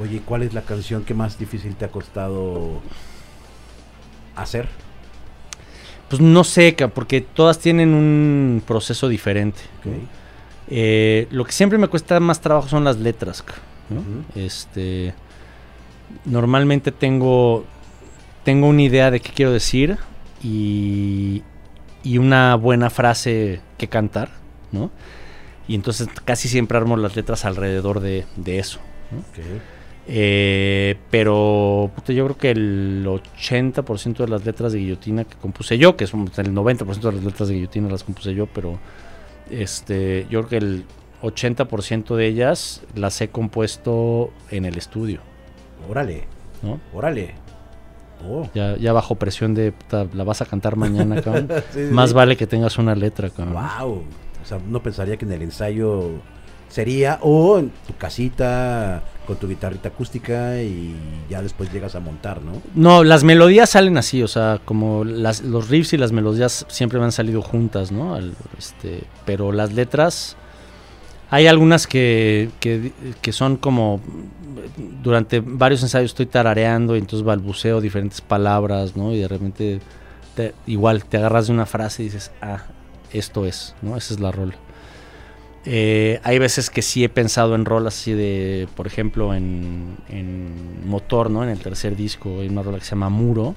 [0.00, 2.80] Oye, ¿cuál es la canción que más difícil te ha costado
[4.36, 4.68] hacer?
[6.08, 9.60] Pues no sé, porque todas tienen un proceso diferente.
[10.68, 13.42] Eh, lo que siempre me cuesta más trabajo son las letras.
[14.34, 15.14] Este,
[16.24, 17.64] normalmente tengo,
[18.44, 19.98] tengo una idea de qué quiero decir
[20.42, 21.42] y,
[22.02, 24.30] y una buena frase que cantar,
[24.70, 24.90] ¿no?
[25.68, 28.80] Y entonces casi siempre armo las letras alrededor de, de eso.
[30.08, 35.96] Eh, pero yo creo que el 80% de las letras de guillotina que compuse yo,
[35.96, 38.78] que son el 90% de las letras de guillotina las compuse yo, pero
[39.50, 40.84] este, yo creo que el
[41.22, 45.20] 80% de ellas las he compuesto en el estudio.
[45.88, 46.24] Órale.
[46.62, 46.80] ¿No?
[46.92, 47.34] Órale.
[48.28, 48.48] Oh.
[48.54, 49.72] Ya, ya, bajo presión de
[50.12, 51.48] la vas a cantar mañana, cabrón.
[51.90, 53.54] Más vale que tengas una letra, cabrón.
[53.54, 54.04] Wow.
[54.42, 56.10] O sea, no pensaría que en el ensayo
[56.72, 60.96] sería o en tu casita con tu guitarrita acústica y
[61.28, 62.52] ya después llegas a montar, ¿no?
[62.74, 66.98] No, las melodías salen así, o sea, como las, los riffs y las melodías siempre
[66.98, 68.18] me han salido juntas, ¿no?
[68.58, 70.36] este, pero las letras,
[71.32, 74.02] hay algunas que, que, son como,
[75.02, 79.14] durante varios ensayos estoy tarareando y entonces balbuceo diferentes palabras, ¿no?
[79.14, 79.80] Y de repente,
[80.66, 82.64] igual, te agarras de una frase y dices, ah,
[83.14, 83.96] esto es, ¿no?
[83.96, 84.56] Esa es la rola.
[85.64, 90.86] Eh, hay veces que sí he pensado en rolas así de, por ejemplo, en, en
[90.86, 91.42] Motor, ¿no?
[91.42, 93.54] En el tercer disco hay una rola que se llama Muro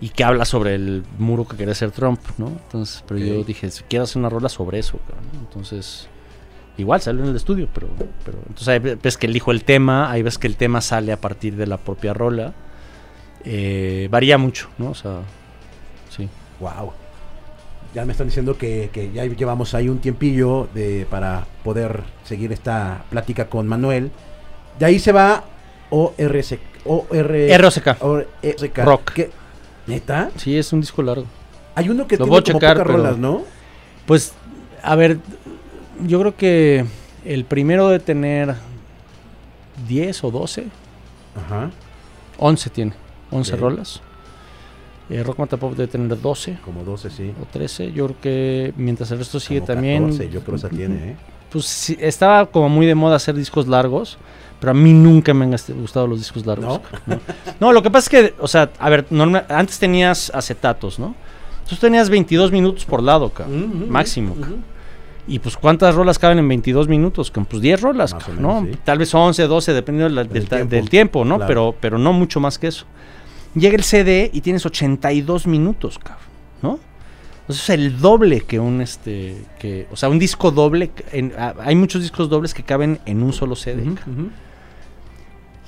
[0.00, 2.48] y que habla sobre el muro que quería hacer Trump, ¿no?
[2.48, 5.24] Entonces, pero yo dije, si quiero hacer una rola sobre eso, cabrón.
[5.40, 6.08] Entonces,
[6.78, 7.88] igual salió en el estudio, pero,
[8.24, 11.20] pero entonces hay veces que elijo el tema, hay veces que el tema sale a
[11.20, 12.54] partir de la propia rola.
[13.44, 14.90] Eh, varía mucho, ¿no?
[14.90, 15.20] O sea,
[16.10, 16.28] sí.
[16.60, 16.92] Wow.
[17.94, 22.52] Ya me están diciendo que, que ya llevamos ahí un tiempillo de, para poder seguir
[22.52, 24.10] esta plática con Manuel.
[24.78, 25.44] De ahí se va
[25.90, 26.58] ORC.
[26.84, 27.96] OR, ROCK.
[28.02, 28.78] ORC.
[28.84, 29.12] Rock.
[29.12, 29.30] ¿Qué?
[29.86, 30.30] ¿Neta?
[30.36, 31.24] Sí, es un disco largo.
[31.74, 33.42] Hay uno que Lo tiene voy como checar, pocas pero- rolas, ¿no?
[34.06, 34.34] Pues,
[34.82, 35.18] a ver,
[36.06, 36.84] yo creo que
[37.24, 38.54] el primero de tener
[39.86, 40.66] 10 o 12,
[41.36, 41.70] Ajá.
[42.38, 42.92] 11 tiene,
[43.30, 43.60] 11 Ok.
[43.60, 44.00] rolas.
[45.10, 47.32] Eh, Rock Mata Pop debe tener 12 Como 12, sí.
[47.40, 47.92] o 13.
[47.92, 50.02] Yo creo que mientras el resto sigue Como también.
[50.04, 51.16] 14, yo creo que esa tiene, ¿eh?
[51.50, 54.18] Pues sí, estaba como muy de moda hacer discos largos,
[54.60, 56.80] pero a mí nunca me han gustado los discos largos.
[57.06, 57.20] No,
[57.58, 61.14] No, lo que pasa es que, o sea, a ver, norma- antes tenías acetatos, ¿no?
[61.60, 64.32] Entonces tenías 22 minutos por lado, cabrón, Ujú, máximo.
[64.32, 64.40] ujú.
[64.42, 64.64] cabrón.
[65.28, 67.30] Y pues, ¿cuántas rolas caben en 22 minutos?
[67.30, 68.62] Pues 10 rolas, menos, ¿no?
[68.72, 68.78] sí.
[68.82, 70.70] Tal vez 11, 12, dependiendo Del del, tiempo.
[70.74, 71.36] del tiempo, ¿no?
[71.36, 71.46] Claro.
[71.48, 72.86] Pero, pero no mucho más que eso.
[73.54, 76.24] Llega el CD y tienes 82 minutos, cabrón,
[76.62, 76.78] ¿no?
[77.40, 81.54] Entonces es el doble que un este que, o sea, un disco doble, en- a-
[81.60, 83.82] hay muchos discos dobles que caben en un solo CD.
[83.94, 83.98] Cabrón.
[84.20, 84.30] ujú.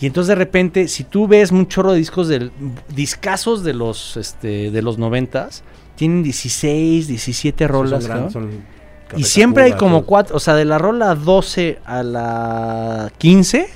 [0.01, 2.51] Y entonces de repente, si tú ves un chorro de discos del
[2.95, 5.63] discazos de los este de los noventas,
[5.97, 8.51] tienen 16, 17 rolas, son gran- son
[9.17, 13.69] Y siempre hay como cuatro, o sea, de la rola 12 a la 15,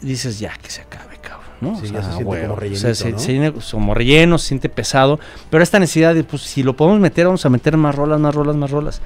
[0.00, 1.80] dices ya que se acabe, cabrón, ¿no?
[1.80, 5.18] Sí, ya se siente como O sea, se, como relleno, se siente pesado,
[5.50, 8.34] pero esta necesidad de, pues, si lo podemos meter, vamos a meter más rolas, más
[8.34, 9.02] rolas, más rolas.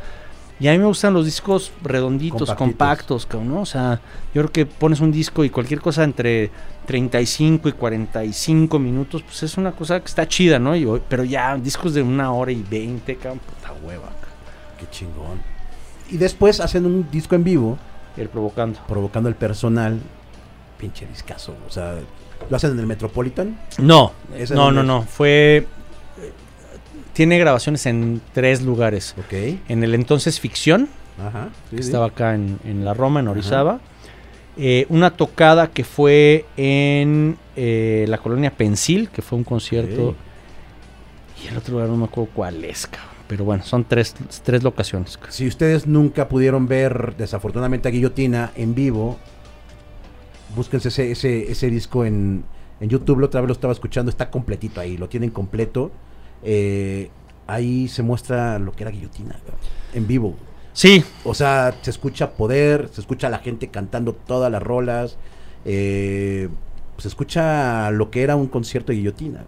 [0.61, 2.57] Y a mí me gustan los discos redonditos, Compactitos.
[2.59, 3.61] compactos, cabrón, ¿no?
[3.63, 3.99] O sea,
[4.35, 6.51] yo creo que pones un disco y cualquier cosa entre
[6.85, 10.77] 35 y 45 minutos, pues es una cosa que está chida, ¿no?
[10.77, 14.11] Y, pero ya discos de una hora y 20, cabrón, puta hueva.
[14.81, 15.41] Qué chingón.
[16.11, 17.79] Y después hacen un disco en vivo,
[18.17, 18.81] Ir provocando.
[18.89, 20.01] provocando el personal.
[20.79, 21.55] Pinche discazo.
[21.69, 21.97] O sea,
[22.49, 23.59] ¿lo hacen en el Metropolitan?
[23.79, 24.87] No, ¿Ese no, no, es?
[24.87, 25.03] no.
[25.03, 25.59] Fue.
[25.59, 25.67] eh,
[27.13, 29.15] Tiene grabaciones en tres lugares.
[29.19, 29.59] Ok.
[29.69, 30.89] En el entonces Ficción,
[31.25, 31.51] Ajá.
[31.71, 31.89] sí, que sí.
[31.91, 33.79] estaba acá en, en la Roma, en Orizaba.
[34.57, 40.15] Eh, una tocada que fue en eh, la colonia Pensil, que fue un concierto.
[41.43, 43.10] Y el otro lugar no me acuerdo cuál es, cabrón.
[43.31, 44.13] Pero bueno, son tres,
[44.43, 45.17] tres locaciones.
[45.29, 49.19] Si ustedes nunca pudieron ver desafortunadamente a Guillotina en vivo,
[50.57, 52.43] búsquense ese, ese, ese disco en,
[52.81, 55.93] en YouTube, la otra vez lo estaba escuchando, está completito ahí, lo tienen completo.
[56.43, 57.09] Eh,
[57.47, 59.37] ahí se muestra lo que era Guillotina
[59.95, 60.35] en vivo.
[60.73, 65.19] Sí, O sea, se escucha poder, se escucha a la gente cantando todas las rolas,
[65.65, 66.49] eh,
[66.99, 69.45] se escucha lo que era un concierto de Guillotina.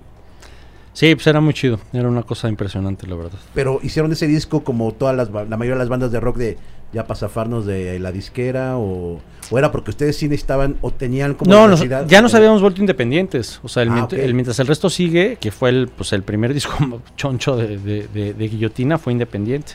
[0.92, 1.78] Sí, pues era muy chido.
[1.92, 3.38] Era una cosa impresionante, la verdad.
[3.54, 6.58] Pero hicieron ese disco como todas las, la mayoría de las bandas de rock de
[6.92, 9.18] ya para zafarnos de la disquera o,
[9.50, 12.82] o era porque ustedes sí necesitaban o tenían como No, nos- ya nos habíamos vuelto
[12.82, 13.60] independientes.
[13.62, 16.52] O sea, el, Ah, el mientras el resto sigue, que fue el, pues, el primer
[16.54, 19.72] disco choncho de, de- de- de Guillotina, fue independiente.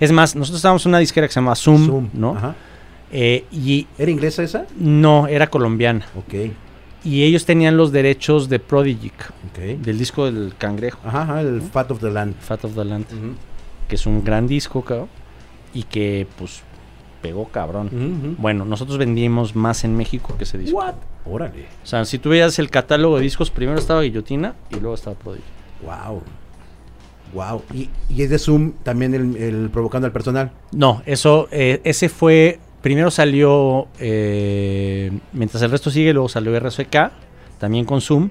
[0.00, 2.36] Es más, nosotros estábamos en una disquera que se llama Zoom, Zoom, ¿no?
[2.36, 2.54] Ajá.
[3.12, 4.66] Eh, y ¿Era inglesa esa?
[4.76, 6.04] no, era colombiana.
[6.18, 6.50] Ok,
[7.06, 9.12] Y ellos tenían los derechos de Prodigy,
[9.56, 12.34] del disco del cangrejo, Ajá, ajá, el Fat of the Land.
[12.40, 13.06] Fat of the Land,
[13.88, 15.08] que es un gran disco, cabrón,
[15.72, 16.62] y que, pues,
[17.22, 18.36] pegó cabrón.
[18.38, 20.76] Bueno, nosotros vendimos más en México que ese disco.
[20.76, 20.94] What?
[21.24, 21.66] Órale.
[21.82, 25.16] O sea, si tú veías el catálogo de discos, primero estaba Guillotina y luego estaba
[25.16, 25.44] Prodigy.
[25.84, 26.22] Wow.
[27.34, 27.62] Wow.
[27.74, 30.52] Y, y es de Zoom también el, el provocando al personal.
[30.72, 37.10] No, eso, eh, ese fue, primero salió, eh, mientras el resto sigue, luego salió RSK,
[37.58, 38.30] también con Zoom,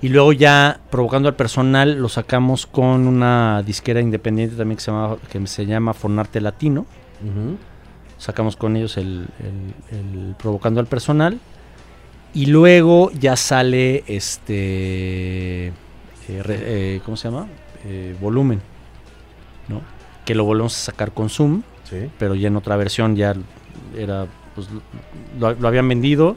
[0.00, 4.90] y luego ya provocando al personal lo sacamos con una disquera independiente también que se
[4.90, 6.86] llama, que se llama Fornarte Latino,
[8.16, 9.26] sacamos con ellos el,
[9.90, 11.38] el- el provocando al personal,
[12.32, 15.72] y luego ya sale este, eh,
[16.28, 17.46] eh, ¿cómo se llama?
[18.22, 18.62] Volumen,
[19.68, 19.82] ¿no?
[20.24, 22.08] Que lo volvemos a sacar con Zoom Sí.
[22.18, 23.34] pero ya en otra versión ya
[23.96, 24.68] era pues
[25.38, 26.36] lo, lo habían vendido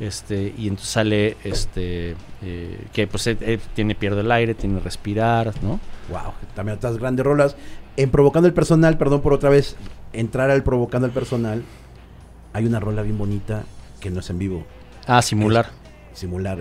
[0.00, 5.52] este y entonces sale este eh, que pues eh, tiene pierde el aire tiene respirar
[5.62, 6.32] no Wow.
[6.54, 7.56] También otras grandes rolas.
[7.96, 9.74] En provocando el personal, perdón por otra vez
[10.12, 11.64] entrar al provocando el personal,
[12.52, 13.64] hay una rola bien bonita
[13.98, 14.64] que no es en vivo.
[15.08, 15.70] ah simular
[16.12, 16.58] simular.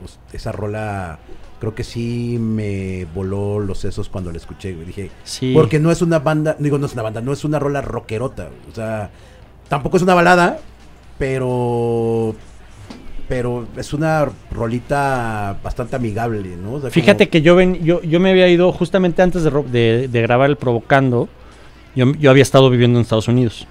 [0.00, 1.18] Pues, esa rola
[1.60, 4.86] creo que sí me voló los sesos cuando la escuché, güey.
[4.86, 5.52] Dije, Sí.
[5.54, 8.50] porque no es una banda, digo, no es una banda, no es una rola rockerota.
[8.70, 9.10] O sea,
[9.72, 10.58] tampoco es una balada,
[11.16, 12.34] pero
[13.26, 16.78] pero es una rolita bastante amigable, ¿no?
[16.90, 21.30] Fíjate que yo, ven, yo, yo me había ido justamente antes de, grabar el Provocando.
[21.96, 23.66] Yo, yo había estado viviendo en Estados Unidos.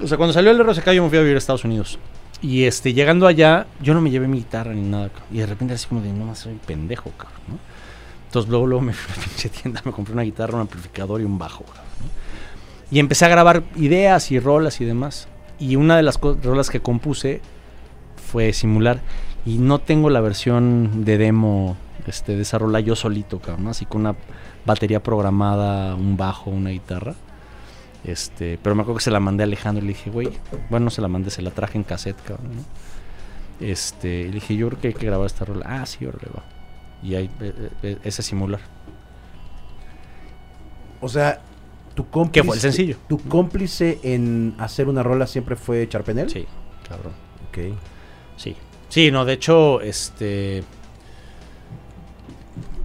[0.00, 1.98] O sea, cuando salió el RSK yo me fui a vivir a Estados Unidos.
[2.40, 5.10] Y este, llegando allá, yo no me llevé mi guitarra ni nada.
[5.32, 7.58] Y de repente así como de, no más soy pendejo, cabrón, ¿no?
[8.26, 11.20] Entonces luego, luego me fui a la pinche tienda, me compré una guitarra, un amplificador
[11.20, 11.85] y un bajo, cabrón.
[12.90, 15.28] Y empecé a grabar ideas y rolas y demás.
[15.58, 17.40] Y una de las rolas que compuse
[18.30, 19.00] fue simular.
[19.44, 21.76] Y no tengo la versión de demo
[22.06, 23.68] este, de esa rola yo solito, cabrón.
[23.68, 24.16] Así con una
[24.64, 27.14] batería programada, un bajo, una guitarra.
[28.04, 30.30] Este, pero me acuerdo que se la mandé a Alejandro y le dije, güey,
[30.70, 32.62] bueno, no se la mandé, se la traje en cassette, cabrón, ¿no?
[33.66, 35.64] Este, y le dije, yo creo que hay que grabar esta rola.
[35.68, 36.44] Ah, sí, órale, va.
[37.02, 38.60] Y ahí, eh, eh, ese simular.
[41.00, 41.40] O sea,
[41.96, 42.40] tu cómplice.
[42.40, 42.96] ¿Qué fue el sencillo?
[43.08, 46.30] Tu cómplice en hacer una rola siempre fue Charpenel.
[46.30, 46.46] Sí,
[46.88, 47.14] cabrón.
[47.48, 47.76] Ok.
[48.36, 48.54] Sí.
[48.88, 50.62] Sí, no, de hecho, este.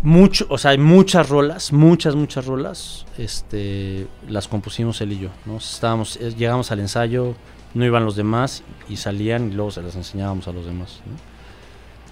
[0.01, 3.05] Mucho, o sea, hay muchas rolas, muchas, muchas rolas.
[3.18, 4.07] Este.
[4.28, 5.57] Las compusimos él y yo, ¿no?
[5.57, 7.36] Estábamos, eh, llegamos al ensayo,
[7.74, 11.32] no iban los demás y salían y luego se las enseñábamos a los demás, ¿no?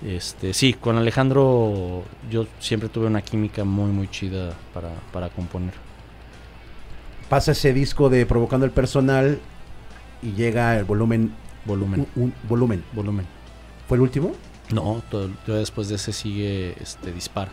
[0.07, 5.88] Este, sí, con Alejandro yo siempre tuve una química muy, muy chida para, para componer.
[7.29, 9.39] Pasa ese disco de Provocando el Personal
[10.21, 11.31] y llega el volumen.
[11.65, 12.83] Volumen, Un, un volumen.
[12.93, 13.25] volumen.
[13.87, 14.31] ¿Fue el último?
[14.71, 17.51] No, todo- todo después de ese sigue este, Dispara,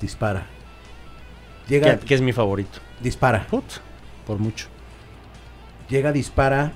[0.00, 0.46] Dispara.
[1.66, 1.98] que, Llega.
[1.98, 2.78] que es mi favorito.
[3.02, 3.46] Dispara.
[3.50, 3.64] Put,
[4.26, 4.66] por mucho.
[5.90, 6.72] Llega, dispara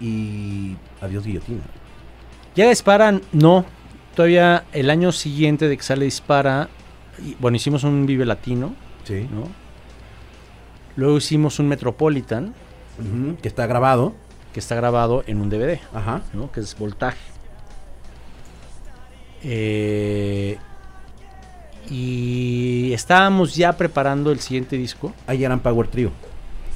[0.00, 0.76] y.
[1.00, 1.62] Adiós, guillotina.
[2.56, 3.64] Ya disparan, no.
[4.14, 6.68] Todavía el año siguiente de que sale Dispara,
[7.24, 9.28] y- bueno, hicimos un Vive Latino, Sí.
[9.30, 9.44] ¿no?
[10.96, 12.54] Luego hicimos un Metropolitan,
[13.40, 14.12] Que está grabado.
[14.52, 16.22] que está grabado en un DVD, Ajá.
[16.34, 16.50] ¿no?
[16.52, 17.18] Que es Voltaje.
[19.42, 20.58] Eh,
[21.88, 25.12] y estábamos ya preparando el siguiente disco.
[25.26, 26.10] Ahí eran Power Trio.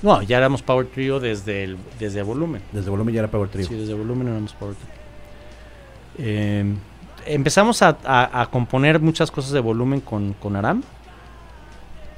[0.02, 2.62] No, ya éramos Power Trio desde el, desde volumen.
[2.72, 3.66] Desde volumen ya era Power Trio.
[3.66, 4.94] Sí, desde volumen éramos Power Trio.
[6.18, 6.74] Eh,
[7.26, 10.82] empezamos a, a- a componer muchas cosas de volumen con, con Aram.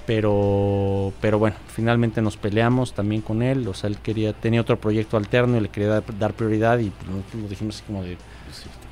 [0.06, 3.66] Pero, pero bueno, finalmente nos peleamos también con él.
[3.68, 6.78] O sea, él quería, tenía otro proyecto alterno y le quería dar, dar prioridad.
[6.78, 8.16] Y pues, nos dijimos así como de,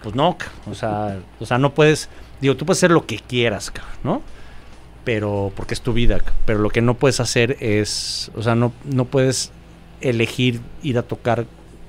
[0.03, 0.37] pues no,
[0.71, 2.09] o sea, o sea, no puedes,
[2.41, 4.23] digo, tú puedes hacer lo que quieras, ¿no?
[5.05, 8.73] Pero, porque es tu vida, pero lo que no puedes hacer es, o sea, no,
[8.85, 9.53] no puedes
[10.01, 11.47] elegir ir a tocar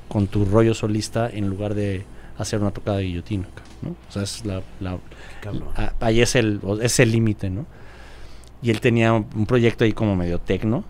[0.09, 2.05] con tu rollo solista en lugar de
[2.37, 3.47] hacer una tocada de guillotina,
[3.81, 3.91] ¿no?
[4.09, 4.97] O sea, es la, la-
[5.41, 5.69] Cabrón.
[5.77, 7.65] a- ahí es el, es el límite, ¿no?
[8.61, 10.83] Y él tenía un un proyecto ahí como medio tecno,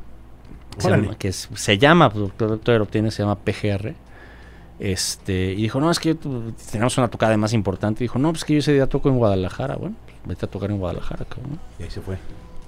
[0.77, 3.95] se llama- que es- se llama, pues, todavía lo tiene, se llama PGR.
[4.77, 6.15] Este, y dijo, no, es que
[6.71, 8.03] tenemos una tocada más importante.
[8.03, 9.75] dijo, no, pues que yo ese día toco en Guadalajara.
[9.77, 11.59] Bueno, pues, vete a tocar en Guadalajara, cabrón.
[11.79, 12.17] Y ahí se fue.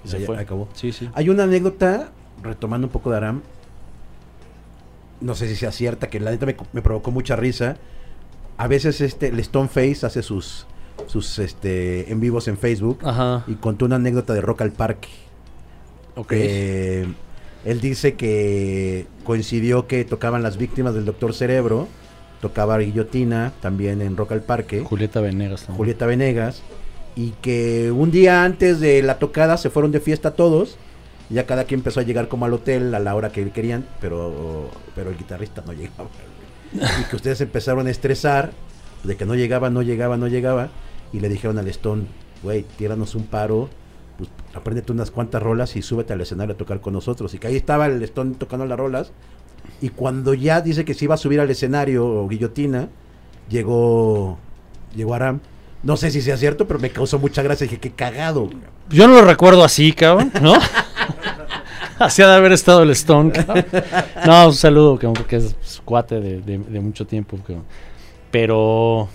[0.06, 0.38] Y se Ahí- fue.
[0.40, 0.70] acabó.
[0.74, 1.10] Sí, sí.
[1.14, 3.42] Hay una anécdota, retomando un poco de Aram.
[5.20, 7.78] No sé si sea cierta, que la neta me, me provocó mucha risa.
[8.58, 10.66] A veces este, el Stone Face hace sus,
[11.06, 13.00] sus este, en vivos en Facebook.
[13.04, 13.44] Ajá.
[13.48, 15.10] Y contó una anécdota de Rock al Parque.
[16.16, 16.32] Ok.
[16.34, 17.08] Eh,
[17.66, 21.88] él dice que coincidió que tocaban las víctimas del Doctor Cerebro.
[22.42, 24.82] Tocaba Guillotina también en Rock al Parque.
[24.82, 25.66] Julieta Venegas.
[25.76, 26.62] Julieta Venegas,
[27.16, 30.78] y que un día antes de la tocada se fueron de fiesta todos.
[31.32, 33.86] y Ya cada quien empezó a llegar como al hotel a la hora que querían,
[34.00, 36.10] pero, pero el guitarrista no llegaba.
[37.02, 38.52] Y que ustedes empezaron a estresar
[39.04, 40.70] de que no llegaba, no llegaba, no llegaba.
[41.14, 42.04] Y le dijeron al Stone,
[42.44, 43.70] güey, tíranos un paro,
[44.18, 47.34] pues apréndete unas cuantas rolas y súbete al escenario a tocar con nosotros.
[47.34, 49.12] Y que ahí estaba el Stone tocando las rolas.
[49.82, 52.90] Y cuando ya dice que se iba a subir al escenario o guillotina,
[53.50, 54.38] llegó,
[54.96, 55.40] llegó Aram.
[55.84, 57.66] No sé si sea cierto, pero me causó mucha gracia.
[57.66, 58.50] Dije, qué cagado.
[58.90, 60.54] Yo no lo recuerdo así, cabrón, ¿no?
[62.00, 63.66] Así ha de haber estado el Stone, cabrón.
[64.26, 67.64] No, un saludo, cabrón, porque es cuate de- de mucho tiempo, cabrón.
[68.30, 69.10] Pero,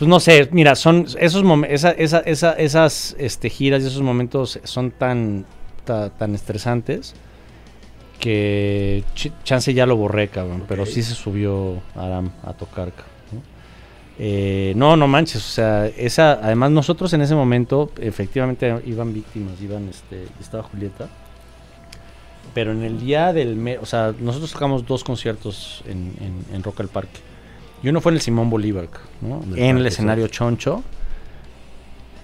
[0.00, 4.58] pues no sé, mira, son esos esa, esa, esa- esas este, giras y esos momentos
[4.64, 5.44] son tan,
[5.84, 7.14] ta- tan estresantes
[8.18, 12.92] que ch- chance ya lo borré, cabrón, pero sí se subió Aram a tocar.
[14.18, 19.60] Eh, no, no manches, o sea, esa, además nosotros en ese momento efectivamente iban víctimas,
[19.62, 21.08] iban, este, estaba Julieta,
[22.54, 26.62] pero en el día del, me- o sea, nosotros tocamos dos conciertos en, en, en
[26.62, 27.20] Rock al Parque,
[27.82, 28.88] y uno fue en el Simón Bolívar,
[29.20, 29.42] ¿no?
[29.56, 30.82] En el escenario Choncho,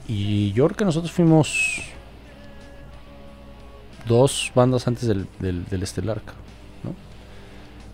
[0.09, 1.83] Y yo creo que nosotros fuimos
[4.07, 6.21] dos bandas antes del, del, del Estelar,
[6.85, 6.91] ¿no?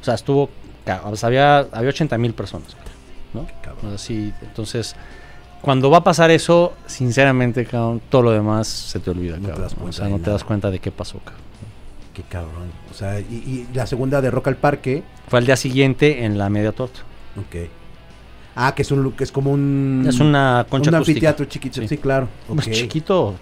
[0.00, 0.50] O sea, estuvo,
[0.84, 2.76] ca- o sea, había, había 80 mil personas,
[3.32, 3.46] ¿no?
[3.62, 3.94] Cabrón.
[3.94, 4.94] Así, entonces,
[5.62, 9.52] cuando va a pasar eso, sinceramente, cabrón, todo lo demás se te olvida, No te
[9.54, 10.32] cabrón, cuenta O sea, no te nada.
[10.32, 11.42] das cuenta de qué pasó, cabrón.
[12.12, 12.70] Qué cabrón.
[12.90, 15.02] O sea, y, y la segunda de Rock al Parque.
[15.28, 17.00] Fue al día siguiente en la media torta.
[17.36, 17.68] Ok.
[18.54, 21.30] Ah, que es un que es como un Es una concha un acústica.
[21.30, 21.96] anfiteatro chiquito, sí, Sí.
[21.98, 22.28] claro.
[22.54, 23.34] Más chiquito.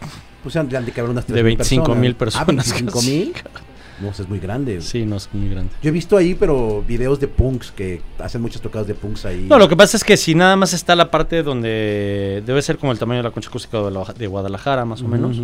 [0.42, 3.32] Pues han han de caber unas De 3,000 25,000Ah, personas, 25 mil.
[4.00, 4.80] No, es muy grande.
[4.80, 5.72] Sí, no es muy grande.
[5.82, 9.44] Yo he visto ahí, pero videos de punks que hacen muchas tocadas de punks ahí.
[9.46, 12.78] No, lo que pasa es que si nada más está la parte donde debe ser
[12.78, 15.38] como el tamaño de la concha acústica de, la- de Guadalajara, más o menos.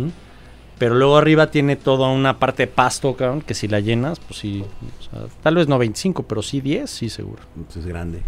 [0.79, 4.39] Pero luego arriba tiene toda una parte de pasto, cabrón, que si la llenas, pues
[4.39, 4.63] sí.
[4.63, 7.43] o sea, tal vez no 25, pero sí 10, sí, seguro.
[7.65, 8.21] Pues es grande.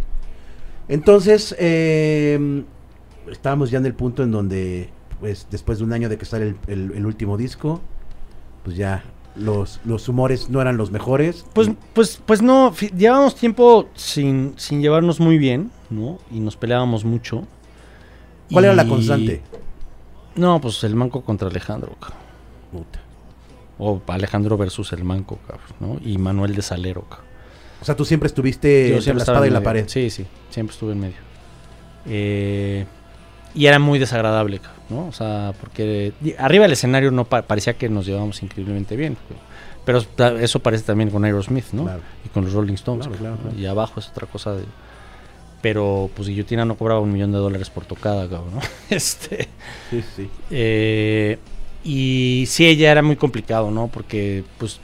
[0.90, 2.64] Entonces, eh,
[3.32, 4.90] estábamos ya en el punto en donde,
[5.22, 7.80] pues, después de un año de que sale el, el- el último disco,
[8.64, 9.04] pues ya
[9.36, 11.46] los, los humores no eran los mejores.
[11.54, 16.18] Pues, pues, pues no, llevábamos tiempo sin, sin llevarnos muy bien, ¿no?
[16.32, 17.48] Y nos peleábamos mucho.
[18.52, 19.42] ¿Cuál era la constante?
[20.36, 22.18] No, pues el manco contra Alejandro, cabrón.
[22.72, 23.00] Puta.
[23.78, 25.98] O Alejandro versus el manco, cabrón, ¿no?
[26.04, 27.29] Y Manuel de Salero, cabrón.
[27.82, 29.84] O sea, tú siempre estuviste Yo entre siempre la estaba espada y en la pared.
[29.88, 31.16] Sí, sí, siempre estuve en medio.
[32.08, 32.86] Eh,
[33.56, 35.08] y era muy desagradable, ¿no?
[35.08, 39.18] O sea, porque arriba del escenario no pa- parecía que nos llevábamos increíblemente bien.
[39.86, 40.04] Pero,
[40.40, 41.84] eso parece también con Aerosmith, ¿no?
[41.84, 42.02] Claro.
[42.26, 43.08] Y con los Rolling Stones.
[43.08, 43.50] Claro, cabrón, claro, ¿no?
[43.52, 43.60] claro.
[43.60, 44.64] Y abajo es otra cosa de...
[45.62, 48.62] Pero pues Guillotina no cobraba un millón de dólares por tocada, cabrón, ¿no?
[48.96, 49.50] Este...
[49.90, 50.30] Sí, sí.
[50.52, 51.38] Eh,
[51.84, 53.88] y sí, ella era muy complicado, ¿no?
[53.88, 54.80] Porque, pues,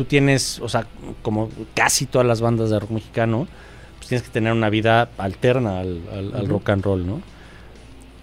[0.00, 0.86] tú tienes, o sea,
[1.20, 3.46] como casi todas las bandas de rock mexicano,
[3.98, 6.52] pues tienes que tener una vida alterna al, al- al Ujú.
[6.52, 7.20] rock and roll, ¿no?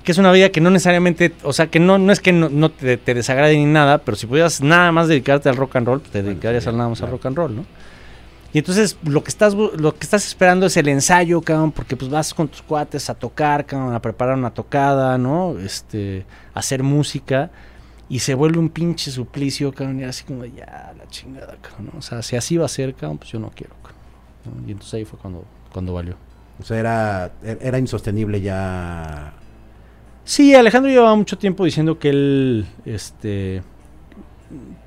[0.03, 2.49] Que es una vida que no necesariamente, o sea, que no, no es que no,
[2.49, 5.85] no te, te desagrade ni nada, pero si pudieras nada más dedicarte al rock and
[5.85, 7.65] roll, pues te Bueno, dedicarías sí, al nada más al rock and roll, ¿no?
[8.53, 12.09] Y entonces lo que estás lo que estás esperando es el ensayo, cabrón, porque pues
[12.09, 15.55] vas con tus cuates a tocar, cabrón, a preparar una tocada, ¿no?
[15.59, 16.25] Este,
[16.55, 17.51] a hacer música
[18.09, 21.99] y se vuelve un pinche suplicio, cabrón, y así como ya la chingada, cabrón, ¿no?
[21.99, 24.67] O sea, si así va a ser, cabrón, pues yo no quiero, cabrón, ¿no?
[24.67, 25.43] Y entonces ahí fue cuando
[25.77, 26.15] cuando valió.
[26.59, 29.33] O sea, era, era insostenible ya.
[30.23, 33.61] Sí, Alejandro llevaba mucho tiempo diciendo que él, este,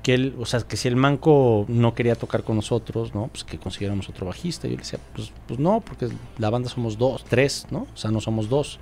[0.03, 3.27] que él, o sea, que si el manco no quería tocar con nosotros, ¿no?
[3.27, 4.67] Pues que consiguiéramos otro bajista.
[4.67, 7.87] Y yo le decía, pues, pues no, porque la banda somos dos, tres, ¿no?
[7.93, 8.79] O sea, no somos dos.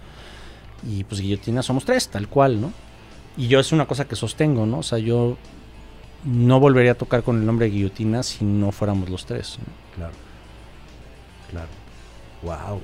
[0.90, 2.74] Y pues Guillotina somos tres, tal cual, ¿no?
[3.40, 4.80] Y yo es una cosa que sostengo, ¿no?
[4.80, 5.38] O sea, yo
[6.26, 9.58] no volvería a tocar con el nombre de Guillotina si no fuéramos los tres.
[9.60, 9.96] ¿no?
[9.96, 10.14] Claro.
[11.50, 11.68] Claro.
[12.44, 12.82] Wow.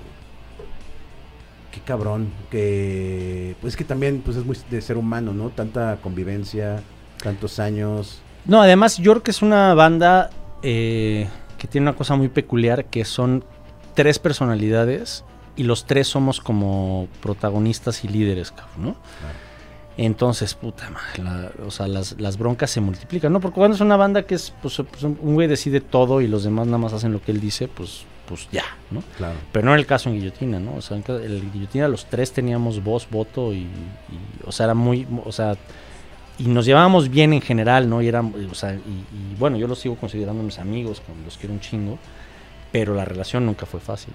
[1.74, 2.32] Qué cabrón.
[2.49, 3.58] Que.
[3.60, 5.49] Pues es que también pues es muy de ser humano, ¿no?
[5.49, 6.82] Tanta convivencia,
[7.22, 8.22] tantos años.
[8.45, 10.30] No, además yo creo que es una banda
[10.64, 11.28] eh,
[11.58, 13.43] que tiene una cosa muy peculiar, que son
[13.93, 15.26] tres personalidades
[15.58, 18.93] y los tres somos como protagonistas y líderes, ¿no?
[18.93, 19.45] Claro.
[19.98, 23.39] Entonces, puta madre, la- o sea, las, las broncas se multiplican, ¿no?
[23.39, 26.43] Porque cuando es una banda que es, pues, pues, un güey decide todo y los
[26.43, 29.02] demás nada más hacen lo que él dice, pues, pues ya, ¿no?
[29.18, 29.36] Claro.
[29.54, 30.76] Pero no era el caso en Guillotina, ¿no?
[30.76, 33.70] O sea, en el Guillotina los tres teníamos voz, voto y, y,
[34.46, 35.56] o sea, era muy, o sea,
[36.38, 38.02] y nos llevábamos bien en general, ¿no?
[38.02, 41.54] Y era, o sea, y, y, bueno, yo los sigo considerando mis amigos, los quiero
[41.54, 41.98] un chingo,
[42.74, 44.14] pero la relación nunca fue fácil.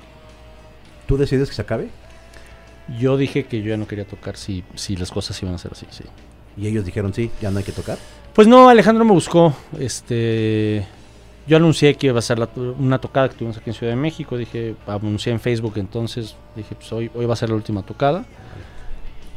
[1.06, 1.88] ¿Tú decides que se acabe?
[2.98, 5.72] Yo dije que yo ya no quería tocar si, si las cosas iban a ser
[5.72, 6.04] así, sí.
[6.56, 7.98] Y ellos dijeron, sí, ya no hay que tocar.
[8.34, 10.86] Pues no, Alejandro me buscó, este,
[11.46, 12.48] yo anuncié que iba a ser la
[12.78, 16.74] una tocada que tuvimos aquí en Ciudad de México, dije, anuncié en Facebook, entonces dije,
[16.74, 18.24] pues hoy, hoy va a ser la última tocada.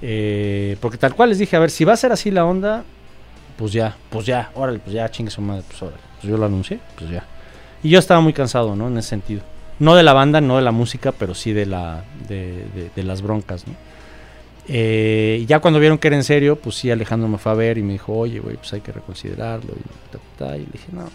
[0.02, 2.84] Eh, porque tal cual les dije, a ver, si va a ser así la onda,
[3.58, 6.02] pues ya, pues ya, órale, pues ya, chingue su madre, pues órale.
[6.20, 7.26] Pues yo lo anuncié, pues ya.
[7.82, 8.88] Y yo estaba muy cansado, ¿no?
[8.88, 9.42] En ese sentido.
[9.80, 13.04] No de la banda, no de la música, pero sí de, la, de, de- de
[13.04, 13.74] las broncas, ¿no?
[14.68, 17.78] Eh, ya cuando vieron que era en serio, pues sí, Alejandro me fue a ver
[17.78, 19.74] y me dijo, oye, güey, pues hay que reconsiderarlo.
[19.74, 21.06] Y, ta, ta, ta, y le dije, no,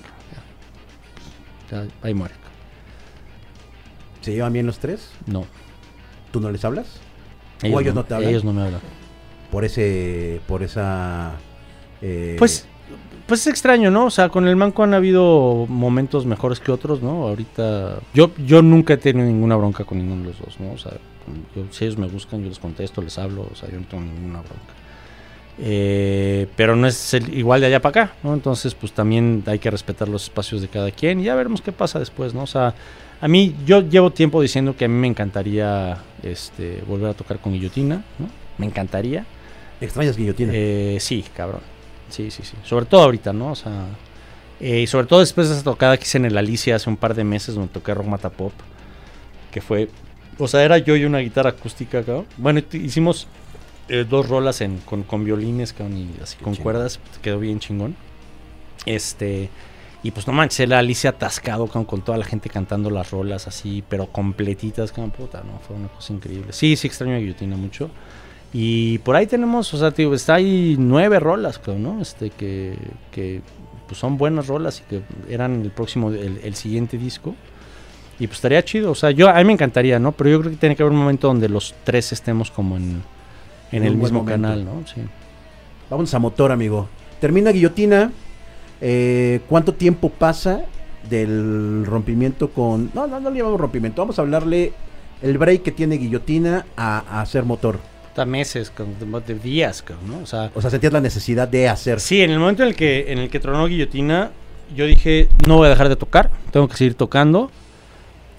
[1.71, 2.35] ya, ya, ahí muere.
[4.21, 5.11] ¿Se llevan bien los tres?
[5.27, 5.47] No.
[6.31, 6.87] ¿Tú no les hablas?
[7.73, 8.31] ¿O ellos no te hablan?
[8.31, 8.81] Ellos no me hablan.
[9.51, 10.41] Por ese.
[10.47, 11.33] Por esa.
[12.03, 12.67] eh, Pues,
[13.29, 14.07] pues es extraño, ¿no?
[14.07, 17.29] O sea, con el Manco han habido momentos mejores que otros, ¿no?
[17.29, 20.73] Ahorita, yo, yo nunca he tenido ninguna bronca con ninguno de los dos, ¿no?
[20.73, 20.93] O sea,
[21.55, 24.03] yo- si ellos me buscan, yo les contesto, les hablo, o sea, yo no tengo
[24.03, 24.75] ninguna bronca.
[25.61, 28.33] Eh, pero no es el- igual de allá para acá, ¿no?
[28.33, 31.73] Entonces, pues también hay que respetar los espacios de cada quien y ya veremos qué
[31.73, 32.43] pasa después, ¿no?
[32.45, 32.75] O sea,
[33.21, 37.39] a mí, yo llevo tiempo diciendo que a mí me encantaría este, volver a tocar
[37.41, 38.29] con Guillotina, ¿no?
[38.57, 39.25] Me encantaría.
[39.81, 40.53] ¿Extrañas guillotina?
[40.55, 41.61] Eh, sí, cabrón.
[42.09, 42.57] Sí, sí, sí.
[42.65, 43.53] Sobre todo ahorita, ¿no?
[43.53, 43.87] O sea,
[44.61, 46.97] eh, y sobre todo después de esa tocada que hice en el Alicia hace un
[46.97, 48.53] par de meses donde toqué Rock Mata Pop,
[49.53, 49.89] que fue,
[50.39, 52.27] o sea, era yo y una guitarra acústica, cabrón.
[52.37, 53.29] Bueno, hicimos
[53.89, 56.63] eh, dos rolas en, con, con violines, cabrón, y así con chingón.
[56.63, 57.97] cuerdas, quedó bien chingón.
[58.85, 59.51] Este,
[60.03, 63.47] y pues no manches, el Alicia atascado, cabrón, con toda la gente cantando las rolas
[63.47, 66.53] así, pero completitas, cabrón, puta, no, fue una cosa increíble.
[66.53, 67.91] Sí, sí extraño a Guillotina mucho.
[68.53, 72.01] Y por ahí tenemos, o sea, tío, está ahí nueve rolas, creo, ¿no?
[72.01, 72.77] Este, que,
[73.13, 73.43] que
[73.87, 77.35] pues son buenas rolas y que eran el próximo, el, el siguiente disco.
[78.19, 80.13] Y pues estaría chido, o sea, yo, a mí me encantaría, ¿no?
[80.13, 83.03] Pero yo creo que tiene que haber un momento donde los tres estemos como en,
[83.71, 84.43] en el mismo momento.
[84.49, 84.83] canal, ¿no?
[84.87, 85.03] Sí.
[85.91, 86.89] Vamos a motor, amigo.
[87.21, 88.11] Termina guillotina.
[88.81, 90.63] eh, ¿Cuánto tiempo pasa
[91.09, 92.91] del rompimiento con...
[92.95, 94.03] No, no, no le llamamos rompimiento.
[94.03, 94.73] Vamos a hablarle
[95.23, 97.79] el break que tiene guillotina a, a hacer motor.
[98.19, 98.73] Está meses,
[99.29, 100.19] de, días, ¿no?
[100.25, 102.01] O sea, O sea, sentías la necesidad de hacer.
[102.01, 104.33] Sí, en el momento en el que en el que tronó Guillotina,
[104.75, 107.53] yo dije, no voy a dejar de tocar, tengo que seguir tocando.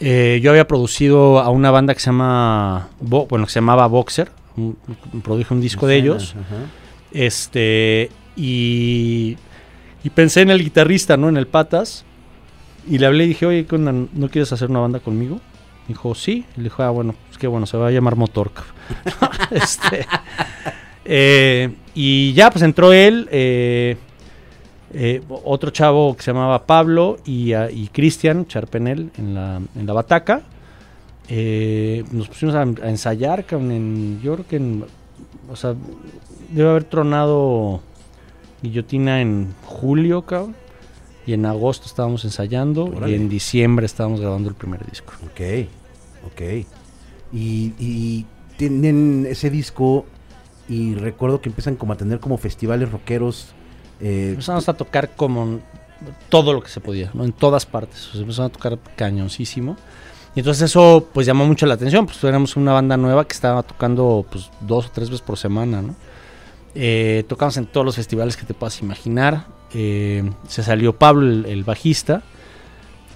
[0.02, 3.88] Eh, yo había producido a una banda que se llama, Bo- bueno, que se llamaba
[3.88, 4.76] Boxer, un-
[5.24, 6.58] produje un disco de ellos, Ajá.
[7.14, 9.38] este, y,
[10.04, 11.30] y pensé en el guitarrista, ¿no?
[11.30, 12.04] En el Patas,
[12.86, 13.94] y le hablé y dije, oye, ¿qué onda?
[13.94, 15.40] ¿no quieres hacer una banda conmigo?
[15.88, 16.44] Dijo, sí.
[16.56, 18.52] Y le dijo, ah, bueno, que bueno, se va a llamar Motor.
[19.52, 20.06] este,
[21.06, 23.98] eh, y ya, pues entró él, eh,
[24.94, 29.86] eh, otro chavo que se llamaba Pablo y, ah, y Cristian Charpenel en la, en
[29.88, 30.42] la bataca.
[32.12, 34.86] Nos pusimos a, a ensayar, en, yo creo que en,
[35.50, 35.76] o sea,
[36.52, 37.82] debe haber tronado
[38.62, 40.56] Guillotina en julio, cabrón.
[41.26, 43.12] Y en agosto estábamos ensayando Órale.
[43.12, 45.14] y en diciembre estábamos grabando el primer disco.
[45.26, 45.68] Ok,
[46.26, 46.66] ok.
[47.32, 48.26] Y,
[48.58, 50.06] tienen ese disco
[50.68, 53.54] y recuerdo que empiezan como a tener como festivales rockeros.
[54.02, 55.62] eh, Empezamos a tocar como
[56.28, 57.24] todo lo que se podía, ¿no?
[57.24, 58.10] En todas partes.
[58.10, 59.78] O sea, empezamos a tocar cañoncísimo.
[60.36, 63.64] Y entonces eso pues llamó mucho la atención, pues éramos una banda nueva que estaba
[63.64, 65.96] tocando pues dos o tres veces por semana, ¿no?
[66.76, 69.48] Eh, tocamos en todos los festivales que te puedas imaginar.
[69.74, 72.24] Eh, se salió Pablo, el bajista.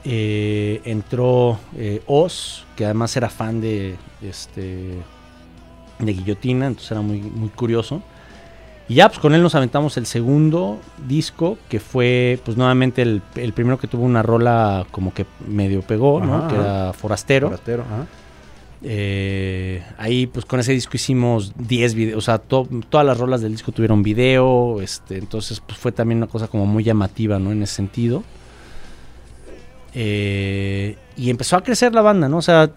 [0.06, 4.98] Eh, entró eh, Oz, que además era fan de este
[6.00, 8.02] de Guillotina, entonces era muy, muy curioso.
[8.90, 10.78] Y ya, pues con él nos aventamos el segundo
[11.08, 15.82] disco, que fue, pues nuevamente el, el primero que tuvo una rola como que medio
[15.84, 16.50] pegó, ¿no?
[16.50, 17.48] Que era Forastero.
[17.48, 18.06] Forastero, ajá.
[18.86, 23.40] Eh, ahí, pues con ese disco hicimos 10 videos, o sea, to- todas las rolas
[23.40, 27.54] del disco tuvieron video, este, entonces pues fue también una cosa como muy llamativa, ¿no?
[27.54, 28.24] En ese sentido.
[29.96, 32.38] Eh, y empezó a crecer la banda, ¿no?
[32.38, 32.72] O sea,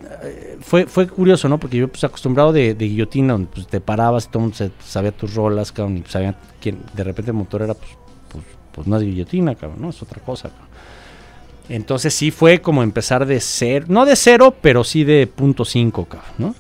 [0.61, 1.59] fue, fue curioso, ¿no?
[1.59, 5.13] Porque yo, pues, acostumbrado de, guillotina, donde pues, te parabas y todo el mundo sabía
[5.13, 7.91] tus rolas, cabrón, y pues, sabían quién, de repente el motor era, pues,
[8.31, 9.91] pues, pues no es guillotina, cabrón, ¿no?
[9.91, 10.67] Es otra cosa, cabrón.
[11.69, 16.05] Entonces sí fue como empezar de cero, no de cero, pero sí de punto cinco,
[16.05, 16.55] cabrón, ¿no?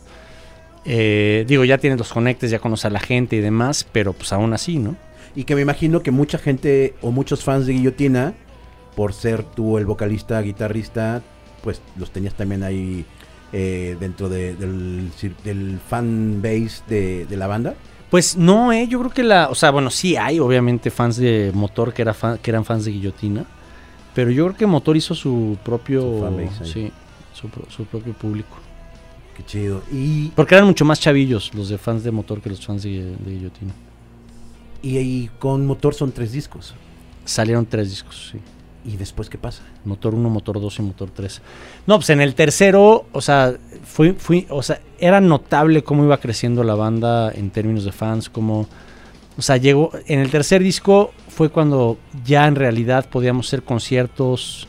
[0.84, 4.32] Eh, digo, ya tienes los conectes, ya conoces a la gente y demás, pero pues
[4.32, 4.96] aún así, ¿no?
[5.34, 8.34] Y que me imagino que mucha gente o muchos fans de Guillotina,
[8.96, 11.22] por ser tú el vocalista, guitarrista,
[11.62, 13.04] pues los tenías también ahí
[13.52, 15.10] eh, dentro de- del,
[15.44, 17.74] del fan base de, de la banda.
[18.10, 21.50] Pues no, eh, yo creo que la, o sea, bueno, sí hay obviamente fans de
[21.54, 23.44] Motor que, era fan- que eran fans de Guillotina,
[24.14, 26.92] pero yo creo que Motor hizo su propio, Su fanbase sí,
[27.34, 28.56] su, pro- su propio público.
[29.36, 29.82] Qué chido.
[29.92, 33.14] Y, Porque eran mucho más chavillos los de fans de Motor que los fans de,
[33.18, 33.72] de Guillotina.
[34.82, 36.74] y, y con motor son tres discos.
[37.24, 38.38] Salieron tres discos, sí.
[38.86, 39.62] ¿Y después qué pasa?
[39.84, 41.42] Motor 1, motor 2 y motor 3.
[41.86, 43.54] No, pues en el tercero, o sea,
[43.84, 48.30] fui, fui, o sea, era notable cómo iba creciendo la banda en términos de fans,
[48.30, 48.68] como,
[49.36, 54.68] o sea, llegó, en el tercer disco fue cuando ya en realidad podíamos hacer conciertos,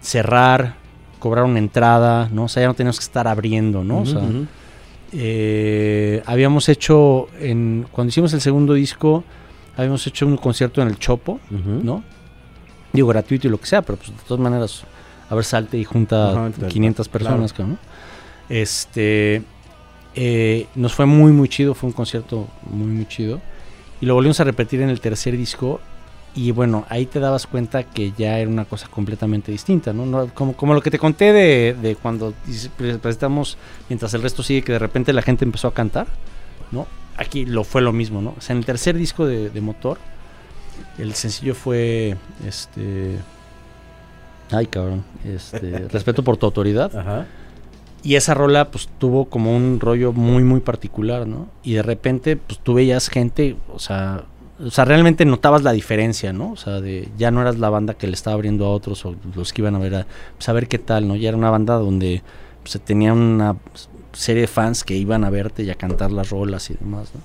[0.00, 0.76] cerrar,
[1.18, 2.44] cobrar una entrada, ¿no?
[2.44, 4.00] O sea, ya no teníamos que estar abriendo, ¿no?
[4.00, 4.22] O sea,
[5.12, 9.22] eh, habíamos hecho, en, cuando hicimos el segundo disco,
[9.76, 11.40] habíamos hecho un concierto en el Chopo.
[11.50, 12.02] ¿no?
[12.94, 14.84] Digo, gratuito y lo que sea, pero pues de todas maneras,
[15.28, 17.40] a ver, salte y junta Ajá, claro, 500 claro.
[17.40, 17.54] personas.
[18.48, 19.42] Este,
[20.14, 23.40] eh, nos fue muy, muy chido, fue un concierto muy, muy chido.
[24.00, 25.80] Y lo volvimos a repetir en el tercer disco.
[26.36, 30.06] Y bueno, ahí te dabas cuenta que ya era una cosa completamente distinta, ¿no?
[30.06, 32.32] No, como, como lo que te conté de, de cuando
[32.76, 33.56] presentamos
[33.88, 36.06] mientras el resto sigue, que de repente la gente empezó a cantar,
[36.70, 36.86] ¿no?
[37.16, 38.34] Aquí lo fue lo mismo, ¿no?
[38.36, 39.98] O sea, en el tercer disco de, de Motor,
[40.98, 43.18] el sencillo fue, este...
[44.50, 46.94] Ay, cabrón, este, respeto por tu autoridad.
[46.96, 47.26] Ajá.
[48.02, 51.48] Y esa rola pues tuvo como un rollo muy muy particular, ¿no?
[51.62, 54.24] Y de repente pues tú veías gente, o sea,
[54.62, 56.52] o sea, realmente notabas la diferencia, ¿no?
[56.52, 59.16] O sea, de ya no eras la banda que le estaba abriendo a otros o
[59.34, 60.06] los que iban a ver a
[60.38, 61.16] saber qué tal, ¿no?
[61.16, 62.22] Ya era una banda donde
[62.62, 63.56] pues, se tenía una
[64.12, 67.20] serie de fans que iban a verte y a cantar las rolas y demás, ¿no?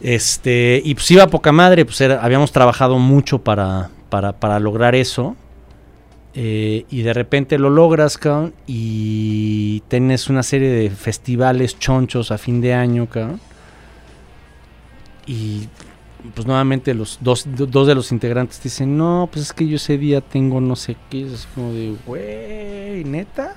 [0.00, 4.58] Este, y pues iba a poca madre, pues era, habíamos trabajado mucho para, para, para
[4.58, 5.36] lograr eso.
[6.34, 12.38] eh, y de repente lo logras, cabrón, y tienes una serie de festivales chonchos a
[12.38, 13.40] fin de año, cabrón.
[15.26, 15.68] Y
[16.34, 19.76] pues nuevamente los dos, do- dos de los integrantes dicen, no, pues es que yo
[19.76, 23.54] ese día tengo no sé qué, es como de, güey, neta.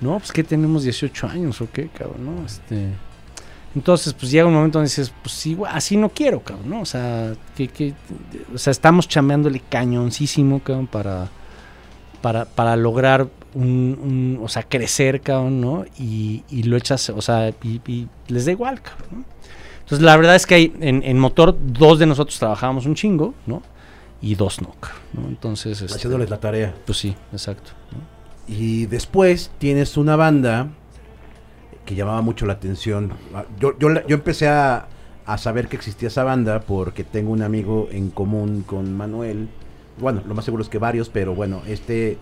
[0.00, 2.46] No, pues que tenemos 18 años o qué, cabrón, ¿no?
[2.46, 2.86] Este,
[3.74, 6.80] entonces, pues llega un momento donde dices, pues sí, así no quiero, cabrón, ¿no?
[6.80, 7.94] O sea, que, que,
[8.54, 11.28] o sea, estamos chambeándole cañoncísimo, cabrón, para,
[12.20, 15.84] para, para lograr un, un- o sea, crecer, cabrón, ¿no?
[15.98, 19.24] Y, y lo echas, o sea, y, y les da igual, cabrón, ¿no?
[19.80, 23.34] Entonces, la verdad es que hay, en, en motor, dos de nosotros trabajábamos un chingo,
[23.46, 23.62] ¿no?
[24.22, 25.28] Y dos no, cabrón, ¿no?
[25.28, 26.74] Entonces, este, Haciéndoles la tarea.
[26.86, 27.70] pues sí, exacto.
[27.92, 28.54] ¿no?
[28.54, 30.68] Y después tienes una banda
[31.90, 33.12] que llamaba mucho la atención.
[33.34, 34.86] Ah, Yo, yo, yo empecé a,
[35.26, 39.48] a saber que existía esa banda porque tengo un amigo en común con Manuel.
[39.98, 42.16] Bueno, lo más seguro es que varios, pero bueno, este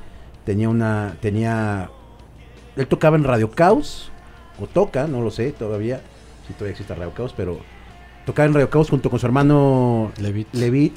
[0.46, 1.18] tenía una.
[1.20, 1.90] tenía.
[2.76, 4.10] Él tocaba en Radio Caos,
[4.58, 6.00] o toca, no lo sé todavía,
[6.46, 7.58] si todavía existe Radio Caos, pero
[8.24, 10.48] tocaba en Radio Caos junto con su hermano Levit.
[10.54, 10.96] Levit.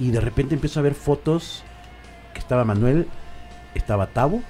[0.00, 1.62] Y de repente empiezo a ver fotos
[2.34, 3.06] que estaba Manuel,
[3.76, 4.42] estaba Tavo.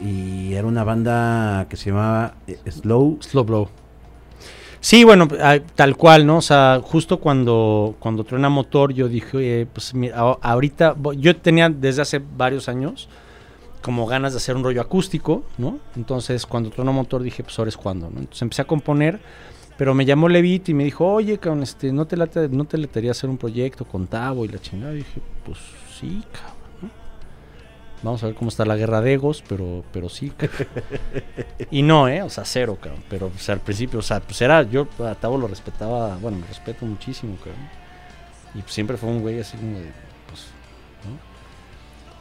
[0.00, 3.18] Y era una banda que se llamaba eh, Slow.
[3.20, 3.68] Slow Blow.
[4.80, 6.36] Sí, bueno, ah, tal cual, ¿no?
[6.36, 12.02] O sea, justo cuando, cuando truena motor, yo dije, pues mira, ahorita, yo tenía desde
[12.02, 13.08] hace varios años
[13.80, 15.78] como ganas de hacer un rollo acústico, ¿no?
[15.96, 18.18] Entonces, cuando truena motor, dije, pues ahora es cuando, ¿no?
[18.18, 19.20] Entonces empecé a componer,
[19.76, 22.78] pero me llamó Levit y me dijo, oye, cabrón, este, ¿no te, late, no te
[22.78, 24.92] latería hacer un proyecto con Tavo y la chingada?
[24.92, 25.58] Y dije, pues
[25.98, 26.53] sí, cabrón.
[28.04, 30.30] Vamos a ver cómo está la guerra de egos, pero, pero sí.
[31.70, 32.20] Y no, ¿eh?
[32.20, 33.02] O sea, cero, cabrón.
[33.08, 36.46] Pero pues, al principio, o sea, pues era, yo a Tavo lo respetaba, bueno, lo
[36.46, 37.66] respeto muchísimo, cabrón.
[38.54, 39.90] Y pues, siempre fue un güey así como de,
[40.26, 40.48] pues,
[41.06, 41.34] ¿no?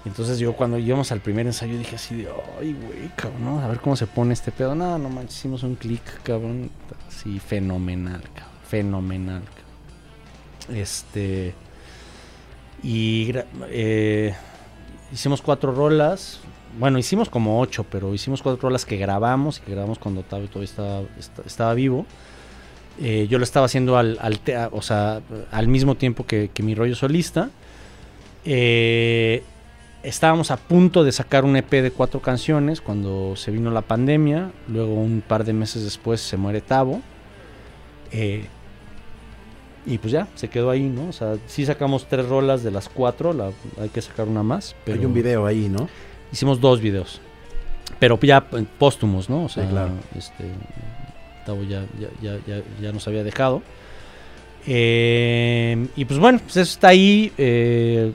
[0.06, 2.30] Entonces yo cuando íbamos al primer ensayo dije así de,
[2.60, 4.76] ay, güey, cabrón, a ver cómo se pone este pedo.
[4.76, 6.72] No, no manches, hicimos un clic, cabrón.
[7.10, 8.54] Así, fenomenal, cabrón.
[8.70, 10.80] Fenomenal, cabrón.
[10.80, 11.54] Este.
[12.82, 13.34] Y
[13.68, 14.34] eh,
[15.14, 16.40] hicimos cuatro rolas.
[16.80, 20.48] Bueno, hicimos como ocho, pero hicimos cuatro rolas que grabamos y que grabamos cuando Octavio
[20.48, 22.06] todavía estaba, esta- estaba vivo.
[23.00, 24.20] Eh, yo lo estaba haciendo al,
[24.72, 25.22] o sea,
[25.52, 27.50] al mismo tiempo que, que mi rollo solista.
[28.46, 29.44] Eh,
[30.04, 34.52] estábamos a punto de sacar un EP de cuatro canciones cuando se vino la pandemia.
[34.68, 37.02] Luego, un par de meses después, se muere Tavo.
[38.12, 38.46] Eh,
[39.86, 41.10] y pues ya, se quedó ahí, ¿no?
[41.10, 43.52] O sea, sí sacamos tres rolas de las cuatro, la-
[43.82, 44.76] hay que sacar una más.
[44.86, 45.90] Pero Hay un video ahí, ¿no?
[46.32, 47.20] Hicimos dos videos.
[48.00, 48.42] Pero ya
[48.80, 49.46] póstumos, ¿no?
[49.46, 49.92] O sea, Sí, claro.
[50.18, 50.46] este,
[51.46, 53.62] Tavo ya, ya, ya, ya, nos había dejado.
[54.66, 57.32] Eh, y pues bueno, pues eso está ahí.
[57.38, 58.14] eh,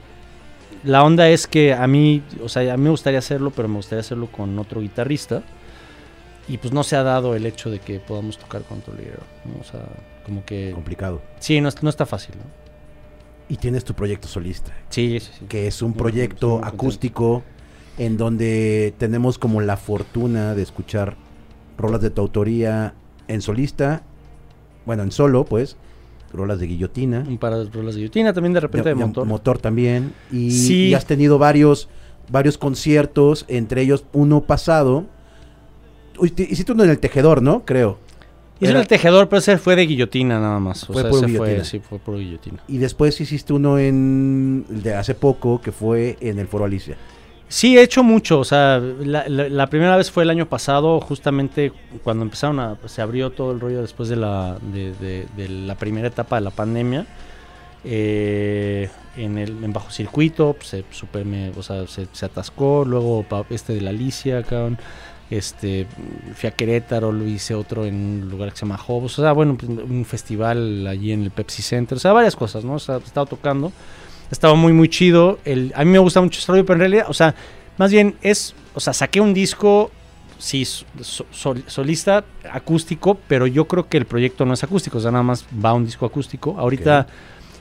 [0.85, 3.77] la onda es que a mí, o sea, a mí me gustaría hacerlo, pero me
[3.77, 5.43] gustaría hacerlo con otro guitarrista.
[6.49, 9.19] Y pues no se ha dado el hecho de que podamos tocar con otro.
[9.45, 9.61] ¿no?
[9.61, 9.81] O sea,
[10.29, 10.71] como que...
[10.75, 11.21] Complicado.
[11.41, 12.45] Sí, no, no está fácil, ¿no?
[13.49, 15.47] Y tienes tu proyecto solista, Sí, sí, sí.
[15.49, 17.43] que es un proyecto acústico
[17.97, 21.17] en donde tenemos como la fortuna de escuchar
[21.79, 22.95] rolas de tu autoría
[23.27, 24.03] en solista,
[24.85, 25.77] bueno, en solo, pues,
[26.33, 27.25] rolas de guillotina.
[27.27, 29.59] Un par de rolas de guillotina, también de repente de, motor.
[29.59, 30.13] también.
[30.31, 30.89] Y, Sí.
[30.89, 31.89] y has tenido varios,
[32.31, 35.07] varios conciertos, entre ellos uno pasado.
[36.21, 37.65] Hiciste uno en el tejedor, ¿no?
[37.65, 37.99] Creo.
[38.61, 40.83] Hizo Era- el tejedor, pero ese fue de guillotina nada más.
[40.91, 41.39] O Fue sea, por guillotina.
[41.57, 42.59] fue, sí, fue por guillotina.
[42.67, 46.97] Y después hiciste uno en de hace poco, que fue en el Foro Alicia.
[47.47, 48.41] Sí, he hecho mucho.
[48.41, 51.73] O sea, la, la- la primera vez fue el año pasado, justamente
[52.03, 52.77] cuando empezaron a.
[52.87, 56.43] Se abrió todo el rollo después de la, de, de- de la primera etapa de
[56.43, 57.07] la pandemia.
[57.85, 62.85] Eh, en el en bajo circuito, pues, se, super me- o sea, se, se atascó.
[62.85, 64.79] Luego este de la Alicia, cabrón.
[65.31, 65.87] Este,
[66.35, 69.19] fui a Querétaro, lo hice otro en un lugar que se llama Hobos.
[69.19, 71.97] O sea, bueno, pues, un festival allí en el Pepsi Center.
[71.97, 72.75] O sea, varias cosas, ¿no?
[72.75, 73.73] O sea, he estado tocando.
[74.31, 75.39] Estaba muy, muy chido.
[75.45, 77.35] El, a mí me gusta mucho ese rollo, pero en realidad, o sea,
[77.77, 79.91] más bien es, o sea, saqué un disco,
[80.39, 85.01] sí, so- sol- solista, acústico, pero yo creo que el proyecto no es acústico, o
[85.01, 86.57] sea, nada más va un disco acústico.
[86.59, 87.07] Ahorita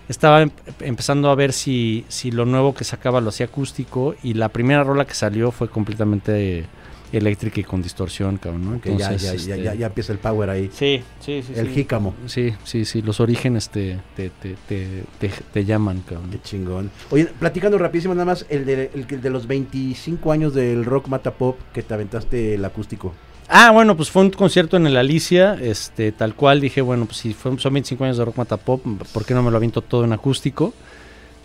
[0.09, 4.33] estaba em- empezando a ver si, si lo nuevo que sacaba lo hacía acústico y
[4.35, 6.65] la primera rola que salió fue completamente
[7.11, 8.81] eléctrica y con distorsión, cabrón, ¿no?
[8.81, 10.69] Que Entonces, ya, ya, este, ya, ya empieza el power ahí.
[10.73, 11.53] Sí, sí, sí.
[11.55, 11.73] el sí.
[11.73, 12.13] jícamo.
[12.25, 16.29] Sí, sí, sí, los orígenes te, te, te, te, te, te llaman, cabrón.
[16.31, 16.91] Qué chingón.
[17.11, 21.31] Oye, platicando rapidísimo nada más, el de, el, de los 25 años del Rock Mata
[21.31, 23.13] Pop que te aventaste el acústico.
[23.49, 27.17] Ah, bueno, pues fue un concierto en el Alicia, este, tal cual, dije, bueno, pues
[27.19, 29.81] si fue- son 25 años de Rock Mata Pop, ¿por qué no me lo aviento
[29.81, 30.73] todo en acústico?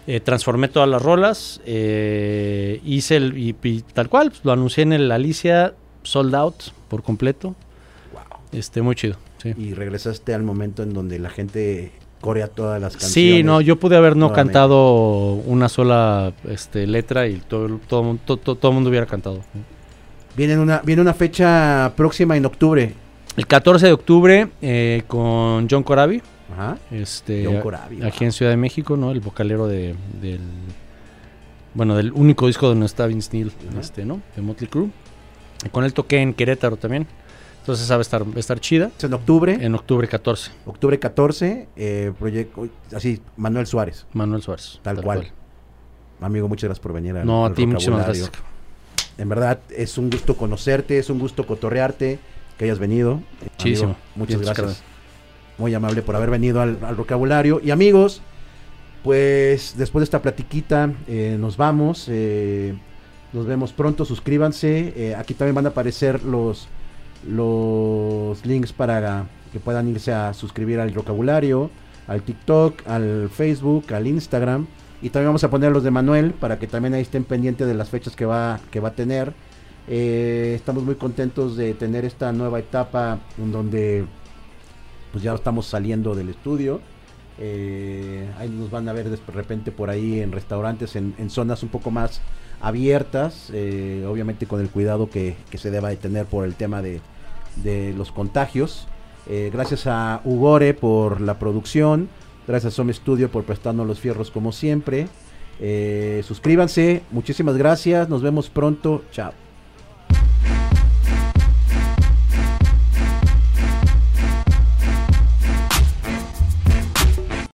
[0.06, 4.82] Eh, transformé todas las rolas, eh, hice el, y, y tal cual, pues, lo anuncié
[4.82, 6.56] en el Alicia, sold out
[6.88, 7.54] por completo,
[8.12, 8.22] Wow.
[8.52, 9.54] este, muy chido, sí.
[9.56, 13.14] Y regresaste al momento en donde la gente corea todas las canciones.
[13.14, 14.52] Sí, no, yo pude haber no nuevamente.
[14.52, 19.40] cantado una sola este, letra y todo, todo, todo, todo el mundo hubiera cantado.
[20.36, 22.92] Viene una, viene una fecha próxima en octubre.
[23.36, 26.20] El 14 de octubre eh, con John Corabi,
[26.52, 26.78] Ajá.
[26.90, 28.08] este, John aquí wow.
[28.20, 29.10] en Ciudad de México, ¿no?
[29.10, 30.40] El vocalero de, del,
[31.74, 33.80] bueno, del único disco donde está Vince Neil, Ajá.
[33.80, 34.20] este, ¿no?
[34.36, 34.90] De Motley Crue.
[35.64, 37.06] Y con él toqué en Querétaro también.
[37.60, 38.90] Entonces a estar, va a estar chida.
[38.98, 44.04] Es en octubre, En octubre 14, octubre 14, eh, proyecto, así, Manuel Suárez.
[44.12, 44.80] Manuel Suárez.
[44.82, 45.30] Tal cual.
[46.20, 48.32] Amigo, muchas gracias por venir al- No, a ti muchísimas gracias.
[49.16, 52.18] En verdad, es un gusto conocerte, es un gusto cotorrearte,
[52.58, 53.20] que hayas venido.
[53.40, 53.90] Muchísimo.
[53.90, 54.82] amigo, muchas Muchas gracias.
[55.58, 57.60] Muy amable por haber venido al, vocabulario.
[57.62, 58.22] Y amigos,
[59.02, 62.06] pues después de esta platiquita, eh, nos vamos.
[62.08, 62.74] eh,
[63.32, 64.92] nos vemos pronto, suscríbanse.
[64.96, 66.68] eh, aquí también van a aparecer los,
[67.26, 71.70] los links para que puedan irse a suscribir al vocabulario,
[72.08, 74.66] al TikTok, al Facebook, al Instagram.
[75.00, 77.74] Y también vamos a poner los de Manuel para que también ahí estén pendientes de
[77.74, 79.32] las fechas que va, que va a tener.
[79.88, 84.04] Estamos muy contentos de tener esta nueva etapa en donde
[85.12, 86.80] pues ya estamos saliendo del estudio.
[87.38, 91.70] Eh, ahí nos van a ver de repente por ahí en restaurantes, en, zonas un
[91.70, 92.20] poco más
[92.60, 97.00] abiertas, eh, obviamente con el cuidado que, se deba de tener por el tema de,
[97.96, 98.86] los contagios.
[99.28, 102.08] Eh, gracias a Ugore por la producción,
[102.46, 105.08] gracias a Some Studio por prestarnos los fierros como siempre.
[106.22, 109.51] Suscríbanse, muchísimas gracias, nos vemos pronto, chao.